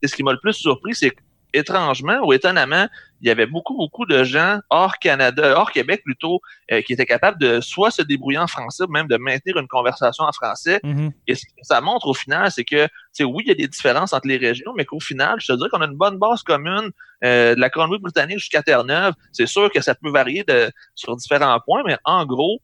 ce 0.03 0.15
qui 0.15 0.23
m'a 0.23 0.31
le 0.31 0.39
plus 0.39 0.53
surpris, 0.53 0.95
c'est 0.95 1.13
étrangement 1.53 2.19
ou 2.23 2.33
étonnamment, 2.33 2.87
il 3.21 3.27
y 3.27 3.31
avait 3.31 3.45
beaucoup, 3.45 3.75
beaucoup 3.75 4.05
de 4.05 4.23
gens 4.23 4.59
hors 4.69 4.97
Canada, 4.99 5.57
hors 5.57 5.71
Québec 5.71 6.01
plutôt, 6.05 6.41
euh, 6.71 6.81
qui 6.81 6.93
étaient 6.93 7.05
capables 7.05 7.39
de 7.39 7.59
soit 7.61 7.91
se 7.91 8.01
débrouiller 8.01 8.37
en 8.37 8.47
français, 8.47 8.83
ou 8.83 8.91
même 8.91 9.07
de 9.07 9.17
maintenir 9.17 9.57
une 9.57 9.67
conversation 9.67 10.23
en 10.23 10.31
français. 10.31 10.79
Mhm. 10.83 11.11
Et 11.27 11.35
ce 11.35 11.45
que 11.45 11.51
ça 11.63 11.81
montre 11.81 12.07
au 12.07 12.13
final, 12.13 12.51
c'est 12.51 12.63
que, 12.63 12.87
c'est 13.11 13.23
oui, 13.23 13.43
il 13.45 13.49
y 13.49 13.51
a 13.51 13.55
des 13.55 13.67
différences 13.67 14.13
entre 14.13 14.27
les 14.27 14.37
régions, 14.37 14.73
mais 14.75 14.85
qu'au 14.85 14.99
final, 14.99 15.39
je 15.39 15.47
te 15.47 15.57
dirais 15.57 15.69
qu'on 15.69 15.81
a 15.81 15.85
une 15.85 15.97
bonne 15.97 16.17
base 16.17 16.43
commune 16.43 16.91
euh, 17.23 17.55
de 17.55 17.59
la 17.59 17.69
Colombie-Britannique 17.69 18.39
jusqu'à 18.39 18.63
Terre-Neuve. 18.63 19.13
C'est 19.31 19.47
sûr 19.47 19.69
que 19.71 19.81
ça 19.81 19.95
peut 19.95 20.09
varier 20.09 20.43
de, 20.43 20.71
sur 20.95 21.15
différents 21.15 21.59
points, 21.59 21.83
mais 21.85 21.97
en 22.05 22.25
gros, 22.25 22.61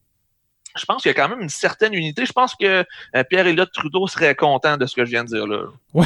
je 0.78 0.86
pense 0.86 1.02
qu'il 1.02 1.10
y 1.10 1.16
a 1.16 1.16
quand 1.16 1.30
même 1.30 1.42
une 1.42 1.50
certaine 1.50 1.94
unité. 1.94 2.26
Je 2.26 2.34
pense 2.34 2.56
que 2.56 2.86
euh, 3.16 3.24
Pierre-Éliott 3.30 3.72
Trudeau 3.72 4.08
serait 4.08 4.36
content 4.36 4.78
de 4.78 4.86
ce 4.86 4.96
que 4.96 5.06
je 5.06 5.12
viens 5.12 5.24
de 5.24 5.30
dire 5.30 5.48
là. 5.48 5.68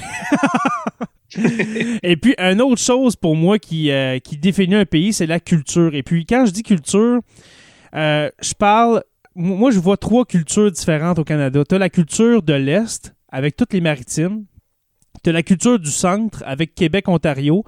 Et 2.04 2.16
puis, 2.18 2.36
une 2.38 2.62
autre 2.62 2.82
chose 2.82 3.16
pour 3.16 3.36
moi 3.36 3.60
qui, 3.60 3.92
euh, 3.92 4.20
qui 4.20 4.38
définit 4.38 4.76
un 4.76 4.86
pays, 4.86 5.14
c'est 5.14 5.26
la 5.26 5.40
culture. 5.40 5.94
Et 5.96 6.04
puis, 6.04 6.26
quand 6.26 6.46
je 6.46 6.52
dis 6.52 6.64
culture, 6.64 7.20
euh, 7.96 8.30
je 8.42 8.54
parle. 8.54 9.04
Moi, 9.36 9.72
je 9.72 9.80
vois 9.80 9.96
trois 9.98 10.26
cultures 10.26 10.72
différentes 10.72 11.20
au 11.20 11.24
Canada. 11.24 11.64
Tu 11.68 11.76
as 11.76 11.78
la 11.78 11.90
culture 11.90 12.42
de 12.44 12.54
l'Est, 12.54 13.14
avec 13.32 13.56
toutes 13.56 13.74
les 13.74 13.82
maritimes. 13.82 14.46
Tu 15.24 15.30
as 15.30 15.34
la 15.34 15.44
culture 15.44 15.80
du 15.80 15.92
centre, 15.92 16.44
avec 16.46 16.76
Québec, 16.76 17.08
Ontario. 17.08 17.64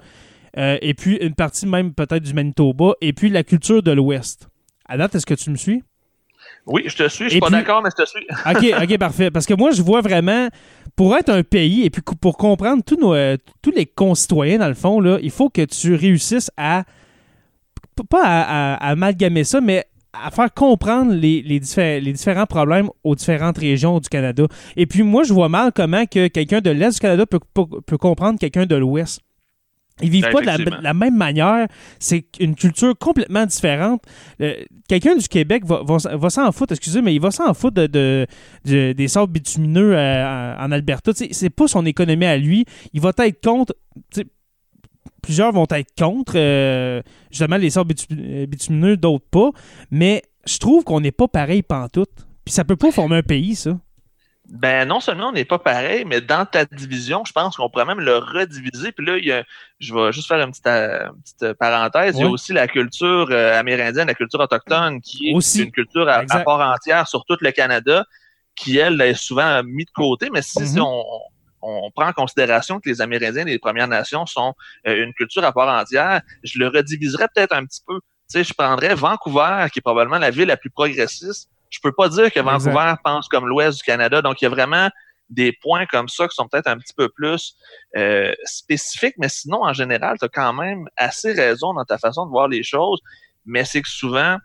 euh, 0.58 0.76
et 0.82 0.92
puis, 0.94 1.16
une 1.16 1.34
partie 1.34 1.66
même 1.66 1.94
peut-être 1.94 2.22
du 2.22 2.34
Manitoba. 2.34 2.92
Et 3.00 3.12
puis, 3.12 3.30
la 3.30 3.42
culture 3.42 3.82
de 3.82 3.90
l'Ouest. 3.92 4.48
À 4.86 4.96
date, 4.98 5.14
est-ce 5.14 5.24
que 5.26 5.34
tu 5.34 5.48
me 5.50 5.56
suis? 5.56 5.82
Oui, 6.66 6.82
je 6.86 6.96
te 6.96 7.08
suis. 7.08 7.24
Je 7.24 7.28
suis 7.30 7.36
Et 7.38 7.40
pas 7.40 7.46
puis- 7.46 7.56
d'accord, 7.56 7.82
mais 7.82 7.88
je 7.96 8.02
te 8.02 8.08
suis. 8.08 8.24
OK, 8.76 8.82
OK, 8.82 8.98
parfait. 8.98 9.30
Parce 9.30 9.46
que 9.46 9.54
moi, 9.54 9.70
je 9.70 9.80
vois 9.82 10.00
vraiment, 10.02 10.48
pour 10.96 11.16
être 11.16 11.30
un 11.30 11.42
pays 11.42 11.84
et 11.84 11.90
puis 11.90 12.02
pour 12.20 12.36
comprendre 12.36 12.82
tous, 12.84 12.96
nos, 12.96 13.14
euh, 13.14 13.36
les 13.74 13.86
concitoyens, 13.86 14.58
dans 14.58 14.68
le 14.68 14.74
fond, 14.74 15.02
il 15.22 15.30
faut 15.30 15.48
que 15.48 15.64
tu 15.64 15.94
réussisses 15.94 16.50
à, 16.56 16.84
pas 18.10 18.22
à, 18.24 18.74
amalgamer 18.90 19.44
ça, 19.44 19.60
mais 19.60 19.84
à 20.12 20.30
faire 20.30 20.52
comprendre 20.52 21.12
les, 21.12 21.40
les, 21.42 21.58
diffé- 21.60 22.00
les 22.00 22.12
différents 22.12 22.44
problèmes 22.46 22.88
aux 23.02 23.14
différentes 23.14 23.56
régions 23.58 23.98
du 23.98 24.08
Canada. 24.08 24.44
Et 24.76 24.86
puis 24.86 25.02
moi, 25.02 25.22
je 25.22 25.32
vois 25.32 25.48
mal 25.48 25.72
comment 25.74 26.04
que 26.04 26.28
quelqu'un 26.28 26.60
de 26.60 26.70
l'Est 26.70 26.92
du 26.94 27.00
Canada 27.00 27.24
peut, 27.24 27.40
peut- 27.54 27.80
peut 27.86 27.98
comprendre 27.98 28.38
quelqu'un 28.38 28.66
de 28.66 28.76
l'Ouest. 28.76 29.20
Ils 30.02 30.10
vivent 30.10 30.28
pas 30.30 30.40
de 30.40 30.46
la, 30.46 30.52
effectivement. 30.54 30.78
de 30.78 30.84
la 30.84 30.94
même 30.94 31.16
manière. 31.16 31.66
C'est 31.98 32.24
une 32.40 32.54
culture 32.54 32.96
complètement 32.98 33.46
différente. 33.46 34.02
Euh, 34.40 34.54
Quelqu'un 34.88 35.16
du 35.16 35.26
Québec 35.28 35.64
va, 35.64 35.82
va, 35.86 35.96
va 36.16 36.28
s'en 36.30 36.50
foutre, 36.52 36.72
excusez, 36.72 37.00
mais 37.00 37.14
il 37.14 37.20
va 37.20 37.30
s'en 37.30 37.54
foutre 37.54 37.74
de, 37.74 37.86
de- 37.86 38.26
de- 38.66 38.92
des 38.92 39.08
sables 39.08 39.32
bitumineux 39.32 39.96
euh, 39.96 40.56
en 40.58 40.70
Alberta. 40.70 41.12
C'est 41.14 41.50
pas 41.50 41.66
son 41.68 41.86
économie 41.86 42.26
à 42.26 42.36
lui. 42.36 42.66
Il 42.92 43.00
va 43.00 43.12
être 43.18 43.40
contre. 43.42 43.74
Plusieurs 45.22 45.52
vont 45.52 45.66
être 45.70 45.94
contre, 45.96 46.32
euh, 46.36 47.00
justement, 47.30 47.56
les 47.56 47.70
sables 47.70 47.92
bitu- 47.94 48.46
bitumineux, 48.46 48.96
d'autres 48.96 49.24
pas. 49.30 49.50
Mais 49.90 50.22
je 50.46 50.58
trouve 50.58 50.82
qu'on 50.82 51.00
n'est 51.00 51.12
pas 51.12 51.28
pareil 51.28 51.62
pantoute. 51.62 52.10
Puis 52.44 52.52
ça 52.52 52.64
peut 52.64 52.74
pas 52.76 52.90
former 52.90 53.16
un 53.16 53.22
pays, 53.22 53.54
ça. 53.54 53.78
Ben 54.52 54.86
non 54.86 55.00
seulement 55.00 55.28
on 55.30 55.32
n'est 55.32 55.46
pas 55.46 55.58
pareil, 55.58 56.04
mais 56.04 56.20
dans 56.20 56.44
ta 56.44 56.66
division, 56.66 57.24
je 57.24 57.32
pense 57.32 57.56
qu'on 57.56 57.70
pourrait 57.70 57.86
même 57.86 58.00
le 58.00 58.18
rediviser. 58.18 58.92
Puis 58.92 59.06
là, 59.06 59.16
il 59.16 59.24
y 59.24 59.32
a, 59.32 59.44
je 59.80 59.94
vais 59.94 60.12
juste 60.12 60.28
faire 60.28 60.40
une 60.44 60.50
petite, 60.50 60.66
euh, 60.66 61.06
une 61.08 61.22
petite 61.22 61.58
parenthèse. 61.58 62.16
Il 62.18 62.20
y 62.20 62.24
a 62.24 62.28
aussi 62.28 62.52
la 62.52 62.68
culture 62.68 63.28
euh, 63.30 63.58
amérindienne, 63.58 64.08
la 64.08 64.14
culture 64.14 64.40
autochtone, 64.40 65.00
qui 65.00 65.30
est 65.30 65.34
Aussi. 65.34 65.62
une 65.62 65.72
culture 65.72 66.06
à, 66.06 66.22
part 66.44 66.60
entière 66.70 67.08
sur 67.08 67.24
tout 67.24 67.38
le 67.40 67.50
Canada, 67.50 68.04
qui 68.54 68.76
elle 68.76 69.00
est 69.00 69.14
souvent 69.14 69.62
mise 69.64 69.86
de 69.86 69.90
côté. 69.94 70.28
Mais 70.30 70.42
si, 70.42 70.66
si 70.66 70.76
Mhm. 70.76 70.82
on, 70.82 71.04
on 71.62 71.90
prend 71.90 72.08
en 72.08 72.12
considération 72.12 72.78
que 72.78 72.90
les 72.90 73.00
Amérindiens 73.00 73.46
et 73.46 73.52
les 73.52 73.58
Premières 73.58 73.88
Nations 73.88 74.26
sont 74.26 74.52
euh, 74.86 75.02
une 75.02 75.14
culture 75.14 75.44
à 75.44 75.52
part 75.52 75.68
entière, 75.80 76.20
je 76.44 76.58
le 76.58 76.68
rediviserais 76.68 77.28
peut-être 77.34 77.54
un 77.54 77.64
petit 77.64 77.80
peu. 77.86 78.00
Tu 78.00 78.38
sais, 78.38 78.44
je 78.44 78.52
prendrais 78.52 78.94
Vancouver, 78.94 79.66
qui 79.72 79.78
est 79.78 79.82
probablement 79.82 80.18
la 80.18 80.30
ville 80.30 80.48
la 80.48 80.58
plus 80.58 80.70
progressiste. 80.70 81.48
Je 81.72 81.80
peux 81.82 81.90
pas 81.92 82.08
dire 82.08 82.30
que 82.32 82.38
Exact. 82.38 82.44
Vancouver 82.44 82.94
pense 83.02 83.26
comme 83.28 83.48
l'Ouest 83.48 83.78
du 83.78 83.82
Canada. 83.84 84.22
Donc, 84.22 84.40
il 84.40 84.44
y 84.44 84.46
a 84.46 84.50
vraiment 84.50 84.88
des 85.30 85.52
points 85.52 85.86
comme 85.86 86.08
ça 86.08 86.28
qui 86.28 86.34
sont 86.34 86.46
peut-être 86.46 86.66
un 86.68 86.76
petit 86.76 86.92
peu 86.94 87.08
plus 87.08 87.54
euh, 87.96 88.32
spécifiques, 88.44 89.14
mais 89.18 89.30
sinon, 89.30 89.64
en 89.64 89.72
général, 89.72 90.18
tu 90.18 90.26
as 90.26 90.28
quand 90.28 90.52
même 90.52 90.86
assez 90.96 91.32
raison 91.32 91.72
dans 91.72 91.84
ta 91.86 91.96
façon 91.98 92.26
de 92.26 92.30
voir 92.30 92.46
les 92.48 92.62
choses. 92.62 93.00
Mais 93.46 93.64
c'est 93.64 93.80
que 93.82 93.88
souvent, 93.88 94.36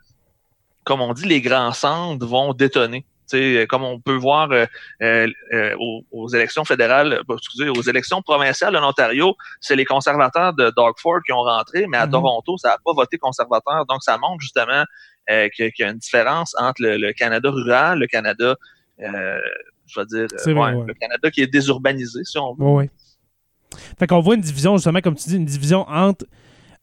comme 0.84 1.02
on 1.02 1.12
dit, 1.12 1.26
les 1.26 1.42
grands 1.42 1.72
centres 1.72 2.26
vont 2.26 2.54
détonner. 2.54 3.04
Tu 3.30 3.36
sais, 3.58 3.66
comme 3.68 3.84
on 3.84 4.00
peut 4.00 4.14
voir 4.16 4.50
euh, 4.52 4.64
euh, 5.02 5.28
euh, 5.52 5.76
aux, 5.78 6.02
aux 6.10 6.28
élections 6.28 6.64
fédérales, 6.64 7.12
euh, 7.28 7.34
excusez, 7.36 7.68
aux 7.68 7.82
élections 7.82 8.22
provinciales 8.22 8.72
de 8.72 8.78
l'Ontario, 8.78 9.36
c'est 9.60 9.76
les 9.76 9.84
conservateurs 9.84 10.54
de 10.54 10.72
Doug 10.74 10.94
Ford 10.96 11.18
qui 11.26 11.32
ont 11.34 11.42
rentré, 11.42 11.86
mais 11.88 11.98
à 11.98 12.06
Mhm. 12.06 12.12
Toronto, 12.12 12.56
ça 12.56 12.68
n'a 12.70 12.78
pas 12.82 12.94
voté 12.94 13.18
conservateur. 13.18 13.84
Donc, 13.84 14.02
ça 14.02 14.16
montre 14.16 14.40
justement 14.40 14.82
euh, 15.30 15.48
qu'il 15.48 15.70
y 15.78 15.82
a 15.82 15.90
une 15.90 15.98
différence 15.98 16.54
entre 16.58 16.82
le, 16.82 16.96
le 16.96 17.12
Canada 17.12 17.50
rural, 17.50 17.98
le 17.98 18.06
Canada, 18.06 18.56
euh, 19.00 19.38
je 19.86 20.00
vais 20.00 20.06
dire, 20.06 20.26
euh, 20.46 20.54
vrai, 20.54 20.74
ouais, 20.74 20.84
le 20.86 20.94
Canada 20.94 21.30
qui 21.30 21.42
est 21.42 21.46
désurbanisé, 21.46 22.24
si 22.24 22.38
on 22.38 22.54
veut. 22.54 22.64
Oui, 22.64 22.84
oui. 22.84 22.90
Fait 23.98 24.06
qu'on 24.06 24.20
voit 24.20 24.34
une 24.34 24.40
division, 24.40 24.76
justement, 24.76 25.00
comme 25.00 25.14
tu 25.14 25.28
dis, 25.28 25.36
une 25.36 25.44
division 25.44 25.86
entre 25.88 26.24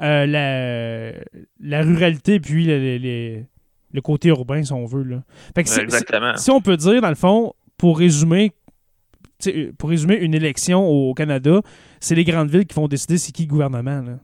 euh, 0.01 0.25
la, 0.25 1.11
la 1.59 1.81
ruralité 1.81 2.39
puis 2.39 2.65
le, 2.67 4.01
côté 4.01 4.27
urbain, 4.29 4.63
si 4.63 4.73
on 4.73 4.85
veut. 4.85 5.03
Là. 5.03 5.23
Fait 5.55 5.63
que 5.63 5.69
c'est- 5.69 5.81
Exactement. 5.81 6.35
si 6.37 6.51
on 6.51 6.61
peut 6.61 6.77
dire, 6.77 7.01
dans 7.01 7.09
le 7.09 7.15
fond, 7.15 7.53
pour 7.77 7.97
résumer, 7.97 8.51
pour 9.77 9.89
résumer 9.89 10.15
une 10.15 10.33
élection 10.33 10.85
au 10.85 11.13
Canada, 11.13 11.61
c'est 11.99 12.15
les 12.15 12.23
grandes 12.23 12.49
villes 12.49 12.65
qui 12.65 12.75
vont 12.75 12.87
décider 12.87 13.17
c'est 13.17 13.31
qui 13.31 13.43
le 13.43 13.49
gouvernement. 13.49 14.01
Là. 14.01 14.19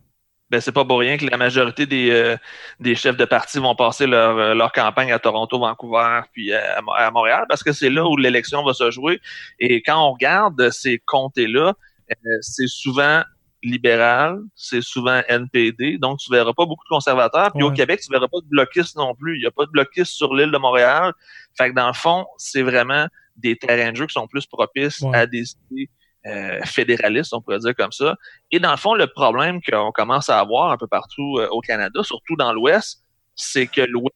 Ben, 0.52 0.60
c'est 0.60 0.74
pas 0.74 0.84
pour 0.84 1.00
rien 1.00 1.18
que 1.18 1.26
la 1.26 1.38
majorité 1.38 1.86
des, 1.86 2.12
euh, 2.12 2.36
des 2.82 2.94
chefs 2.96 3.16
de 3.16 3.24
parti 3.24 3.58
vont 3.58 3.74
passer 3.74 4.06
leur, 4.06 4.38
euh, 4.38 4.54
leur 4.54 4.74
campagne 4.74 5.12
à 5.14 5.18
Toronto, 5.18 5.58
Vancouver, 5.58 6.20
puis 6.34 6.54
à, 6.54 6.82
à 6.98 7.10
Montréal, 7.10 7.46
parce 7.48 7.64
que 7.64 7.72
c'est 7.72 7.90
là 7.90 8.06
où 8.06 8.18
l'élection 8.18 8.62
va 8.64 8.74
se 8.74 8.92
jouer. 8.92 9.22
Et 9.60 9.82
quand 9.82 10.06
on 10.06 10.12
regarde 10.12 10.70
ces 10.72 11.00
comtés-là, 11.00 11.74
euh, 12.12 12.14
c'est 12.42 12.68
souvent 12.68 13.24
libéral, 13.64 14.40
c'est 14.56 14.82
souvent 14.82 15.22
NPD, 15.30 15.98
donc 16.00 16.20
tu 16.20 16.30
verras 16.32 16.52
pas 16.52 16.66
beaucoup 16.66 16.84
de 16.84 16.90
conservateurs. 16.90 17.52
Puis 17.54 17.64
au. 17.64 17.72
Québec, 17.72 18.02
tu 18.04 18.12
verras 18.12 18.28
pas 18.28 18.40
de 18.42 18.50
bloquistes 18.50 18.98
non 18.98 19.16
plus. 19.16 19.38
Il 19.38 19.44
y 19.44 19.48
a 19.48 19.52
pas 19.52 19.66
de 19.66 19.72
bloquistes 19.72 20.12
sur 20.12 20.34
l'île 20.34 20.52
de 20.52 20.58
Montréal. 20.58 21.14
Fait 21.58 21.70
que 21.70 21.76
dans 21.76 21.88
le 21.88 21.94
fond, 21.94 22.26
c'est 22.38 22.64
vraiment 22.64 23.08
des 23.38 23.56
terrains 23.56 23.92
de 23.92 23.96
jeu 23.98 24.06
qui 24.08 24.14
sont 24.14 24.28
plus 24.28 24.46
propices 24.48 25.00
Ouais. 25.02 25.16
à 25.18 25.26
des 25.28 25.46
idées 25.72 25.90
euh, 26.26 26.60
fédéralistes, 26.66 27.34
on 27.34 27.42
pourrait 27.42 27.60
dire 27.60 27.76
comme 27.76 27.92
ça. 27.92 28.16
Et 28.52 28.60
dans 28.60 28.72
le 28.72 28.78
fond, 28.78 28.94
le 28.94 29.08
problème 29.08 29.60
qu'on 29.62 29.92
commence 29.92 30.30
à 30.30 30.40
avoir 30.40 30.72
un 30.72 30.78
peu 30.78 30.88
partout 30.88 31.38
euh, 31.40 31.48
au 31.50 31.62
Canada, 31.62 32.02
surtout 32.04 32.36
dans 32.36 32.54
l'Ouest, 32.54 33.04
c'est 33.36 33.68
que 33.68 33.82
l'Ouest 33.82 34.16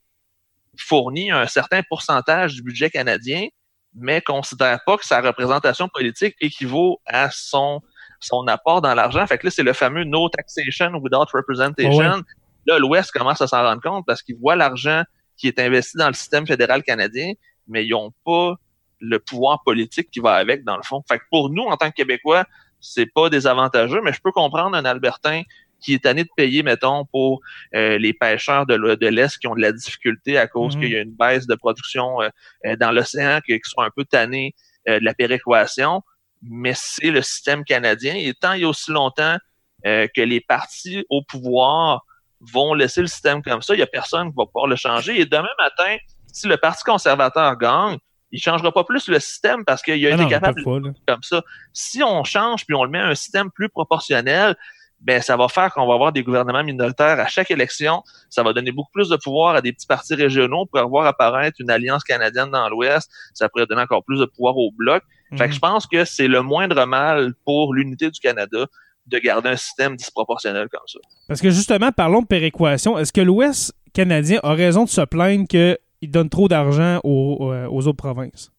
fournit 0.77 1.31
un 1.31 1.47
certain 1.47 1.81
pourcentage 1.89 2.55
du 2.55 2.61
budget 2.61 2.89
canadien, 2.89 3.47
mais 3.93 4.21
considère 4.21 4.79
pas 4.85 4.97
que 4.97 5.05
sa 5.05 5.21
représentation 5.21 5.87
politique 5.87 6.35
équivaut 6.41 6.99
à 7.05 7.29
son 7.31 7.81
son 8.19 8.47
apport 8.47 8.81
dans 8.81 8.93
l'argent. 8.95 9.25
Fait 9.27 9.37
que 9.37 9.47
là, 9.47 9.51
c'est 9.51 9.63
le 9.63 9.73
fameux 9.73 10.03
no 10.03 10.29
taxation 10.29 10.91
without 11.01 11.25
representation. 11.33 11.97
Ouais. 11.97 12.21
Là, 12.65 12.79
l'Ouest 12.79 13.11
commence 13.11 13.41
à 13.41 13.47
s'en 13.47 13.61
rendre 13.61 13.81
compte 13.81 14.05
parce 14.05 14.23
qu'ils 14.23 14.37
voient 14.37 14.55
l'argent 14.55 15.03
qui 15.37 15.47
est 15.47 15.59
investi 15.59 15.97
dans 15.97 16.07
le 16.07 16.13
système 16.13 16.47
fédéral 16.47 16.81
canadien, 16.83 17.33
mais 17.67 17.85
ils 17.85 17.91
n'ont 17.91 18.11
pas 18.25 18.55
le 18.99 19.19
pouvoir 19.19 19.63
politique 19.63 20.09
qui 20.11 20.19
va 20.19 20.33
avec, 20.33 20.63
dans 20.63 20.77
le 20.77 20.83
fond. 20.83 21.01
Fait 21.07 21.19
que 21.19 21.23
pour 21.29 21.49
nous, 21.49 21.63
en 21.63 21.77
tant 21.77 21.89
que 21.89 21.95
Québécois, 21.95 22.45
c'est 22.79 23.05
pas 23.05 23.29
désavantageux, 23.29 24.01
mais 24.03 24.13
je 24.13 24.21
peux 24.21 24.31
comprendre 24.31 24.75
un 24.75 24.85
Albertain 24.85 25.41
qui 25.79 25.93
est 25.93 26.03
tanné 26.03 26.23
de 26.23 26.29
payer, 26.35 26.63
mettons, 26.63 27.05
pour 27.05 27.41
euh, 27.75 27.97
les 27.97 28.13
pêcheurs 28.13 28.65
de, 28.65 28.75
l'Est 29.07 29.37
qui 29.37 29.47
ont 29.47 29.55
de 29.55 29.61
la 29.61 29.71
difficulté 29.71 30.37
à 30.37 30.47
cause 30.47 30.75
Mhm. 30.75 30.81
qu'il 30.81 30.91
y 30.91 30.95
a 30.95 31.01
une 31.01 31.15
baisse 31.15 31.47
de 31.47 31.55
production 31.55 32.21
euh, 32.21 32.29
euh, 32.65 32.75
dans 32.75 32.91
l'océan, 32.91 33.39
qui, 33.45 33.59
sont 33.63 33.81
un 33.81 33.91
peu 33.95 34.05
tannés 34.05 34.55
euh, 34.87 34.99
de 34.99 35.05
la 35.05 35.13
péréquation. 35.13 36.01
Mais 36.41 36.73
c'est 36.75 37.11
le 37.11 37.21
système 37.21 37.63
canadien. 37.63 38.15
Et 38.15 38.33
tant 38.33 38.53
il 38.53 38.61
y 38.61 38.63
a 38.65 38.69
aussi 38.69 38.91
longtemps 38.91 39.37
euh, 39.85 40.07
que 40.15 40.21
les 40.21 40.41
partis 40.41 41.05
au 41.09 41.21
pouvoir 41.23 42.03
vont 42.39 42.73
laisser 42.73 43.01
le 43.01 43.07
système 43.07 43.41
comme 43.43 43.61
ça, 43.61 43.73
il 43.73 43.79
y 43.79 43.83
a 43.83 43.87
personne 43.87 44.29
qui 44.29 44.35
va 44.35 44.45
pouvoir 44.45 44.67
le 44.67 44.75
changer. 44.75 45.19
Et 45.19 45.25
demain 45.25 45.47
matin, 45.59 45.97
si 46.31 46.47
le 46.47 46.57
Parti 46.57 46.83
conservateur 46.83 47.55
gagne, 47.57 47.97
il 48.35 48.39
changera 48.39 48.71
pas 48.71 48.83
plus 48.83 49.07
le 49.07 49.19
système 49.19 49.63
parce 49.65 49.81
qu'il 49.81 49.93
a 50.05 50.09
Ah 50.11 50.13
été 50.13 50.23
non, 50.23 50.29
capable 50.29 50.63
pas 50.63 50.79
là. 50.79 50.89
comme 51.07 51.23
ça. 51.23 51.43
Si 51.73 52.03
on 52.03 52.23
change 52.23 52.65
puis 52.65 52.75
on 52.75 52.83
le 52.83 52.89
met 52.89 52.99
à 52.99 53.07
un 53.07 53.15
système 53.15 53.49
plus 53.51 53.69
proportionnel, 53.69 54.55
ben 55.01 55.21
ça 55.21 55.35
va 55.37 55.47
faire 55.49 55.71
qu'on 55.73 55.85
va 55.87 55.93
avoir 55.93 56.11
des 56.13 56.23
gouvernements 56.23 56.63
minoritaires 56.63 57.19
à 57.19 57.27
chaque 57.27 57.51
élection. 57.51 58.01
Ça 58.29 58.43
va 58.43 58.53
donner 58.53 58.71
beaucoup 58.71 58.91
plus 58.93 59.09
de 59.09 59.17
pouvoir 59.17 59.55
à 59.55 59.61
des 59.61 59.71
petits 59.73 59.85
partis 59.87 60.15
régionaux 60.15 60.65
pour 60.65 60.87
voir 60.89 61.05
apparaître 61.05 61.57
une 61.59 61.69
alliance 61.69 62.03
canadienne 62.03 62.49
dans 62.49 62.67
l'Ouest. 62.69 63.09
Ça 63.33 63.49
pourrait 63.49 63.65
donner 63.67 63.81
encore 63.81 64.03
plus 64.03 64.19
de 64.19 64.25
pouvoir 64.25 64.57
au 64.57 64.71
bloc. 64.71 65.03
Fait 65.37 65.43
Mhm. 65.43 65.49
que 65.49 65.55
je 65.55 65.59
pense 65.59 65.85
que 65.87 66.05
c'est 66.05 66.27
le 66.27 66.41
moindre 66.41 66.85
mal 66.85 67.33
pour 67.45 67.73
l'unité 67.73 68.09
du 68.09 68.19
Canada 68.19 68.65
de 69.07 69.19
garder 69.19 69.49
un 69.49 69.55
système 69.57 69.95
disproportionnel 69.95 70.67
comme 70.69 70.87
ça. 70.87 70.99
Parce 71.27 71.41
que 71.41 71.49
justement, 71.51 71.91
parlons 71.91 72.21
de 72.21 72.27
péréquation. 72.27 72.97
Est-ce 72.97 73.13
que 73.13 73.21
l'Ouest 73.21 73.73
canadien 73.93 74.39
a 74.43 74.53
raison 74.53 74.85
de 74.85 74.89
se 74.89 75.01
plaindre 75.01 75.47
qu'il 75.47 75.77
donnent 76.11 76.29
trop 76.29 76.47
d'argent 76.47 76.99
aux, 77.03 77.53
aux 77.69 77.87
autres 77.87 77.97
provinces? 77.97 78.51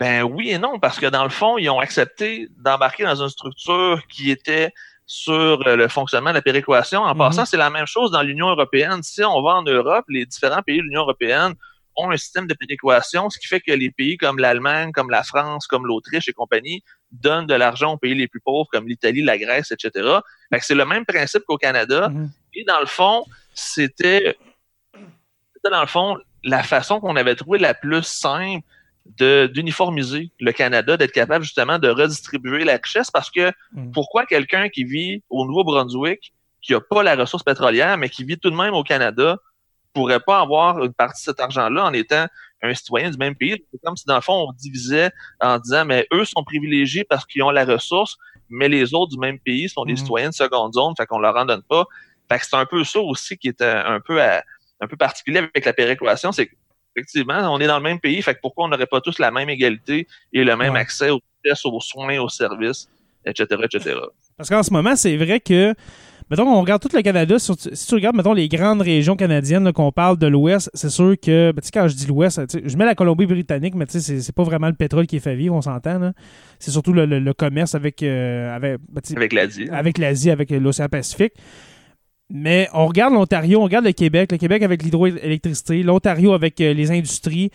Ben 0.00 0.22
oui 0.22 0.50
et 0.50 0.58
non, 0.58 0.78
parce 0.78 0.98
que 0.98 1.06
dans 1.06 1.24
le 1.24 1.30
fond, 1.30 1.58
ils 1.58 1.68
ont 1.68 1.78
accepté 1.78 2.48
d'embarquer 2.56 3.04
dans 3.04 3.22
une 3.22 3.28
structure 3.28 4.00
qui 4.08 4.30
était 4.30 4.72
sur 5.04 5.66
euh, 5.66 5.76
le 5.76 5.88
fonctionnement 5.88 6.30
de 6.30 6.36
la 6.36 6.42
péréquation. 6.42 7.02
En 7.02 7.12
mhm. 7.12 7.18
passant, 7.18 7.44
c'est 7.44 7.58
la 7.58 7.68
même 7.68 7.86
chose 7.86 8.10
dans 8.10 8.22
l'Union 8.22 8.48
européenne. 8.48 9.02
Si 9.02 9.22
on 9.22 9.42
va 9.42 9.56
en 9.56 9.62
Europe, 9.62 10.04
les 10.08 10.24
différents 10.24 10.62
pays 10.62 10.78
de 10.78 10.84
l'Union 10.84 11.02
européenne 11.02 11.54
ont 11.96 12.10
un 12.10 12.16
système 12.16 12.46
de 12.46 12.54
péréquation, 12.54 13.28
ce 13.28 13.38
qui 13.38 13.46
fait 13.46 13.60
que 13.60 13.72
les 13.72 13.90
pays 13.90 14.16
comme 14.16 14.38
l'Allemagne, 14.38 14.92
comme 14.92 15.10
la 15.10 15.22
France, 15.22 15.66
comme 15.66 15.84
l'Autriche 15.84 16.28
et 16.28 16.32
compagnie 16.32 16.82
donnent 17.10 17.46
de 17.46 17.54
l'argent 17.54 17.94
aux 17.94 17.98
pays 17.98 18.14
les 18.14 18.28
plus 18.28 18.40
pauvres 18.40 18.68
comme 18.72 18.86
l'Italie, 18.86 19.20
la 19.22 19.36
Grèce, 19.36 19.72
etc. 19.72 20.20
c'est 20.60 20.76
le 20.76 20.86
même 20.86 21.04
principe 21.04 21.42
qu'au 21.42 21.58
Canada. 21.58 22.08
Mhm. 22.08 22.30
Et 22.54 22.64
dans 22.64 22.80
le 22.80 22.86
fond, 22.86 23.24
c'était, 23.52 24.38
c'était 24.94 25.70
dans 25.70 25.80
le 25.80 25.88
fond 25.88 26.16
la 26.44 26.62
façon 26.62 27.00
qu'on 27.00 27.16
avait 27.16 27.36
trouvé 27.36 27.58
la 27.58 27.74
plus 27.74 28.02
simple 28.02 28.64
d'uniformiser 29.18 30.30
le 30.40 30.52
Canada, 30.52 30.96
d'être 30.96 31.12
capable 31.12 31.44
justement 31.44 31.78
de 31.78 31.88
redistribuer 31.88 32.64
la 32.64 32.76
richesse 32.76 33.10
parce 33.10 33.30
que 33.30 33.50
mm. 33.72 33.92
pourquoi 33.92 34.26
quelqu'un 34.26 34.68
qui 34.68 34.84
vit 34.84 35.22
au 35.30 35.46
Nouveau-Brunswick, 35.46 36.32
qui 36.62 36.72
n'a 36.72 36.80
pas 36.80 37.02
la 37.02 37.16
ressource 37.16 37.42
pétrolière, 37.42 37.96
mais 37.96 38.08
qui 38.08 38.24
vit 38.24 38.38
tout 38.38 38.50
de 38.50 38.56
même 38.56 38.74
au 38.74 38.84
Canada, 38.84 39.38
pourrait 39.92 40.20
pas 40.20 40.40
avoir 40.40 40.84
une 40.84 40.92
partie 40.92 41.22
de 41.22 41.24
cet 41.24 41.40
argent-là 41.40 41.84
en 41.84 41.92
étant 41.92 42.26
un 42.62 42.74
citoyen 42.74 43.10
du 43.10 43.16
même 43.16 43.34
pays? 43.34 43.64
C'est 43.72 43.80
comme 43.82 43.96
si 43.96 44.04
dans 44.06 44.16
le 44.16 44.20
fond, 44.20 44.48
on 44.48 44.52
divisait 44.52 45.10
en 45.40 45.58
disant 45.58 45.84
mais 45.84 46.06
eux 46.12 46.24
sont 46.24 46.44
privilégiés 46.44 47.04
parce 47.04 47.24
qu'ils 47.24 47.42
ont 47.42 47.50
la 47.50 47.64
ressource, 47.64 48.16
mais 48.48 48.68
les 48.68 48.94
autres 48.94 49.12
du 49.12 49.18
même 49.18 49.38
pays 49.38 49.68
sont 49.68 49.84
des 49.84 49.94
mm. 49.94 49.98
citoyens 49.98 50.28
de 50.28 50.34
seconde 50.34 50.74
zone, 50.74 50.94
fait 50.96 51.06
qu'on 51.06 51.18
leur 51.18 51.36
en 51.36 51.46
donne 51.46 51.62
pas. 51.62 51.86
Fait 52.30 52.38
que 52.38 52.46
c'est 52.46 52.56
un 52.56 52.66
peu 52.66 52.84
ça 52.84 53.00
aussi 53.00 53.36
qui 53.36 53.48
est 53.48 53.62
un 53.62 53.98
peu 53.98 54.20
un 54.80 54.86
peu 54.86 54.96
particulier 54.96 55.38
avec 55.38 55.64
la 55.64 55.72
péréquation, 55.72 56.32
c'est 56.32 56.50
effectivement, 56.96 57.52
on 57.52 57.60
est 57.60 57.66
dans 57.66 57.76
le 57.76 57.82
même 57.82 58.00
pays, 58.00 58.20
fait 58.22 58.34
que 58.34 58.40
pourquoi 58.40 58.64
on 58.64 58.68
n'aurait 58.68 58.86
pas 58.86 59.00
tous 59.00 59.18
la 59.18 59.30
même 59.30 59.48
égalité 59.48 60.06
et 60.32 60.44
le 60.44 60.56
même 60.56 60.76
accès 60.76 61.10
aux 61.10 61.20
tests, 61.44 61.66
aux 61.66 61.80
soins, 61.80 62.18
aux 62.18 62.28
services, 62.28 62.88
etc., 63.24 63.46
etc. 63.64 63.96
Parce 64.36 64.48
qu'en 64.48 64.62
ce 64.62 64.72
moment, 64.72 64.96
c'est 64.96 65.16
vrai 65.16 65.40
que, 65.40 65.74
mettons, 66.30 66.48
on 66.48 66.60
regarde 66.60 66.82
tout 66.82 66.94
le 66.94 67.02
Canada, 67.02 67.38
si 67.38 67.54
tu 67.54 67.94
regardes, 67.94 68.16
mettons, 68.16 68.32
les 68.32 68.48
grandes 68.48 68.82
régions 68.82 69.16
canadiennes, 69.16 69.72
qu'on 69.72 69.92
parle 69.92 70.18
de 70.18 70.26
l'Ouest, 70.26 70.70
c'est 70.74 70.90
sûr 70.90 71.14
que, 71.20 71.52
ben, 71.52 71.60
tu 71.60 71.66
sais, 71.66 71.72
quand 71.72 71.88
je 71.88 71.94
dis 71.94 72.06
l'Ouest, 72.06 72.40
je 72.64 72.76
mets 72.76 72.86
la 72.86 72.94
Colombie-Britannique, 72.94 73.74
mais 73.74 73.86
tu 73.86 74.00
sais, 74.00 74.20
c'est 74.20 74.34
pas 74.34 74.44
vraiment 74.44 74.68
le 74.68 74.74
pétrole 74.74 75.06
qui 75.06 75.16
est 75.16 75.20
fait 75.20 75.36
vivre, 75.36 75.54
on 75.54 75.62
s'entend, 75.62 76.12
C'est 76.58 76.70
surtout 76.70 76.92
le, 76.92 77.32
commerce 77.32 77.74
avec, 77.74 78.02
euh, 78.02 78.54
avec, 78.54 78.78
ben, 78.88 79.02
avec 79.16 79.32
l'Asie. 79.32 79.68
Avec 79.70 79.98
l'Asie, 79.98 80.30
avec 80.30 80.50
l'océan 80.50 80.88
Pacifique. 80.88 81.34
Mais 82.30 82.68
on 82.72 82.86
regarde 82.86 83.12
l'Ontario, 83.12 83.60
on 83.60 83.64
regarde 83.64 83.84
le 83.84 83.92
Québec, 83.92 84.30
le 84.30 84.38
Québec 84.38 84.62
avec 84.62 84.82
l'hydroélectricité, 84.82 85.82
l'Ontario 85.82 86.32
avec 86.32 86.60
euh, 86.60 86.72
les 86.72 86.92
industries. 86.92 87.50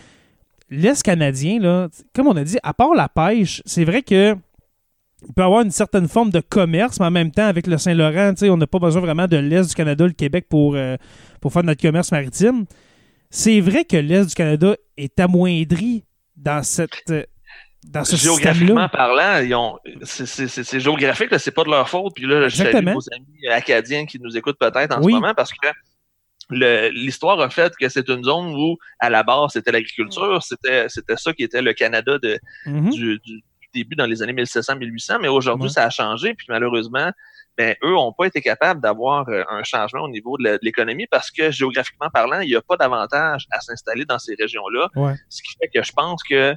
L'Est 0.69 1.01
canadien, 1.01 1.59
là, 1.59 1.87
comme 2.13 2.27
on 2.27 2.35
a 2.35 2.43
dit, 2.43 2.57
à 2.61 2.73
part 2.73 2.93
la 2.93 3.07
pêche, 3.07 3.61
c'est 3.65 3.85
vrai 3.85 4.01
que 4.01 4.35
il 5.27 5.33
peut 5.33 5.43
avoir 5.43 5.61
une 5.61 5.71
certaine 5.71 6.07
forme 6.07 6.29
de 6.29 6.39
commerce, 6.39 6.99
mais 6.99 7.05
en 7.05 7.11
même 7.11 7.31
temps, 7.31 7.47
avec 7.47 7.67
le 7.67 7.77
Saint-Laurent, 7.77 8.33
on 8.43 8.57
n'a 8.57 8.67
pas 8.67 8.79
besoin 8.79 9.01
vraiment 9.01 9.27
de 9.27 9.37
l'Est 9.37 9.69
du 9.69 9.75
Canada, 9.75 10.05
le 10.05 10.13
Québec, 10.13 10.45
pour, 10.49 10.75
euh, 10.75 10.97
pour 11.41 11.51
faire 11.53 11.63
notre 11.63 11.81
commerce 11.81 12.11
maritime. 12.11 12.65
C'est 13.29 13.59
vrai 13.59 13.85
que 13.85 13.97
l'Est 13.97 14.27
du 14.27 14.35
Canada 14.35 14.75
est 14.97 15.19
amoindri 15.19 16.03
dans 16.35 16.63
cette, 16.63 17.11
géographiquement 18.11 18.89
parlant, 18.89 19.77
c'est 20.03 20.79
géographique, 20.79 21.29
c'est 21.39 21.51
pas 21.51 21.63
de 21.63 21.69
leur 21.69 21.89
faute. 21.89 22.13
Puis 22.15 22.25
là, 22.25 22.47
je 22.47 22.55
salue 22.57 22.85
nos 22.85 23.01
amis 23.13 23.47
acadiens 23.49 24.05
qui 24.05 24.19
nous 24.19 24.35
écoutent 24.37 24.59
peut-être 24.59 24.97
en 24.97 25.01
ce 25.01 25.09
moment 25.09 25.33
parce 25.33 25.51
que 25.51 25.67
l'histoire 26.49 27.39
a 27.39 27.49
fait 27.49 27.73
que 27.79 27.89
c'est 27.89 28.07
une 28.09 28.23
zone 28.23 28.53
où, 28.55 28.77
à 28.99 29.09
la 29.09 29.23
base, 29.23 29.51
c'était 29.53 29.71
l'agriculture, 29.71 30.43
c'était 30.43 30.87
c'était 30.89 31.17
ça 31.17 31.33
qui 31.33 31.43
était 31.43 31.61
le 31.61 31.73
Canada 31.73 32.17
de, 32.19 32.39
mm-hmm. 32.65 32.91
du, 32.91 33.43
début 33.73 33.95
dans 33.95 34.05
les 34.05 34.23
années 34.23 34.31
1700-1800, 34.31 35.17
mais 35.21 35.27
aujourd'hui, 35.27 35.69
ça 35.69 35.83
a 35.83 35.89
changé, 35.89 36.33
puis 36.33 36.47
malheureusement, 36.47 37.11
ben, 37.57 37.75
eux 37.83 37.91
n'ont 37.91 38.13
pas 38.13 38.25
été 38.25 38.41
capables 38.41 38.81
d'avoir 38.81 39.27
euh, 39.29 39.43
un 39.49 39.63
changement 39.63 40.03
au 40.03 40.09
niveau 40.09 40.37
de 40.37 40.59
l'économie 40.61 41.07
parce 41.09 41.31
que 41.31 41.51
géographiquement 41.51 42.09
parlant, 42.09 42.41
il 42.41 42.49
n'y 42.49 42.55
a 42.55 42.61
pas 42.61 42.75
d'avantage 42.75 43.47
à 43.51 43.61
s'installer 43.61 44.05
dans 44.05 44.19
ces 44.19 44.35
régions-là. 44.35 44.89
Ce 45.29 45.41
qui 45.41 45.55
fait 45.59 45.69
que 45.73 45.83
je 45.83 45.91
pense 45.93 46.21
que 46.23 46.55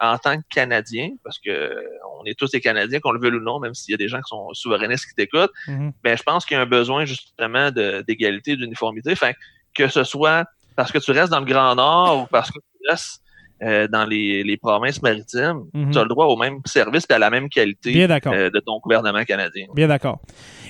en 0.00 0.18
tant 0.18 0.36
que 0.36 0.44
Canadien, 0.50 1.10
parce 1.24 1.38
que 1.38 1.74
on 2.20 2.24
est 2.24 2.38
tous 2.38 2.50
des 2.50 2.60
Canadiens, 2.60 3.00
qu'on 3.00 3.12
le 3.12 3.20
veut 3.20 3.34
ou 3.34 3.40
non, 3.40 3.60
même 3.60 3.74
s'il 3.74 3.92
y 3.92 3.94
a 3.94 3.98
des 3.98 4.08
gens 4.08 4.18
qui 4.18 4.28
sont 4.28 4.48
souverainistes 4.52 5.06
qui 5.06 5.14
t'écoutent, 5.14 5.52
mhm. 5.68 5.92
ben 6.04 6.16
je 6.16 6.22
pense 6.22 6.44
qu'il 6.44 6.56
y 6.56 6.58
a 6.58 6.62
un 6.62 6.66
besoin 6.66 7.04
justement 7.04 7.70
d'égalité, 7.70 8.56
d'uniformité. 8.56 9.12
Enfin, 9.12 9.32
que 9.74 9.88
ce 9.88 10.04
soit 10.04 10.44
parce 10.74 10.92
que 10.92 10.98
tu 10.98 11.10
restes 11.12 11.30
dans 11.30 11.40
le 11.40 11.46
Grand 11.46 11.74
Nord 11.74 12.22
ou 12.22 12.26
parce 12.26 12.50
que 12.50 12.58
tu 12.58 12.90
restes 12.90 13.22
euh, 13.62 13.88
dans 13.88 14.04
les, 14.04 14.44
les, 14.44 14.58
provinces 14.58 15.00
maritimes, 15.00 15.62
mhm. 15.72 15.90
tu 15.90 15.98
as 15.98 16.02
le 16.02 16.08
droit 16.10 16.26
au 16.26 16.36
même 16.36 16.60
service 16.66 17.06
et 17.08 17.14
à 17.14 17.18
la 17.18 17.30
même 17.30 17.48
qualité 17.48 18.06
euh, 18.26 18.50
de 18.50 18.60
ton 18.60 18.78
gouvernement 18.80 19.24
canadien. 19.24 19.64
Bien 19.74 19.88
d'accord. 19.88 20.20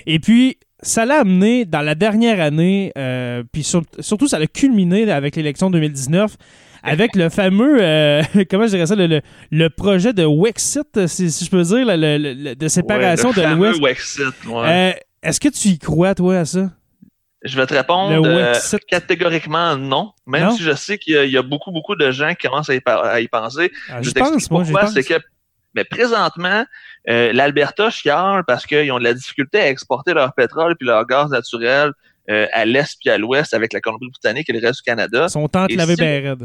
Et 0.05 0.19
puis, 0.19 0.57
ça 0.81 1.05
l'a 1.05 1.19
amené 1.19 1.65
dans 1.65 1.81
la 1.81 1.95
dernière 1.95 2.39
année, 2.39 2.93
euh, 2.97 3.43
puis 3.51 3.63
surtout 3.63 4.27
ça 4.29 4.39
l'a 4.39 4.47
culminé 4.47 5.11
avec 5.11 5.35
l'élection 5.35 5.69
2019 5.69 6.37
avec 6.87 7.15
le 7.15 7.29
fameux, 7.29 7.77
euh, 7.81 8.21
comment 8.49 8.65
je 8.65 8.71
dirais 8.71 8.85
ça, 8.85 8.95
le, 8.95 9.67
projet 9.69 10.13
de 10.13 10.25
Wexit, 10.25 11.07
si, 11.07 11.29
je 11.29 11.49
peux 11.49 11.61
dire, 11.61 11.85
le, 11.85 12.53
de 12.53 12.67
séparation 12.67 13.31
de 13.31 13.41
l'Ouest. 13.41 13.81
Wexit, 13.81 14.33
euh, 14.47 14.93
Est-ce 15.21 15.39
que 15.39 15.49
tu 15.49 15.69
y 15.69 15.79
crois, 15.79 16.15
toi, 16.15 16.39
à 16.39 16.45
ça? 16.45 16.71
Je 17.43 17.55
vais 17.55 17.67
te 17.67 17.73
répondre 17.73 18.25
euh, 18.25 18.53
catégoriquement 18.89 19.77
non, 19.77 20.11
même 20.25 20.51
si 20.51 20.63
je 20.63 20.73
sais 20.73 20.97
qu'il 20.97 21.29
y, 21.29 21.37
a 21.37 21.43
beaucoup, 21.43 21.71
beaucoup 21.71 21.95
de 21.95 22.09
gens 22.11 22.33
qui 22.33 22.47
commencent 22.47 22.69
à 22.69 23.19
y, 23.21 23.27
penser. 23.27 23.71
Ah, 23.89 24.01
je, 24.01 24.11
pense, 24.11 24.47
pourquoi, 24.47 24.87
c'est 24.87 25.03
que 25.03 25.15
mais 25.75 25.83
présentement, 25.83 26.65
l'Alberta 27.05 27.91
chiale 27.91 28.43
parce 28.47 28.65
qu'ils 28.65 28.91
ont 28.91 28.97
de 28.97 29.03
la 29.03 29.13
difficulté 29.13 29.59
à 29.59 29.69
exporter 29.69 30.13
leur 30.13 30.33
pétrole 30.33 30.75
puis 30.75 30.87
leur 30.87 31.05
gaz 31.05 31.29
naturel 31.29 31.91
à 32.27 32.65
l'est 32.65 32.97
puis 32.99 33.11
à 33.11 33.19
l'ouest 33.19 33.53
avec 33.53 33.71
la 33.71 33.81
Colombie-Britannique 33.81 34.49
et 34.49 34.53
le 34.53 34.59
reste 34.59 34.79
du 34.79 34.83
Canada. 34.83 35.25
Ils 35.27 35.29
sont 35.29 35.55
en 35.55 35.67
laver 35.69 35.95
bien 35.95 36.35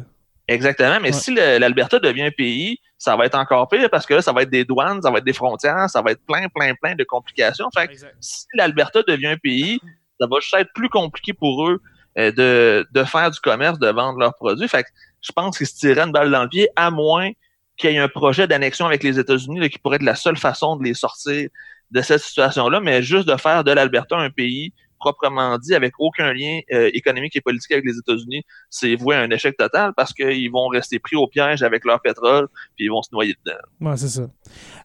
Exactement, 0.49 0.99
mais 1.01 1.13
si 1.13 1.33
l'Alberta 1.33 1.99
devient 1.99 2.25
un 2.25 2.31
pays, 2.31 2.79
ça 2.99 3.17
va 3.17 3.27
être 3.27 3.37
encore 3.37 3.69
pire 3.69 3.89
parce 3.91 4.07
que 4.07 4.15
là, 4.15 4.23
ça 4.23 4.33
va 4.33 4.43
être 4.43 4.51
des 4.51 4.65
douanes, 4.65 5.01
ça 5.03 5.11
va 5.11 5.19
être 5.19 5.25
des 5.25 5.33
frontières, 5.33 5.89
ça 5.89 6.03
va 6.03 6.11
être 6.13 6.25
plein, 6.27 6.49
plein, 6.49 6.75
plein 6.75 6.95
de 6.95 7.05
complications. 7.05 7.69
Fait 7.75 7.89
que 7.89 7.95
si 8.21 8.47
l'Alberta 8.55 9.03
devient 9.07 9.29
un 9.29 9.37
pays, 9.37 9.79
ça 10.21 10.27
va 10.27 10.41
juste 10.41 10.55
être 10.55 10.73
plus 10.75 10.89
compliqué 10.89 11.33
pour 11.33 11.69
eux 11.69 11.81
euh, 12.19 12.33
de, 12.33 12.87
de 12.93 13.05
faire 13.05 13.31
du 13.31 13.41
commerce, 13.41 13.79
de 13.79 13.89
vendre 13.89 14.19
leurs 14.19 14.35
produits. 14.35 14.69
Fait 14.69 14.83
que 14.83 14.89
je 15.21 15.33
pense 15.33 15.57
qu'ils 15.57 15.67
se 15.67 15.77
tireraient 15.77 16.07
une 16.07 16.13
balle 16.13 16.31
dans 16.31 16.43
le 16.43 16.49
pied, 16.49 16.69
à 16.77 16.91
moins 16.91 17.31
qu'il 17.77 17.91
y 17.91 17.95
ait 17.95 17.99
un 17.99 18.09
projet 18.09 18.47
d'annexion 18.47 18.87
avec 18.87 19.03
les 19.03 19.19
États-Unis 19.19 19.71
qui 19.71 19.79
pourrait 19.79 19.97
être 19.97 20.03
la 20.03 20.15
seule 20.15 20.37
façon 20.37 20.77
de 20.77 20.85
les 20.85 20.95
sortir 20.95 21.49
de 21.91 22.01
cette 22.03 22.21
situation-là, 22.21 22.81
mais 22.81 23.03
juste 23.03 23.29
de 23.29 23.37
faire 23.37 23.65
de 23.65 23.73
l'Alberta 23.73 24.17
un 24.17 24.31
pays 24.31 24.73
proprement 25.03 25.59
dit, 25.59 25.75
avec 25.75 25.95
aucun 25.99 26.33
lien 26.33 26.61
euh, 26.73 26.91
économique 26.95 27.35
et 27.37 27.41
politique 27.41 27.73
avec 27.73 27.85
les 27.85 27.99
États-Unis, 27.99 28.45
c'est 28.71 28.95
voué 28.95 29.17
à 29.17 29.21
un 29.21 29.31
échec 29.31 29.57
total 29.57 29.93
parce 29.97 30.13
qu'ils 30.13 30.51
vont 30.51 30.69
rester 30.69 30.99
pris 31.01 31.17
au 31.17 31.27
piège 31.27 31.63
avec 31.63 31.85
leur 31.85 32.01
pétrole 32.01 32.49
puis 32.77 32.87
ils 32.87 32.91
vont 32.91 33.03
se 33.03 33.11
noyer 33.13 33.35
dedans. 33.45 33.59
Ouais, 33.81 33.97
c'est 33.97 34.09
ça. 34.09 34.29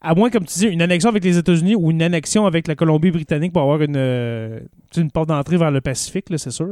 À 0.02 0.16
moins, 0.16 0.30
comme 0.30 0.46
tu 0.46 0.58
dis, 0.58 0.68
une 0.68 0.82
annexion 0.82 1.10
avec 1.10 1.24
les 1.24 1.38
États-Unis 1.38 1.76
ou 1.76 1.92
une 1.92 2.02
annexion 2.02 2.46
avec 2.46 2.68
la 2.68 2.76
Colombie-Britannique 2.76 3.54
pour 3.54 3.62
avoir 3.62 3.82
une, 3.82 3.98
euh, 3.98 4.60
une 4.96 5.12
porte 5.12 5.30
d'entrée 5.30 5.58
vers 5.58 5.72
le 5.72 5.82
Pacifique, 5.82 6.26
c'est 6.36 6.52
sûr. 6.52 6.68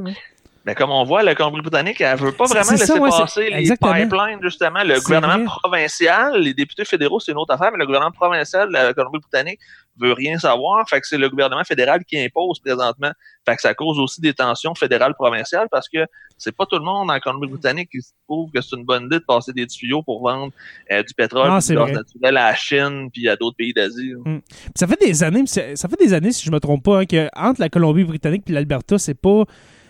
Mais 0.65 0.73
comme 0.73 0.89
on 0.89 1.03
voit, 1.03 1.21
la 1.21 1.35
Colombie-Britannique, 1.35 2.01
elle 2.01 2.17
veut 2.17 2.31
pas 2.31 2.45
vraiment 2.45 2.71
laisser 2.71 2.99
passer 2.99 3.49
les 3.51 3.69
pipelines, 3.69 4.39
justement. 4.41 4.83
Le 4.83 4.99
gouvernement 4.99 5.45
provincial, 5.61 6.39
les 6.39 6.55
députés 6.55 6.85
fédéraux, 6.85 7.19
c'est 7.19 7.33
une 7.33 7.37
autre 7.37 7.53
affaire, 7.53 7.71
mais 7.71 7.77
le 7.77 7.85
gouvernement 7.85 8.11
provincial 8.11 8.67
de 8.69 8.73
la 8.73 8.93
Colombie-Britannique 8.93 9.59
veut 9.99 10.13
rien 10.13 10.39
savoir. 10.39 10.87
Fait 10.89 10.99
que 10.99 11.07
c'est 11.07 11.19
le 11.19 11.29
gouvernement 11.29 11.63
fédéral 11.63 12.03
qui 12.03 12.19
impose 12.19 12.59
présentement. 12.59 13.11
Fait 13.47 13.55
que 13.55 13.61
ça 13.61 13.75
cause 13.75 13.99
aussi 13.99 14.21
des 14.21 14.33
tensions 14.33 14.73
fédérales 14.73 15.13
provinciales 15.13 15.67
parce 15.69 15.87
que 15.87 15.99
c'est 16.37 16.55
pas 16.55 16.65
tout 16.65 16.77
le 16.77 16.83
monde 16.83 17.11
en 17.11 17.19
Colombie-Britannique 17.19 17.89
qui 17.91 17.99
trouve 18.27 18.51
que 18.51 18.59
c'est 18.59 18.75
une 18.75 18.85
bonne 18.85 19.05
idée 19.05 19.19
de 19.19 19.25
passer 19.25 19.53
des 19.53 19.67
tuyaux 19.67 20.01
pour 20.01 20.23
vendre 20.23 20.51
euh, 20.91 21.03
du 21.03 21.13
pétrole 21.13 21.47
ah, 21.49 21.59
du 21.59 21.75
gaz 21.75 21.91
naturel 21.91 22.37
à 22.37 22.47
la 22.47 22.55
Chine 22.55 23.09
puis 23.13 23.29
à 23.29 23.35
d'autres 23.35 23.55
pays 23.55 23.73
d'Asie. 23.73 24.13
Hmm. 24.25 24.39
Ça 24.73 24.87
fait 24.87 24.99
des 24.99 25.23
années, 25.23 25.45
ça 25.45 25.87
fait 25.87 25.99
des 25.99 26.13
années, 26.13 26.31
si 26.31 26.43
je 26.43 26.51
me 26.51 26.59
trompe 26.59 26.83
pas, 26.83 27.01
hein, 27.01 27.05
que 27.05 27.29
entre 27.35 27.61
la 27.61 27.69
Colombie-Britannique 27.69 28.43
puis 28.43 28.53
l'Alberta, 28.53 28.97
c'est 28.97 29.13
pas 29.13 29.45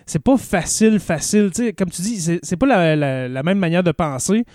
c'est 0.06 0.24
pas 0.24 0.38
facile, 0.38 1.00
facile. 1.00 1.52
comme 1.78 1.90
tu 1.90 2.02
dis, 2.02 2.40
c'est 2.42 2.58
pas 2.58 2.66
la, 2.66 3.44
même 3.44 3.58
manière 3.58 3.84
de 3.84 3.92
penser. 3.92 4.46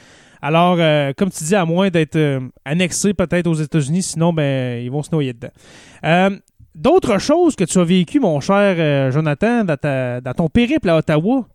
Alors, 0.42 0.76
euh, 0.78 1.12
comme 1.16 1.30
tu 1.30 1.44
dis, 1.44 1.54
à 1.54 1.64
moins 1.64 1.90
d'être 1.90 2.16
euh, 2.16 2.40
annexé 2.64 3.12
peut-être 3.12 3.46
aux 3.46 3.54
États-Unis, 3.54 4.02
sinon, 4.02 4.32
ben, 4.32 4.82
ils 4.82 4.90
vont 4.90 5.02
se 5.02 5.10
noyer 5.10 5.34
dedans. 5.34 5.50
Euh, 6.04 6.30
d'autres 6.74 7.18
choses 7.18 7.56
que 7.56 7.64
tu 7.64 7.78
as 7.78 7.84
vécues, 7.84 8.20
mon 8.20 8.40
cher 8.40 9.10
Jonathan, 9.12 9.64
dans, 9.64 10.34
ton 10.34 10.48
périple 10.48 10.88
à 10.88 10.96
Ottawa? 10.96 11.46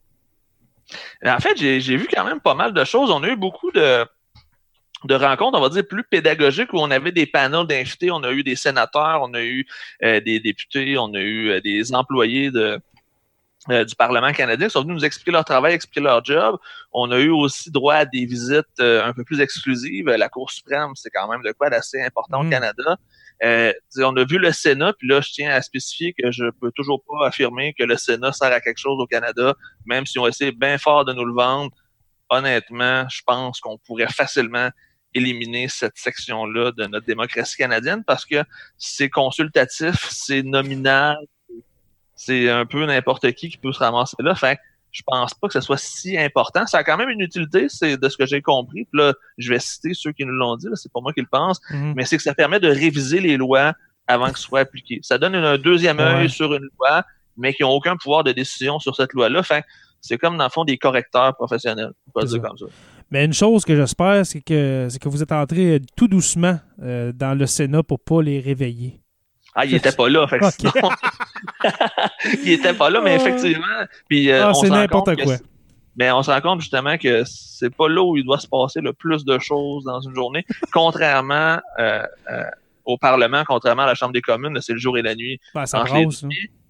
En 1.25 1.39
fait, 1.39 1.58
j'ai 1.58 1.97
vu 1.97 2.08
quand 2.13 2.25
même 2.25 2.41
pas 2.41 2.53
mal 2.53 2.73
de 2.73 2.84
choses. 2.84 3.10
On 3.10 3.23
a 3.23 3.29
eu 3.29 3.36
beaucoup 3.36 3.71
de, 3.71 4.05
de 5.05 5.15
rencontres, 5.15 5.58
on 5.58 5.62
va 5.62 5.69
dire, 5.69 5.88
plus 5.88 6.03
pédagogiques 6.03 6.71
où 6.73 6.77
on 6.77 6.91
avait 6.91 7.12
des 7.12 7.25
panels 7.25 7.65
d'invités. 7.65 8.12
On 8.12 8.21
a 8.21 8.31
eu 8.31 8.43
des 8.43 8.55
sénateurs, 8.55 9.21
on 9.23 9.34
a 9.34 9.41
eu 9.41 9.65
des 10.01 10.39
députés, 10.39 10.95
on 10.99 11.12
a 11.15 11.21
eu 11.21 11.60
des 11.62 11.95
employés 11.95 12.51
de, 12.51 12.79
euh, 13.69 13.84
du 13.84 13.95
Parlement 13.95 14.32
canadien 14.32 14.67
qui 14.67 14.71
sont 14.73 14.82
venus 14.82 14.95
nous 14.95 15.06
expliquer 15.06 15.32
leur 15.32 15.45
travail, 15.45 15.73
expliquer 15.73 16.01
leur 16.01 16.23
job. 16.23 16.58
On 16.91 17.12
a 17.12 17.19
eu 17.19 17.30
aussi 17.30 17.71
droit 17.71 17.95
à 17.95 18.06
des 18.06 18.25
visites 18.25 18.65
euh, 18.80 19.04
un 19.04 19.13
peu 19.13 19.23
plus 19.23 19.41
exclusives. 19.41 20.08
La 20.08 20.30
Cour 20.30 20.51
suprême, 20.51 20.91
c'est 20.95 21.10
quand 21.10 21.28
même 21.28 21.41
de 21.41 21.51
quoi 21.51 21.69
d'assez 21.69 22.01
important 22.01 22.41
au 22.41 22.43
Mm. 22.43 22.49
Canada. 22.49 22.97
Euh, 23.43 23.73
on 23.97 24.15
a 24.15 24.23
vu 24.23 24.38
le 24.38 24.51
Sénat, 24.51 24.93
puis 24.93 25.08
là, 25.08 25.19
je 25.21 25.32
tiens 25.32 25.51
à 25.51 25.62
spécifier 25.62 26.13
que 26.13 26.32
je 26.32 26.45
peux 26.62 26.71
toujours 26.71 27.04
pas 27.06 27.28
affirmer 27.28 27.73
que 27.73 27.84
le 27.84 27.97
Sénat 27.97 28.32
sert 28.32 28.51
à 28.51 28.62
quelque 28.62 28.78
chose 28.78 28.99
au 28.99 29.08
Canada, 29.08 29.54
même 29.86 30.06
si 30.06 30.19
on 30.19 30.28
essaie 30.28 30.51
bien 30.51 30.78
fort 30.78 31.06
de 31.06 31.13
nous 31.13 31.25
le 31.25 31.34
vendre. 31.34 31.75
Honnêtement, 32.30 33.08
je 33.10 33.21
pense 33.25 33.60
qu'on 33.60 33.78
pourrait 33.78 34.08
facilement 34.08 34.69
éliminer 35.13 35.67
cette 35.69 35.97
section-là 35.97 36.71
de 36.71 36.86
notre 36.86 37.06
démocratie 37.06 37.58
canadienne 37.58 38.04
parce 38.06 38.25
que 38.25 38.43
c'est 38.78 39.10
consultatif, 39.10 40.08
c'est 40.10 40.43
nominal, 40.43 41.17
c'est 42.25 42.49
un 42.49 42.65
peu 42.65 42.85
n'importe 42.85 43.31
qui 43.33 43.49
qui 43.49 43.57
peut 43.57 43.71
se 43.73 43.79
ramasser 43.79 44.15
là. 44.19 44.35
Fait 44.35 44.55
que 44.55 44.61
je 44.91 45.01
pense 45.05 45.33
pas 45.33 45.47
que 45.47 45.53
ce 45.53 45.61
soit 45.61 45.77
si 45.77 46.17
important. 46.17 46.65
Ça 46.67 46.77
a 46.77 46.83
quand 46.83 46.95
même 46.97 47.09
une 47.09 47.19
utilité, 47.21 47.67
c'est 47.69 47.97
de 47.97 48.09
ce 48.09 48.15
que 48.17 48.25
j'ai 48.25 48.41
compris. 48.41 48.85
Puis 48.91 49.01
là, 49.01 49.13
je 49.38 49.49
vais 49.51 49.59
citer 49.59 49.91
ceux 49.93 50.13
qui 50.13 50.25
nous 50.25 50.31
l'ont 50.33 50.55
dit, 50.55 50.67
c'est 50.75 50.91
pas 50.91 51.01
moi 51.01 51.11
qui 51.13 51.19
le 51.21 51.27
pense, 51.29 51.59
Mhm. 51.71 51.93
mais 51.97 52.05
c'est 52.05 52.15
que 52.17 52.23
ça 52.23 52.33
permet 52.33 52.59
de 52.61 52.69
réviser 52.69 53.19
les 53.19 53.35
lois 53.38 53.73
avant 54.07 54.27
qu'elles 54.27 54.38
soient 54.38 54.61
appliquées. 54.61 54.99
Ça 55.03 55.17
donne 55.17 55.35
un 55.35 55.57
deuxième 55.57 55.99
œil 55.99 56.23
Ouais. 56.23 56.27
sur 56.29 56.53
une 56.53 56.67
loi, 56.79 57.03
mais 57.38 57.53
qui 57.53 57.63
n'ont 57.63 57.71
aucun 57.71 57.97
pouvoir 57.97 58.23
de 58.23 58.31
décision 58.31 58.79
sur 58.79 58.95
cette 58.95 59.11
loi-là. 59.13 59.43
Fait 59.43 59.61
que 59.63 59.67
c'est 59.99 60.17
comme, 60.17 60.38
dans 60.38 60.45
le 60.45 60.49
fond, 60.49 60.63
des 60.63 60.77
correcteurs 60.77 61.35
professionnels. 61.35 61.91
On 62.07 62.19
peut 62.21 62.25
dire 62.27 62.41
ça. 62.41 62.47
comme 62.47 62.57
ça. 62.57 62.65
Mais 63.11 63.25
une 63.25 63.33
chose 63.33 63.65
que 63.65 63.75
j'espère, 63.75 64.25
c'est 64.25 64.41
que, 64.41 64.88
c'est 64.89 64.99
que 64.99 65.09
vous 65.09 65.21
êtes 65.21 65.31
entré 65.31 65.81
tout 65.97 66.07
doucement 66.07 66.57
euh, 66.81 67.11
dans 67.11 67.38
le 67.38 67.45
Sénat 67.45 67.83
pour 67.83 67.99
pas 67.99 68.21
les 68.21 68.39
réveiller. 68.39 69.01
Ah, 69.56 69.65
il 69.65 69.74
était 69.74 69.91
pas 69.94 70.10
là, 70.10 70.28
fait 70.28 70.39
que 70.39 70.46
sinon- 70.52 70.72
il 72.44 72.52
était 72.52 72.74
pas 72.74 72.89
là, 72.89 73.02
mais 73.02 73.12
Ah. 73.13 73.15
effectivement. 73.15 73.86
Puis, 74.10 74.30
euh, 74.32 74.46
Ah, 74.46 74.50
on 74.52 74.54
c'est 74.54 74.68
se 74.68 74.72
rend 74.72 74.80
n'importe 74.80 75.15
quoi. 75.24 75.36
Mais 75.98 76.12
on 76.12 76.22
se 76.24 76.30
rend 76.32 76.41
compte 76.41 76.60
justement 76.62 76.98
que 76.98 77.24
c'est 77.26 77.74
pas 77.74 77.88
là 77.88 78.04
où 78.04 78.18
il 78.18 78.26
doit 78.26 78.39
se 78.39 78.48
passer 78.48 78.82
le 78.82 78.91
plus 78.91 79.24
de 79.24 79.39
choses 79.39 79.86
dans 79.86 80.02
une 80.02 80.13
journée, 80.13 80.46
contrairement 80.74 81.58
euh, 81.80 82.04
euh, 82.30 82.44
au 82.84 82.98
Parlement, 82.98 83.44
contrairement 83.48 83.84
à 83.84 83.88
la 83.88 83.96
Chambre 83.96 84.12
des 84.12 84.22
communes, 84.22 84.60
c'est 84.62 84.74
le 84.74 84.80
jour 84.80 84.98
et 84.98 85.02
la 85.02 85.15
nuit. 85.15 85.39
Ben, 85.54 85.65
ça 85.65 85.80
brasse. 85.84 86.24
hein. 86.24 86.28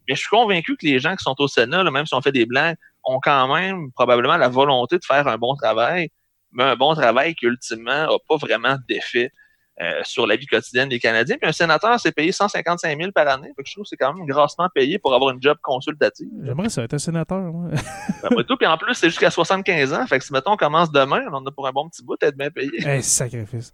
Mais 0.07 0.13
je 0.13 0.19
suis 0.19 0.29
convaincu 0.29 0.77
que 0.77 0.85
les 0.85 0.99
gens 0.99 1.15
qui 1.15 1.23
sont 1.23 1.35
au 1.39 1.47
Sénat, 1.47 1.81
là, 1.81 1.89
même 1.89 2.05
si 2.05 2.13
on 2.13 2.21
fait 2.21 2.31
des 2.31 2.45
blagues, 2.45 2.75
ont 3.03 3.19
quand 3.19 3.53
même 3.53 3.91
probablement 3.93 4.37
la 4.37 4.47
volonté 4.47 4.97
de 4.99 5.03
faire 5.05 5.27
un 5.27 5.37
bon 5.39 5.55
travail, 5.55 6.09
mais 6.51 6.63
un 6.63 6.75
bon 6.75 6.93
travail 6.93 7.33
qui 7.33 7.47
ultimement 7.47 8.03
n'a 8.05 8.17
pas 8.29 8.37
vraiment 8.37 8.77
d'effet 8.87 9.31
euh, 9.81 9.99
sur 10.03 10.25
la 10.25 10.35
vie 10.37 10.45
quotidienne 10.45 10.87
des 10.89 10.99
Canadiens. 10.99 11.35
Puis 11.39 11.49
un 11.49 11.53
sénateur 11.53 11.99
s'est 11.99 12.11
payé 12.13 12.31
155 12.31 12.97
000 12.97 13.11
par 13.11 13.27
année. 13.27 13.49
Fait 13.57 13.63
que 13.63 13.67
je 13.69 13.73
trouve 13.73 13.83
que 13.83 13.89
c'est 13.89 13.97
quand 13.97 14.13
même 14.13 14.25
grassement 14.25 14.69
payé 14.73 14.99
pour 14.99 15.13
avoir 15.13 15.31
une 15.33 15.41
job 15.41 15.57
consultative. 15.61 16.27
J'aimerais 16.43 16.69
ça 16.69 16.83
être 16.83 16.93
un 16.93 16.97
sénateur. 16.97 17.41
moi. 17.41 17.69
Après 18.23 18.43
tout, 18.45 18.55
puis 18.57 18.67
en 18.67 18.77
plus, 18.77 18.93
c'est 18.93 19.09
jusqu'à 19.09 19.29
75 19.29 19.93
ans. 19.93 20.07
Fait 20.07 20.19
que 20.19 20.25
si, 20.25 20.31
mettons, 20.31 20.51
on 20.53 20.57
commence 20.57 20.91
demain, 20.91 21.21
on 21.31 21.35
en 21.35 21.45
a 21.45 21.51
pour 21.51 21.67
un 21.67 21.71
bon 21.71 21.89
petit 21.89 22.03
bout, 22.03 22.15
être 22.21 22.37
bien 22.37 22.49
payé. 22.49 22.71
Hey, 22.87 23.03
sacrifice. 23.03 23.73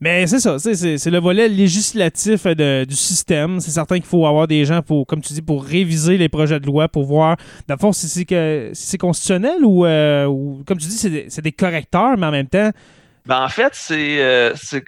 Mais 0.00 0.26
c'est 0.26 0.40
ça, 0.40 0.58
c'est- 0.58 1.10
le 1.10 1.18
volet 1.20 1.48
législatif 1.48 2.46
euh, 2.46 2.54
de- 2.54 2.84
du 2.84 2.94
système. 2.96 3.60
C'est 3.60 3.70
certain 3.70 3.96
qu'il 3.96 4.06
faut 4.06 4.26
avoir 4.26 4.46
des 4.48 4.64
gens 4.64 4.82
pour, 4.82 5.06
comme 5.06 5.20
tu 5.20 5.32
dis, 5.32 5.42
pour 5.42 5.64
réviser 5.64 6.16
les 6.18 6.28
projets 6.28 6.58
de 6.58 6.66
loi, 6.66 6.88
pour 6.88 7.04
voir, 7.04 7.36
dans 7.68 7.74
le 7.74 7.78
fond, 7.78 7.92
si 7.92 8.08
c'est 8.08 8.24
que- 8.24 8.70
si 8.72 8.86
c'est 8.86 8.98
constitutionnel 8.98 9.64
ou, 9.64 9.84
euh, 9.84 10.24
ou, 10.26 10.62
comme 10.66 10.78
tu 10.78 10.88
dis, 10.88 10.96
c'est 10.96 11.10
des, 11.10 11.28
des 11.42 11.52
correcteurs, 11.52 12.16
mais 12.16 12.26
en 12.26 12.30
même 12.32 12.48
temps, 12.48 12.70
Ben, 13.26 13.44
en 13.44 13.48
fait, 13.48 13.70
c'est 13.74 14.52
c'est- 14.56 14.76
euh, 14.78 14.80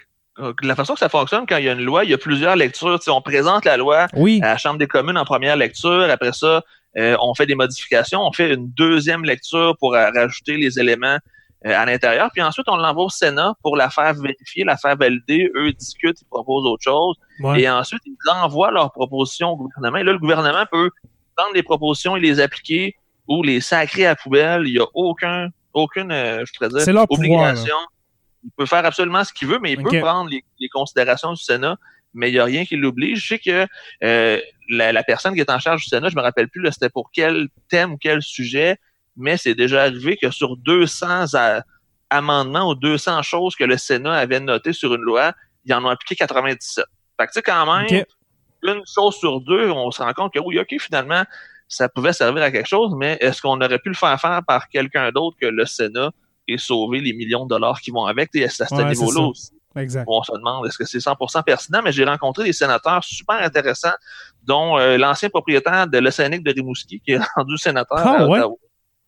la 0.61 0.75
façon 0.75 0.93
que 0.93 0.99
ça 0.99 1.09
fonctionne 1.09 1.45
quand 1.47 1.57
il 1.57 1.65
y 1.65 1.69
a 1.69 1.73
une 1.73 1.83
loi, 1.83 2.03
il 2.03 2.11
y 2.11 2.13
a 2.13 2.17
plusieurs 2.17 2.55
lectures. 2.55 2.99
Tu 2.99 3.05
sais, 3.05 3.11
on 3.11 3.21
présente 3.21 3.65
la 3.65 3.77
loi 3.77 4.07
oui, 4.15 4.39
à 4.43 4.47
la 4.47 4.57
Chambre 4.57 4.77
des 4.77 4.87
communes 4.87 5.17
en 5.17 5.25
première 5.25 5.55
lecture. 5.55 6.07
Après 6.09 6.33
ça, 6.33 6.63
euh, 6.97 7.15
on 7.21 7.33
fait 7.33 7.45
des 7.45 7.55
modifications. 7.55 8.21
On 8.21 8.31
fait 8.31 8.53
une 8.53 8.69
deuxième 8.71 9.23
lecture 9.23 9.75
pour 9.79 9.95
euh, 9.95 10.09
rajouter 10.13 10.57
les 10.57 10.79
éléments 10.79 11.17
euh, 11.65 11.73
à 11.73 11.85
l'intérieur. 11.85 12.29
Puis 12.33 12.41
ensuite, 12.41 12.67
on 12.69 12.75
l'envoie 12.75 13.05
au 13.05 13.09
Sénat 13.09 13.53
pour 13.63 13.75
la 13.77 13.89
faire 13.89 14.13
vérifier, 14.13 14.63
la 14.63 14.77
faire 14.77 14.95
valider. 14.97 15.49
Eux 15.55 15.71
discutent, 15.71 16.21
ils 16.21 16.27
proposent 16.29 16.65
autre 16.65 16.83
chose. 16.83 17.15
ouais. 17.39 17.61
Et 17.61 17.69
ensuite, 17.69 18.01
ils 18.05 18.15
envoient 18.29 18.71
leurs 18.71 18.91
propositions 18.91 19.51
au 19.51 19.57
gouvernement. 19.57 19.97
Et 19.97 20.03
là, 20.03 20.13
le 20.13 20.19
gouvernement 20.19 20.65
peut 20.71 20.89
prendre 21.35 21.53
les 21.53 21.63
propositions 21.63 22.15
et 22.15 22.19
les 22.19 22.39
appliquer 22.39 22.95
ou 23.27 23.43
les 23.43 23.61
sacrer 23.61 24.05
à 24.05 24.09
la 24.09 24.15
poubelle. 24.15 24.63
Il 24.65 24.73
n'y 24.73 24.79
a 24.79 24.85
aucun, 24.93 25.49
aucune, 25.73 26.11
euh, 26.11 26.43
je 26.45 26.67
dire, 26.67 26.85
pouvoir, 26.85 27.07
obligation. 27.09 27.75
Il 28.45 28.51
peut 28.55 28.65
faire 28.65 28.85
absolument 28.85 29.23
ce 29.23 29.33
qu'il 29.33 29.47
veut, 29.47 29.59
mais 29.59 29.73
il 29.73 29.77
peut 29.83 29.89
prendre 30.01 30.29
les, 30.29 30.43
les 30.59 30.69
considérations 30.69 31.33
du 31.33 31.41
Sénat, 31.41 31.77
mais 32.13 32.29
il 32.29 32.33
n'y 32.33 32.39
a 32.39 32.45
rien 32.45 32.63
qui 32.65 32.75
l'oblige. 32.77 33.21
Je 33.23 33.27
sais 33.27 33.39
que 33.39 33.67
euh, 34.03 34.39
la, 34.69 34.91
la 34.93 35.03
personne 35.03 35.33
qui 35.33 35.41
est 35.41 35.49
en 35.49 35.59
charge 35.59 35.81
du 35.83 35.87
Sénat, 35.89 36.09
je 36.09 36.15
me 36.15 36.21
rappelle 36.21 36.47
plus, 36.47 36.65
c'était 36.71 36.89
pour 36.89 37.09
quel 37.11 37.49
thème 37.69 37.93
ou 37.93 37.97
quel 37.97 38.21
sujet, 38.21 38.77
mais 39.17 39.35
c'est 39.37 39.55
déjà 39.55 39.83
arrivé 39.83 40.15
que 40.17 40.29
sur 40.31 40.55
200 40.57 41.33
a- 41.33 41.63
amendements 42.09 42.69
ou 42.69 42.75
200 42.75 43.21
choses 43.23 43.55
que 43.55 43.63
le 43.63 43.77
Sénat 43.77 44.13
avait 44.13 44.39
notées 44.39 44.73
sur 44.73 44.93
une 44.93 45.01
loi, 45.01 45.33
ils 45.65 45.73
en 45.73 45.83
ont 45.83 45.89
appliqué 45.89 46.15
97. 46.15 46.85
Fait 47.19 47.27
que 47.27 47.31
tu 47.31 47.39
sais, 47.39 47.41
quand 47.41 47.65
même, 47.65 47.87
une 48.63 48.81
chose 48.93 49.15
sur 49.15 49.41
deux, 49.41 49.69
on 49.71 49.91
se 49.91 50.01
rend 50.03 50.13
compte 50.13 50.33
que 50.33 50.39
oui, 50.39 50.59
OK, 50.59 50.75
finalement, 50.79 51.23
ça 51.67 51.89
pouvait 51.89 52.13
servir 52.13 52.43
à 52.43 52.51
quelque 52.51 52.67
chose, 52.67 52.93
mais 52.95 53.17
est-ce 53.21 53.41
qu'on 53.41 53.59
aurait 53.59 53.79
pu 53.79 53.89
le 53.89 53.95
faire 53.95 54.19
faire 54.21 54.41
par 54.47 54.69
quelqu'un 54.69 55.11
d'autre 55.11 55.35
que 55.41 55.47
le 55.47 55.65
Sénat? 55.65 56.11
Et 56.47 56.57
sauver 56.57 56.99
les 57.01 57.13
millions 57.13 57.45
de 57.45 57.49
dollars 57.49 57.79
qui 57.81 57.91
vont 57.91 58.05
avec? 58.05 58.29
Et 58.35 58.47
c'est 58.49 58.63
à 58.63 58.67
ce 58.67 58.75
Ouais, 58.75 58.85
niveau-là 58.85 59.21
aussi 59.27 59.51
exact. 59.75 60.05
on 60.07 60.23
se 60.23 60.31
demande 60.33 60.65
est-ce 60.67 60.77
que 60.77 60.85
c'est 60.85 60.99
100% 60.99 61.43
pertinent, 61.43 61.81
mais 61.83 61.91
j'ai 61.91 62.05
rencontré 62.05 62.43
des 62.45 62.53
sénateurs 62.53 63.03
super 63.03 63.35
intéressants, 63.41 63.93
dont 64.43 64.77
euh, 64.77 64.97
l'ancien 64.97 65.29
propriétaire 65.29 65.87
de 65.87 65.97
l'Océanique 65.97 66.43
de 66.43 66.51
Rimouski, 66.51 67.01
qui 67.01 67.11
est 67.11 67.19
rendu 67.35 67.57
sénateur 67.57 67.97
Ah, 67.99 68.21
à 68.23 68.27
ouais? 68.27 68.39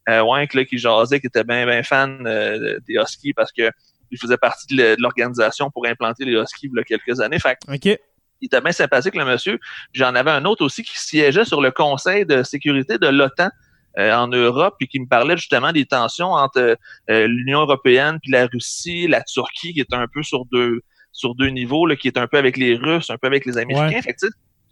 Euh, 0.10 0.45
que 0.47 0.58
là, 0.58 0.65
qui 0.65 0.78
jasait, 0.78 1.19
qui 1.19 1.28
était 1.28 1.43
bien 1.43 1.65
bien 1.65 1.84
fan 1.84 2.26
euh, 2.26 2.80
des 2.88 2.93
Huskies 2.95 3.34
parce 3.34 3.52
que 3.52 3.69
il 4.10 4.17
faisait 4.17 4.38
partie 4.38 4.73
de 4.73 4.95
l'organisation 5.00 5.69
pour 5.69 5.86
implanter 5.86 6.23
les 6.23 6.32
Huskies 6.34 6.69
il 6.73 6.78
y 6.78 6.80
a 6.80 6.84
quelques 6.84 7.19
années. 7.19 7.39
Fait 7.39 7.58
que 7.65 7.73
OK. 7.73 8.00
il 8.41 8.45
était 8.45 8.62
bien 8.62 8.71
sympathique, 8.71 9.15
le 9.15 9.26
monsieur. 9.26 9.60
J'en 9.91 10.15
avais 10.15 10.32
un 10.32 10.45
autre 10.45 10.63
aussi 10.63 10.82
qui 10.84 10.97
siégeait 10.97 11.43
sur 11.43 11.60
le 11.62 11.71
Conseil 11.71 12.26
de 12.26 12.41
sécurité 12.43 12.97
de 12.97 13.08
l'OTAN 13.08 13.50
euh, 13.97 14.13
en 14.15 14.27
Europe, 14.27 14.75
puis 14.77 14.88
qui 14.88 14.99
me 14.99 15.07
parlait 15.07 15.38
justement 15.38 15.71
des 15.71 15.86
tensions 15.86 16.31
entre 16.31 16.77
euh, 17.10 17.27
l'Union 17.27 17.62
européenne 17.62 18.19
puis 18.21 18.31
la 18.31 18.45
Russie, 18.47 19.07
la 19.07 19.21
Turquie, 19.23 19.73
qui 19.73 19.79
est 19.79 19.93
un 19.93 20.07
peu 20.07 20.23
sur 20.23 20.45
deux 20.45 20.81
sur 21.12 21.33
deux 21.33 21.47
niveaux, 21.49 21.88
là, 21.88 21.95
qui 21.95 22.07
est 22.07 22.17
un 22.17 22.27
peu 22.27 22.38
avec 22.38 22.57
les 22.57 22.75
Russes, 22.75 23.10
un 23.10 23.17
peu 23.17 23.25
avec 23.25 23.45
les 23.45 23.57
Américains. 23.57 23.95
Ouais. 23.95 24.01
Fait 24.03 24.13
que, 24.13 24.19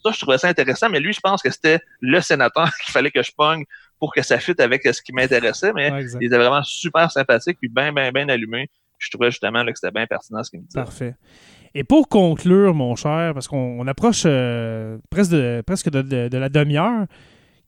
ça, 0.03 0.11
je 0.11 0.19
trouvais 0.19 0.38
ça 0.38 0.47
intéressant, 0.47 0.89
mais 0.89 0.99
lui, 0.99 1.11
je 1.11 1.19
pense 1.19 1.41
que 1.41 1.49
c'était 1.49 1.79
le 2.01 2.21
sénateur 2.21 2.69
qu'il 2.85 2.91
fallait 2.91 3.09
que 3.09 3.23
je 3.23 3.31
pogne 3.35 3.63
pour 3.97 4.13
que 4.13 4.21
ça 4.21 4.38
fitte 4.38 4.59
avec 4.59 4.83
ce 4.83 5.01
qui 5.01 5.11
m'intéressait, 5.11 5.73
mais 5.73 5.91
Ouais, 5.91 6.05
il 6.21 6.27
était 6.27 6.38
vraiment 6.38 6.61
super 6.61 7.09
sympathique, 7.09 7.57
puis 7.59 7.69
bien, 7.69 7.91
bien, 7.91 8.11
bien 8.11 8.29
allumé. 8.29 8.67
Puis 8.99 9.07
je 9.07 9.17
trouvais 9.17 9.31
justement 9.31 9.63
là, 9.63 9.71
que 9.71 9.79
c'était 9.79 9.91
bien 9.91 10.05
pertinent 10.05 10.43
ce 10.43 10.51
qu'il 10.51 10.59
me 10.59 10.65
disait. 10.65 10.79
Parfait. 10.79 11.15
Et 11.73 11.83
pour 11.83 12.07
conclure, 12.09 12.75
mon 12.75 12.95
cher, 12.95 13.33
parce 13.33 13.47
qu'on 13.47 13.79
on 13.79 13.88
approche 13.88 14.23
euh, 14.27 14.97
presque, 15.09 15.31
de, 15.31 15.63
presque 15.65 15.89
de, 15.89 16.01
de- 16.03 16.27
de 16.27 16.38
la 16.38 16.49
demi-heure, 16.49 17.05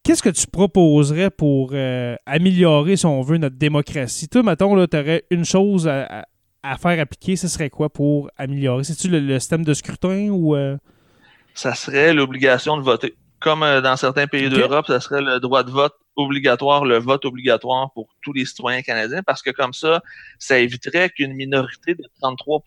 qu'est-ce 0.07 0.23
que 0.23 0.29
tu 0.29 0.47
proposerais 0.47 1.29
pour 1.29 1.71
euh, 1.73 2.15
améliorer, 2.25 2.95
si 2.95 3.05
on 3.05 3.21
veut, 3.21 3.37
notre 3.37 3.57
démocratie? 3.57 4.29
Toi, 4.29 4.41
mettons, 4.41 4.87
tu 4.87 4.97
aurais 4.97 5.25
une 5.31 5.43
chose 5.43 5.85
à, 5.85 6.21
à- 6.21 6.25
à 6.63 6.77
faire 6.77 6.97
appliquer, 6.99 7.35
ce 7.35 7.49
serait 7.49 7.69
quoi 7.69 7.89
pour 7.89 8.29
améliorer? 8.37 8.85
C'est-tu 8.85 9.09
le, 9.09 9.19
le 9.19 9.37
système 9.39 9.65
de 9.65 9.73
scrutin 9.73 10.29
ou... 10.29 10.55
euh, 10.55 10.77
ça 11.53 11.75
serait 11.75 12.13
l'obligation 12.13 12.77
de 12.77 12.83
voter. 12.83 13.15
Comme 13.41 13.63
euh, 13.63 13.81
dans 13.81 13.97
certains 13.97 14.27
pays 14.27 14.49
d'Europe, 14.49 14.87
ça 14.87 15.01
serait 15.01 15.21
le 15.21 15.39
droit 15.41 15.63
de 15.63 15.71
vote 15.71 15.93
obligatoire, 16.15 16.85
le 16.85 16.97
vote 16.99 17.25
obligatoire 17.25 17.91
pour 17.93 18.07
tous 18.21 18.31
les 18.31 18.45
citoyens 18.45 18.81
canadiens, 18.81 19.23
parce 19.23 19.41
que 19.41 19.51
comme 19.51 19.73
ça, 19.73 20.01
ça 20.39 20.57
éviterait 20.57 21.09
qu'une 21.09 21.33
minorité 21.33 21.95
de 21.95 22.03
33 22.21 22.63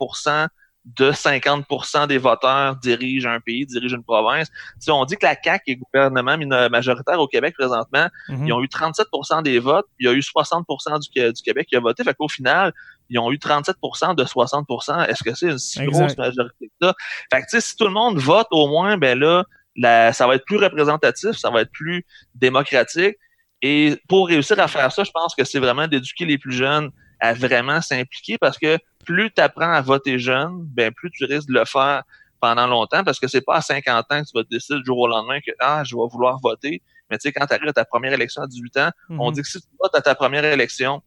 de 0.87 1.13
50% 1.13 2.07
des 2.07 2.17
voteurs 2.19 2.75
dirigent 2.77 3.29
un 3.31 3.39
pays, 3.41 3.67
dirigent 3.67 3.97
une 3.97 4.03
province. 4.03 4.49
Sais, 4.79 4.91
on 4.91 5.05
dit 5.05 5.17
que 5.17 5.27
la 5.27 5.37
CAQ 5.41 5.63
est 5.73 5.77
gouvernement 5.77 6.39
majoritaire 6.71 7.21
au 7.21 7.29
Québec 7.29 7.55
présentement. 7.59 8.09
mhm. 8.29 8.47
Ils 8.47 8.53
ont 8.53 8.63
eu 8.63 8.67
37% 8.67 9.43
des 9.43 9.59
votes, 9.59 9.85
puis 9.99 10.07
il 10.07 10.11
y 10.11 10.11
a 10.11 10.15
eu 10.15 10.23
60 10.23 10.67
du, 11.15 11.33
du 11.33 11.43
Québec 11.43 11.67
qui 11.69 11.77
a 11.77 11.81
voté. 11.81 12.03
Fait 12.03 12.15
qu'au 12.15 12.29
final, 12.29 12.73
ils 13.11 13.19
ont 13.19 13.31
eu 13.31 13.37
37% 13.37 14.15
de 14.15 14.25
60% 14.25 15.07
Est-ce 15.07 15.23
que 15.23 15.35
c'est 15.35 15.49
une 15.49 15.59
si 15.59 15.81
Exact. 15.83 15.93
grosse 15.93 16.17
majorité 16.17 16.69
que 16.69 16.87
ça? 16.87 16.95
Fait 17.33 17.41
que, 17.43 17.47
tu 17.47 17.51
sais, 17.51 17.61
si 17.61 17.77
tout 17.77 17.85
le 17.85 17.93
monde 17.93 18.19
vote 18.19 18.49
au 18.51 18.67
moins, 18.69 18.97
ben 18.97 19.19
là, 19.19 19.45
la- 19.77 20.13
ça 20.15 20.27
va 20.27 20.37
être 20.37 20.45
plus 20.47 20.57
représentatif, 20.57 21.33
ça 21.33 21.51
va 21.51 21.61
être 21.61 21.73
plus 21.73 22.07
démocratique. 22.35 23.17
Et 23.63 23.99
pour 24.09 24.29
réussir 24.29 24.59
à 24.59 24.67
faire 24.69 24.91
ça, 24.91 25.05
je 25.05 25.11
pense 25.11 25.35
que 25.35 25.45
c'est 25.45 25.59
vraiment 25.59 25.87
d'éduquer 25.87 26.25
les 26.25 26.39
plus 26.39 26.53
jeunes 26.53 26.91
à 27.21 27.33
vraiment 27.35 27.81
s'impliquer 27.81 28.39
parce 28.39 28.59
que 28.59 28.79
plus 29.05 29.31
tu 29.33 29.41
apprends 29.43 29.71
à 29.73 29.81
voter 29.81 30.19
jeune, 30.19 30.59
ben 30.65 30.93
plus 30.93 31.11
tu 31.11 31.25
risques 31.25 31.49
de 31.49 31.55
le 31.55 31.65
faire 31.65 32.03
pendant 32.41 32.67
longtemps 32.67 33.05
parce 33.05 33.19
que 33.19 33.29
c'est 33.29 33.41
pas 33.43 33.57
à 33.57 33.61
50 33.61 34.07
ans 34.11 34.23
que 34.23 34.27
tu 34.27 34.33
vas 34.35 34.43
te 34.45 34.49
décider 34.49 34.79
du 34.79 34.85
jour 34.87 34.99
au 34.99 35.07
lendemain 35.09 35.41
que 35.41 35.51
ah, 35.59 35.83
je 35.85 35.95
vais 35.95 36.03
vouloir 36.11 36.39
voter. 36.41 36.83
Mais 37.11 37.19
tu 37.19 37.23
sais, 37.23 37.33
quand 37.33 37.47
tu 37.47 37.53
arrives 37.55 37.69
à 37.69 37.73
ta 37.73 37.85
première 37.85 38.13
élection 38.13 38.43
à 38.43 38.47
18 38.47 38.77
ans, 38.79 38.91
on 39.11 39.29
Mhm. 39.29 39.35
dit 39.35 39.43
que 39.43 39.49
si 39.49 39.61
tu 39.61 39.67
votes 39.79 39.95
à 39.95 40.01
ta 40.01 40.15
première 40.15 40.45
élection, 40.45 41.03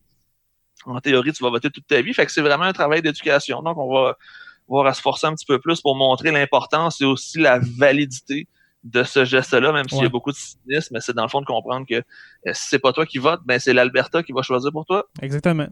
en 0.85 0.99
théorie, 0.99 1.31
tu 1.31 1.41
vas 1.43 1.49
voter 1.49 1.69
toute 1.69 1.87
ta 1.87 2.01
vie. 2.01 2.13
Fait 2.13 2.25
que 2.25 2.31
c'est 2.31 2.41
vraiment 2.41 2.65
un 2.65 2.73
travail 2.73 3.01
d'éducation. 3.01 3.61
Donc, 3.61 3.77
on 3.77 3.93
va 3.93 4.17
voir 4.67 4.85
à 4.87 4.93
se 4.93 5.01
forcer 5.01 5.27
un 5.27 5.33
petit 5.33 5.45
peu 5.45 5.59
plus 5.59 5.79
pour 5.81 5.95
montrer 5.95 6.31
l'importance 6.31 6.99
et 7.01 7.05
aussi 7.05 7.39
la 7.39 7.59
validité 7.59 8.47
de 8.83 9.03
ce 9.03 9.23
geste-là, 9.25 9.71
même 9.71 9.87
s'il 9.87 10.01
y 10.03 10.05
a 10.05 10.09
beaucoup 10.09 10.31
de 10.31 10.35
cynisme, 10.35 10.93
mais 10.93 10.99
c'est 10.99 11.13
dans 11.15 11.23
le 11.23 11.29
fond 11.29 11.39
de 11.41 11.45
comprendre 11.45 11.85
que 11.87 11.95
euh, 11.95 12.01
si 12.53 12.67
c'est 12.69 12.79
pas 12.79 12.91
toi 12.91 13.05
qui 13.05 13.17
vote, 13.17 13.39
ben 13.45 13.57
c'est 13.59 13.73
l'Alberta 13.73 14.23
qui 14.23 14.33
va 14.33 14.41
choisir 14.41 14.71
pour 14.71 14.85
toi. 14.85 15.05
Exactement. 15.21 15.67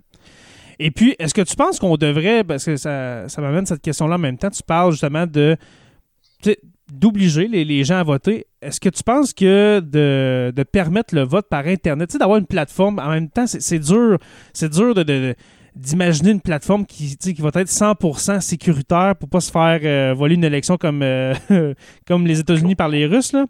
Et 0.80 0.91
puis, 0.91 1.16
est-ce 1.20 1.34
que 1.34 1.41
tu 1.41 1.55
penses 1.55 1.78
qu'on 1.80 1.97
devrait, 1.97 2.43
parce 2.43 2.66
que 2.66 2.76
ça, 2.78 3.28
ça 3.30 3.41
m'amène 3.41 3.66
cette 3.66 3.82
question-là 3.82 4.16
en 4.16 4.20
même 4.20 4.38
temps, 4.38 4.49
tu 4.49 4.64
parles 4.64 4.91
justement 4.93 5.28
de 5.28 5.57
d'obliger 6.91 7.47
les, 7.47 7.64
les 7.64 7.84
gens 7.86 7.97
à 7.97 8.03
voter. 8.03 8.47
Est-ce 8.62 8.80
que 8.82 8.89
tu 8.89 9.01
penses 9.03 9.34
que 9.34 9.80
de, 9.80 10.51
de 10.53 10.64
permettre 10.64 11.16
le 11.16 11.22
vote 11.22 11.47
par 11.49 11.66
Internet, 11.66 12.09
tu 12.09 12.14
sais, 12.14 12.18
d'avoir 12.20 12.38
une 12.38 12.45
plateforme, 12.47 12.99
en 12.99 13.09
même 13.09 13.30
temps, 13.30 13.47
c'est 13.47 13.62
c'est 13.62 13.80
dur, 13.80 14.18
c'est 14.53 14.70
dur 14.70 14.93
de, 14.93 15.03
de- 15.03 15.36
d'imaginer 15.76 16.32
une 16.32 16.41
plateforme 16.41 16.86
qui, 16.86 17.15
qui 17.17 17.34
va 17.41 17.49
être 17.55 17.67
100% 17.69 18.41
sécuritaire 18.41 19.15
pour 19.19 19.30
pas 19.30 19.39
se 19.39 19.51
faire 19.51 19.80
euh, 19.84 20.13
voler 20.13 20.36
une 20.36 20.43
élection 20.43 20.78
comme, 20.78 21.01
euh, 21.03 21.34
comme 22.07 22.28
les 22.28 22.39
États-Unis 22.39 22.76
par 22.76 22.89
les 22.89 23.05
Russes. 23.05 23.34
Là. 23.34 23.45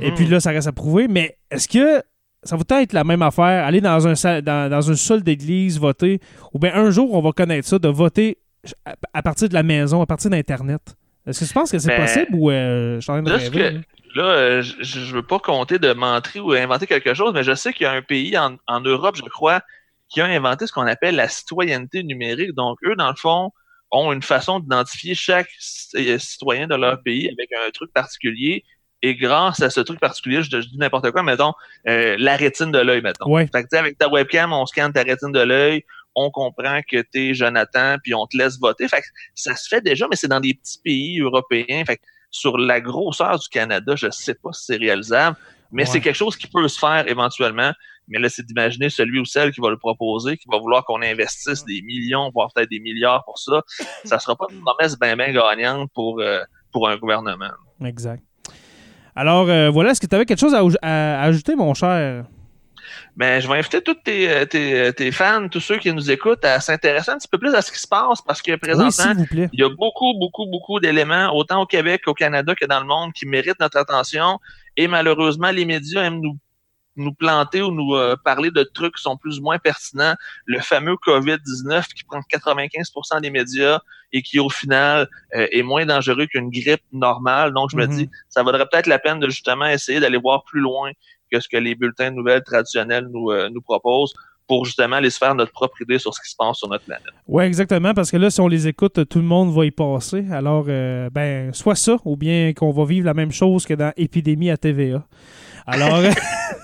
Et 0.00 0.10
Mhm. 0.10 0.14
puis 0.14 0.26
là, 0.26 0.40
ça 0.40 0.50
reste 0.50 0.68
à 0.68 0.72
prouver. 0.72 1.08
Mais 1.08 1.36
est-ce 1.50 1.68
que 1.68 2.02
ça 2.42 2.56
va 2.56 2.62
être 2.80 2.92
la 2.92 3.04
même 3.04 3.22
affaire, 3.22 3.64
aller 3.64 3.80
dans 3.80 4.06
un, 4.08 4.40
dans, 4.40 4.70
dans 4.70 4.90
un 4.90 4.94
sol 4.96 5.22
d'église, 5.22 5.78
voter, 5.78 6.20
ou 6.52 6.58
bien 6.58 6.74
un 6.74 6.90
jour, 6.90 7.12
on 7.14 7.20
va 7.22 7.32
connaître 7.32 7.68
ça, 7.68 7.78
de 7.78 7.88
voter 7.88 8.38
à, 8.84 8.94
à 9.12 9.22
partir 9.22 9.48
de 9.48 9.54
la 9.54 9.62
maison, 9.62 10.00
à 10.02 10.06
partir 10.06 10.30
d'Internet? 10.30 10.80
Est-ce 11.26 11.40
que 11.40 11.44
tu 11.44 11.54
penses 11.54 11.70
que 11.70 11.78
c'est 11.78 11.88
Ben, 11.88 12.00
possible 12.00 12.28
ou 12.32 12.50
euh, 12.50 12.96
je 12.96 13.00
suis 13.00 13.10
en 13.12 13.22
train 13.22 13.22
de 13.22 13.30
rêver? 13.30 13.58
que-? 13.80 14.18
Là, 14.18 14.24
euh, 14.24 14.62
je, 14.62 14.82
je 14.82 15.14
veux 15.14 15.22
pas 15.22 15.38
compter 15.38 15.78
de 15.78 15.92
mentir 15.92 16.44
ou 16.44 16.52
inventer 16.52 16.86
quelque 16.86 17.14
chose, 17.14 17.32
mais 17.32 17.44
je 17.44 17.54
sais 17.54 17.72
qu'il 17.72 17.84
y 17.84 17.86
a 17.86 17.92
un 17.92 18.02
pays 18.02 18.36
en, 18.36 18.56
en 18.66 18.80
Europe, 18.80 19.16
je 19.16 19.22
crois, 19.22 19.60
qui 20.12 20.20
a 20.20 20.26
inventé 20.26 20.66
ce 20.66 20.72
qu'on 20.72 20.86
appelle 20.86 21.16
la 21.16 21.28
citoyenneté 21.28 22.02
numérique. 22.02 22.52
Donc, 22.54 22.78
eux, 22.84 22.94
dans 22.96 23.08
le 23.10 23.16
fond, 23.16 23.50
ont 23.90 24.12
une 24.12 24.22
façon 24.22 24.60
d'identifier 24.60 25.14
chaque 25.14 25.48
euh, 25.96 26.18
citoyen 26.18 26.66
de 26.66 26.74
leur 26.74 27.02
pays 27.02 27.28
avec 27.28 27.50
un 27.66 27.70
truc 27.70 27.92
particulier. 27.92 28.64
Et 29.02 29.16
grâce 29.16 29.60
à 29.60 29.68
ce 29.70 29.80
truc 29.80 29.98
particulier, 29.98 30.42
je, 30.42 30.50
je 30.60 30.68
dis 30.68 30.78
n'importe 30.78 31.10
quoi, 31.10 31.22
mettons, 31.22 31.52
euh, 31.88 32.14
la 32.18 32.36
rétine 32.36 32.70
de 32.70 32.78
l'œil, 32.78 33.02
mettons. 33.02 33.28
Ouais. 33.28 33.48
Fait 33.52 33.62
que, 33.62 33.68
tu 33.68 33.68
sais, 33.72 33.78
avec 33.78 33.98
ta 33.98 34.08
webcam, 34.08 34.52
on 34.52 34.64
scanne 34.66 34.92
ta 34.92 35.02
rétine 35.02 35.32
de 35.32 35.40
l'œil, 35.40 35.84
on 36.14 36.30
comprend 36.30 36.80
que 36.88 37.00
t'es 37.02 37.34
Jonathan, 37.34 37.96
puis 38.02 38.14
on 38.14 38.26
te 38.26 38.36
laisse 38.36 38.58
voter. 38.60 38.86
Fait 38.86 39.00
que 39.00 39.06
ça 39.34 39.56
se 39.56 39.66
fait 39.66 39.80
déjà, 39.80 40.06
mais 40.08 40.16
c'est 40.16 40.28
dans 40.28 40.40
des 40.40 40.54
petits 40.54 40.78
pays 40.84 41.20
européens. 41.20 41.84
Fait 41.84 41.96
que 41.96 42.02
sur 42.30 42.56
la 42.58 42.80
grosseur 42.80 43.38
du 43.38 43.48
Canada, 43.48 43.94
je 43.96 44.08
sais 44.10 44.34
pas 44.34 44.52
si 44.52 44.66
c'est 44.66 44.76
réalisable, 44.76 45.36
mais 45.72 45.82
Ouais. 45.82 45.86
c'est 45.86 46.00
quelque 46.00 46.16
chose 46.16 46.36
qui 46.36 46.46
peut 46.46 46.66
se 46.68 46.78
faire 46.78 47.04
éventuellement. 47.08 47.72
Mais 48.08 48.18
là, 48.18 48.28
c'est 48.28 48.44
d'imaginer 48.44 48.90
celui 48.90 49.20
ou 49.20 49.24
celle 49.24 49.52
qui 49.52 49.60
va 49.60 49.70
le 49.70 49.78
proposer, 49.78 50.36
qui 50.36 50.46
va 50.50 50.58
vouloir 50.58 50.84
qu'on 50.84 51.02
investisse 51.02 51.64
des 51.64 51.82
millions, 51.82 52.30
voire 52.34 52.48
peut-être 52.54 52.70
des 52.70 52.80
milliards 52.80 53.24
pour 53.24 53.38
ça. 53.38 53.62
Ça 54.04 54.18
sera 54.18 54.36
pas 54.36 54.46
une 54.50 54.60
promesse 54.60 54.98
bien, 54.98 55.16
bien 55.16 55.32
gagnante 55.32 55.90
pour, 55.94 56.20
euh, 56.20 56.40
pour 56.72 56.88
un 56.88 56.96
gouvernement. 56.96 57.50
Exact. 57.84 58.22
Alors, 59.14 59.48
euh, 59.48 59.70
voilà, 59.70 59.90
est-ce 59.90 60.00
que 60.00 60.06
tu 60.06 60.14
avais 60.14 60.24
quelque 60.24 60.40
chose 60.40 60.54
à, 60.54 60.64
au- 60.64 60.70
à 60.82 61.22
ajouter, 61.22 61.54
mon 61.54 61.74
cher? 61.74 62.24
Mais 63.16 63.40
je 63.40 63.48
vais 63.48 63.58
inviter 63.58 63.80
tous 63.82 63.94
tes, 63.94 64.28
euh, 64.28 64.44
tes, 64.46 64.92
tes 64.94 65.12
fans, 65.12 65.48
tous 65.48 65.60
ceux 65.60 65.78
qui 65.78 65.92
nous 65.92 66.10
écoutent, 66.10 66.44
à 66.44 66.60
s'intéresser 66.60 67.10
un 67.10 67.18
petit 67.18 67.28
peu 67.28 67.38
plus 67.38 67.54
à 67.54 67.62
ce 67.62 67.70
qui 67.70 67.78
se 67.78 67.86
passe 67.86 68.20
parce 68.22 68.42
que 68.42 68.56
présentement, 68.56 69.24
plaît. 69.26 69.48
Il 69.52 69.60
y 69.60 69.62
a 69.64 69.68
beaucoup, 69.68 70.14
beaucoup, 70.18 70.46
beaucoup 70.50 70.80
d'éléments, 70.80 71.30
autant 71.34 71.62
au 71.62 71.66
Québec 71.66 72.02
qu'au 72.04 72.14
Canada 72.14 72.54
que 72.54 72.64
dans 72.66 72.80
le 72.80 72.86
monde, 72.86 73.12
qui 73.12 73.26
méritent 73.26 73.60
notre 73.60 73.78
attention. 73.78 74.38
Et 74.76 74.88
malheureusement, 74.88 75.50
les 75.50 75.64
médias 75.66 76.02
aiment 76.04 76.20
nous, 76.20 76.38
nous 76.96 77.12
planter 77.14 77.62
ou 77.62 77.70
nous 77.72 77.94
euh, 77.94 78.16
parler 78.22 78.50
de 78.50 78.62
trucs 78.62 78.96
qui 78.96 79.02
sont 79.02 79.16
plus 79.16 79.38
ou 79.38 79.42
moins 79.42 79.58
pertinents. 79.58 80.14
Le 80.46 80.60
fameux 80.60 80.96
COVID-19 81.06 81.86
qui 81.94 82.04
prend 82.04 82.20
95% 82.20 83.20
des 83.20 83.30
médias 83.30 83.80
et 84.12 84.22
qui, 84.22 84.38
au 84.38 84.50
final, 84.50 85.08
euh, 85.34 85.46
est 85.52 85.62
moins 85.62 85.86
dangereux 85.86 86.26
qu'une 86.26 86.50
grippe 86.50 86.82
normale. 86.92 87.52
Donc, 87.54 87.70
je 87.70 87.76
me 87.76 87.86
Mhm. 87.86 87.96
dis, 87.96 88.10
ça 88.28 88.42
vaudrait 88.42 88.66
peut-être 88.70 88.86
la 88.86 88.98
peine 88.98 89.20
de 89.20 89.28
justement 89.30 89.66
essayer 89.66 90.00
d'aller 90.00 90.18
voir 90.18 90.44
plus 90.44 90.60
loin 90.60 90.90
que 91.32 91.40
ce 91.40 91.48
que 91.48 91.56
les 91.56 91.74
bulletins 91.74 92.10
de 92.10 92.16
nouvelles 92.16 92.42
traditionnels 92.44 93.06
nous, 93.10 93.30
euh, 93.30 93.48
nous 93.48 93.62
proposent 93.62 94.12
pour 94.48 94.66
justement 94.66 94.96
aller 94.96 95.08
se 95.08 95.16
faire 95.16 95.34
notre 95.34 95.52
propre 95.52 95.80
idée 95.80 95.98
sur 95.98 96.12
ce 96.12 96.20
qui 96.20 96.28
se 96.28 96.36
passe 96.36 96.58
sur 96.58 96.68
notre 96.68 96.84
planète. 96.84 97.06
Oui, 97.26 97.44
exactement, 97.44 97.94
parce 97.94 98.10
que 98.10 98.18
là, 98.18 98.28
si 98.28 98.38
on 98.42 98.48
les 98.48 98.68
écoute, 98.68 99.08
tout 99.08 99.18
le 99.20 99.24
monde 99.24 99.50
va 99.54 99.64
y 99.64 99.70
passer. 99.70 100.26
Alors, 100.30 100.66
euh, 100.68 101.08
ben, 101.10 101.54
soit 101.54 101.76
ça, 101.76 101.96
ou 102.04 102.16
bien 102.18 102.52
qu'on 102.52 102.70
va 102.72 102.84
vivre 102.84 103.06
la 103.06 103.14
même 103.14 103.32
chose 103.32 103.64
que 103.64 103.72
dans 103.72 103.92
Épidémie 103.96 104.50
à 104.50 104.58
TVA. 104.58 105.06
Alors, 105.66 106.00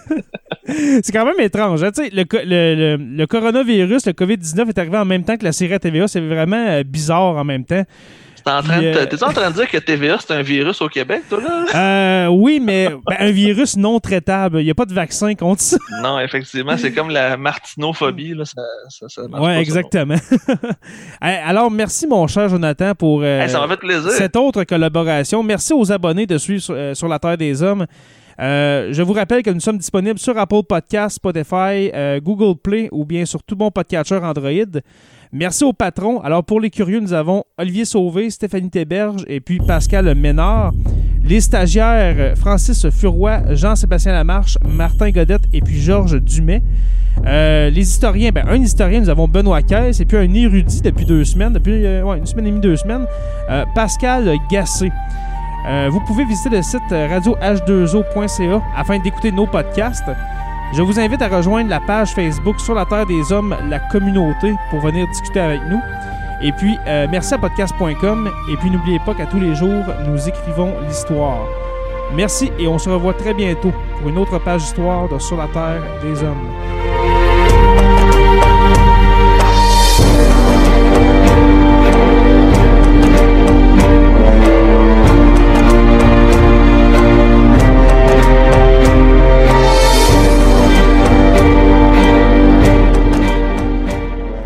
c'est 0.66 1.12
quand 1.12 1.24
même 1.24 1.40
étrange. 1.40 1.82
hein. 1.82 1.90
Le, 2.12 2.24
le, 2.44 2.96
le- 2.96 3.16
le 3.16 3.26
coronavirus, 3.26 4.06
le 4.06 4.12
COVID-19 4.12 4.68
est 4.68 4.78
arrivé 4.78 4.96
en 4.98 5.04
même 5.04 5.24
temps 5.24 5.36
que 5.36 5.44
la 5.44 5.52
série 5.52 5.74
à 5.74 5.78
TVA. 5.78 6.08
C'est 6.08 6.20
vraiment 6.20 6.66
euh, 6.68 6.82
bizarre 6.82 7.36
en 7.36 7.44
même 7.44 7.64
temps. 7.64 7.84
T'es 8.44 8.52
en 8.52 8.62
train 8.62 8.80
de, 8.80 8.86
euh, 8.86 9.04
t'es 9.04 9.22
en 9.24 9.32
train 9.32 9.50
de 9.50 9.56
dire 9.56 9.68
que 9.68 9.76
TVA 9.78 10.16
c'est 10.20 10.32
un 10.32 10.42
virus 10.42 10.80
au 10.80 10.88
Québec, 10.88 11.22
toi 11.28 11.40
là? 11.42 11.64
Euh, 11.74 12.26
oui, 12.28 12.60
mais 12.64 12.88
ben, 13.06 13.16
un 13.18 13.30
virus 13.30 13.76
non 13.76 13.98
traitable. 14.00 14.60
Il 14.60 14.64
n'y 14.64 14.70
a 14.70 14.74
pas 14.74 14.86
de 14.86 14.94
vaccin 14.94 15.34
contre 15.34 15.60
ça. 15.60 15.76
Non, 16.02 16.18
effectivement, 16.20 16.76
c'est 16.78 16.92
comme 16.92 17.10
la 17.10 17.36
martinophobie, 17.36 18.34
là. 18.34 18.44
Ça, 18.44 18.62
ça, 18.88 19.08
ça 19.08 19.22
marche 19.28 19.44
Oui, 19.44 19.52
exactement. 19.52 20.14
Alors, 21.20 21.70
merci, 21.70 22.06
mon 22.06 22.26
cher 22.26 22.48
Jonathan, 22.48 22.94
pour 22.94 23.18
non. 23.20 23.24
euh, 23.26 23.42
Hey, 23.42 23.50
ça 23.50 23.60
m'a 23.60 23.68
fait 23.68 23.76
plaisir. 23.80 24.10
cette 24.12 24.36
autre 24.36 24.64
collaboration. 24.64 25.42
Merci 25.42 25.72
aux 25.74 25.90
abonnés 25.92 26.26
de 26.26 26.38
suivre 26.38 26.62
sur, 26.62 26.74
euh, 26.76 26.94
sur 26.94 27.08
la 27.08 27.18
Terre 27.18 27.36
des 27.36 27.62
Hommes. 27.62 27.86
Euh, 28.40 28.90
je 28.92 29.02
vous 29.02 29.12
rappelle 29.12 29.42
que 29.42 29.50
nous 29.50 29.60
sommes 29.60 29.78
disponibles 29.78 30.18
sur 30.18 30.38
Apple 30.38 30.62
Podcasts, 30.68 31.16
Spotify, 31.16 31.90
euh, 31.92 32.20
Google 32.20 32.56
Play 32.62 32.88
ou 32.92 33.04
bien 33.04 33.24
sur 33.24 33.42
tout 33.42 33.56
bon 33.56 33.70
podcatcher 33.70 34.20
Android. 34.22 34.80
Merci 35.32 35.64
aux 35.64 35.72
patrons. 35.72 36.20
Alors, 36.20 36.44
pour 36.44 36.60
les 36.60 36.70
curieux, 36.70 37.00
nous 37.00 37.12
avons 37.12 37.44
Olivier 37.58 37.84
Sauvé, 37.84 38.30
Stéphanie 38.30 38.70
Théberge 38.70 39.24
et 39.26 39.40
puis 39.40 39.58
Pascal 39.58 40.14
Ménard. 40.14 40.72
Les 41.24 41.40
stagiaires, 41.40 42.38
Francis 42.38 42.88
Furoy, 42.90 43.54
Jean-Sébastien 43.54 44.12
Lamarche, 44.12 44.56
Martin 44.64 45.10
Godette 45.10 45.42
et 45.52 45.60
puis 45.60 45.80
Georges 45.80 46.20
Dumais. 46.22 46.62
Euh, 47.26 47.68
les 47.70 47.82
historiens, 47.82 48.30
ben, 48.30 48.46
un 48.48 48.62
historien, 48.62 49.00
nous 49.00 49.10
avons 49.10 49.26
Benoît 49.26 49.62
Caisse 49.62 49.98
et 50.00 50.04
puis 50.04 50.16
un 50.16 50.32
érudit 50.32 50.80
depuis 50.80 51.04
deux 51.04 51.24
semaines, 51.24 51.52
depuis 51.52 51.84
une 51.84 52.24
semaine 52.24 52.46
et 52.46 52.50
demie, 52.50 52.60
deux 52.60 52.76
semaines, 52.76 53.04
Pascal 53.74 54.32
Gassé. 54.48 54.90
Euh, 55.66 55.88
vous 55.90 56.00
pouvez 56.00 56.24
visiter 56.24 56.50
le 56.50 56.62
site 56.62 56.92
euh, 56.92 57.08
radioh2o.ca 57.08 58.62
afin 58.76 58.98
d'écouter 58.98 59.32
nos 59.32 59.46
podcasts. 59.46 60.10
Je 60.72 60.82
vous 60.82 61.00
invite 61.00 61.22
à 61.22 61.28
rejoindre 61.28 61.70
la 61.70 61.80
page 61.80 62.12
Facebook 62.14 62.60
sur 62.60 62.74
la 62.74 62.84
Terre 62.84 63.06
des 63.06 63.32
Hommes, 63.32 63.56
la 63.68 63.78
communauté, 63.78 64.54
pour 64.70 64.80
venir 64.80 65.06
discuter 65.08 65.40
avec 65.40 65.60
nous. 65.68 65.80
Et 66.42 66.52
puis, 66.52 66.76
euh, 66.86 67.06
merci 67.10 67.34
à 67.34 67.38
podcast.com. 67.38 68.30
Et 68.52 68.56
puis, 68.56 68.70
n'oubliez 68.70 69.00
pas 69.00 69.14
qu'à 69.14 69.26
tous 69.26 69.40
les 69.40 69.54
jours, 69.54 69.84
nous 70.06 70.28
écrivons 70.28 70.74
l'histoire. 70.86 71.46
Merci 72.14 72.50
et 72.58 72.68
on 72.68 72.78
se 72.78 72.88
revoit 72.88 73.14
très 73.14 73.34
bientôt 73.34 73.72
pour 73.98 74.08
une 74.08 74.18
autre 74.18 74.38
page 74.38 74.62
d'histoire 74.62 75.08
de 75.08 75.18
Sur 75.18 75.36
la 75.36 75.48
Terre 75.48 75.82
des 76.02 76.22
Hommes. 76.22 76.77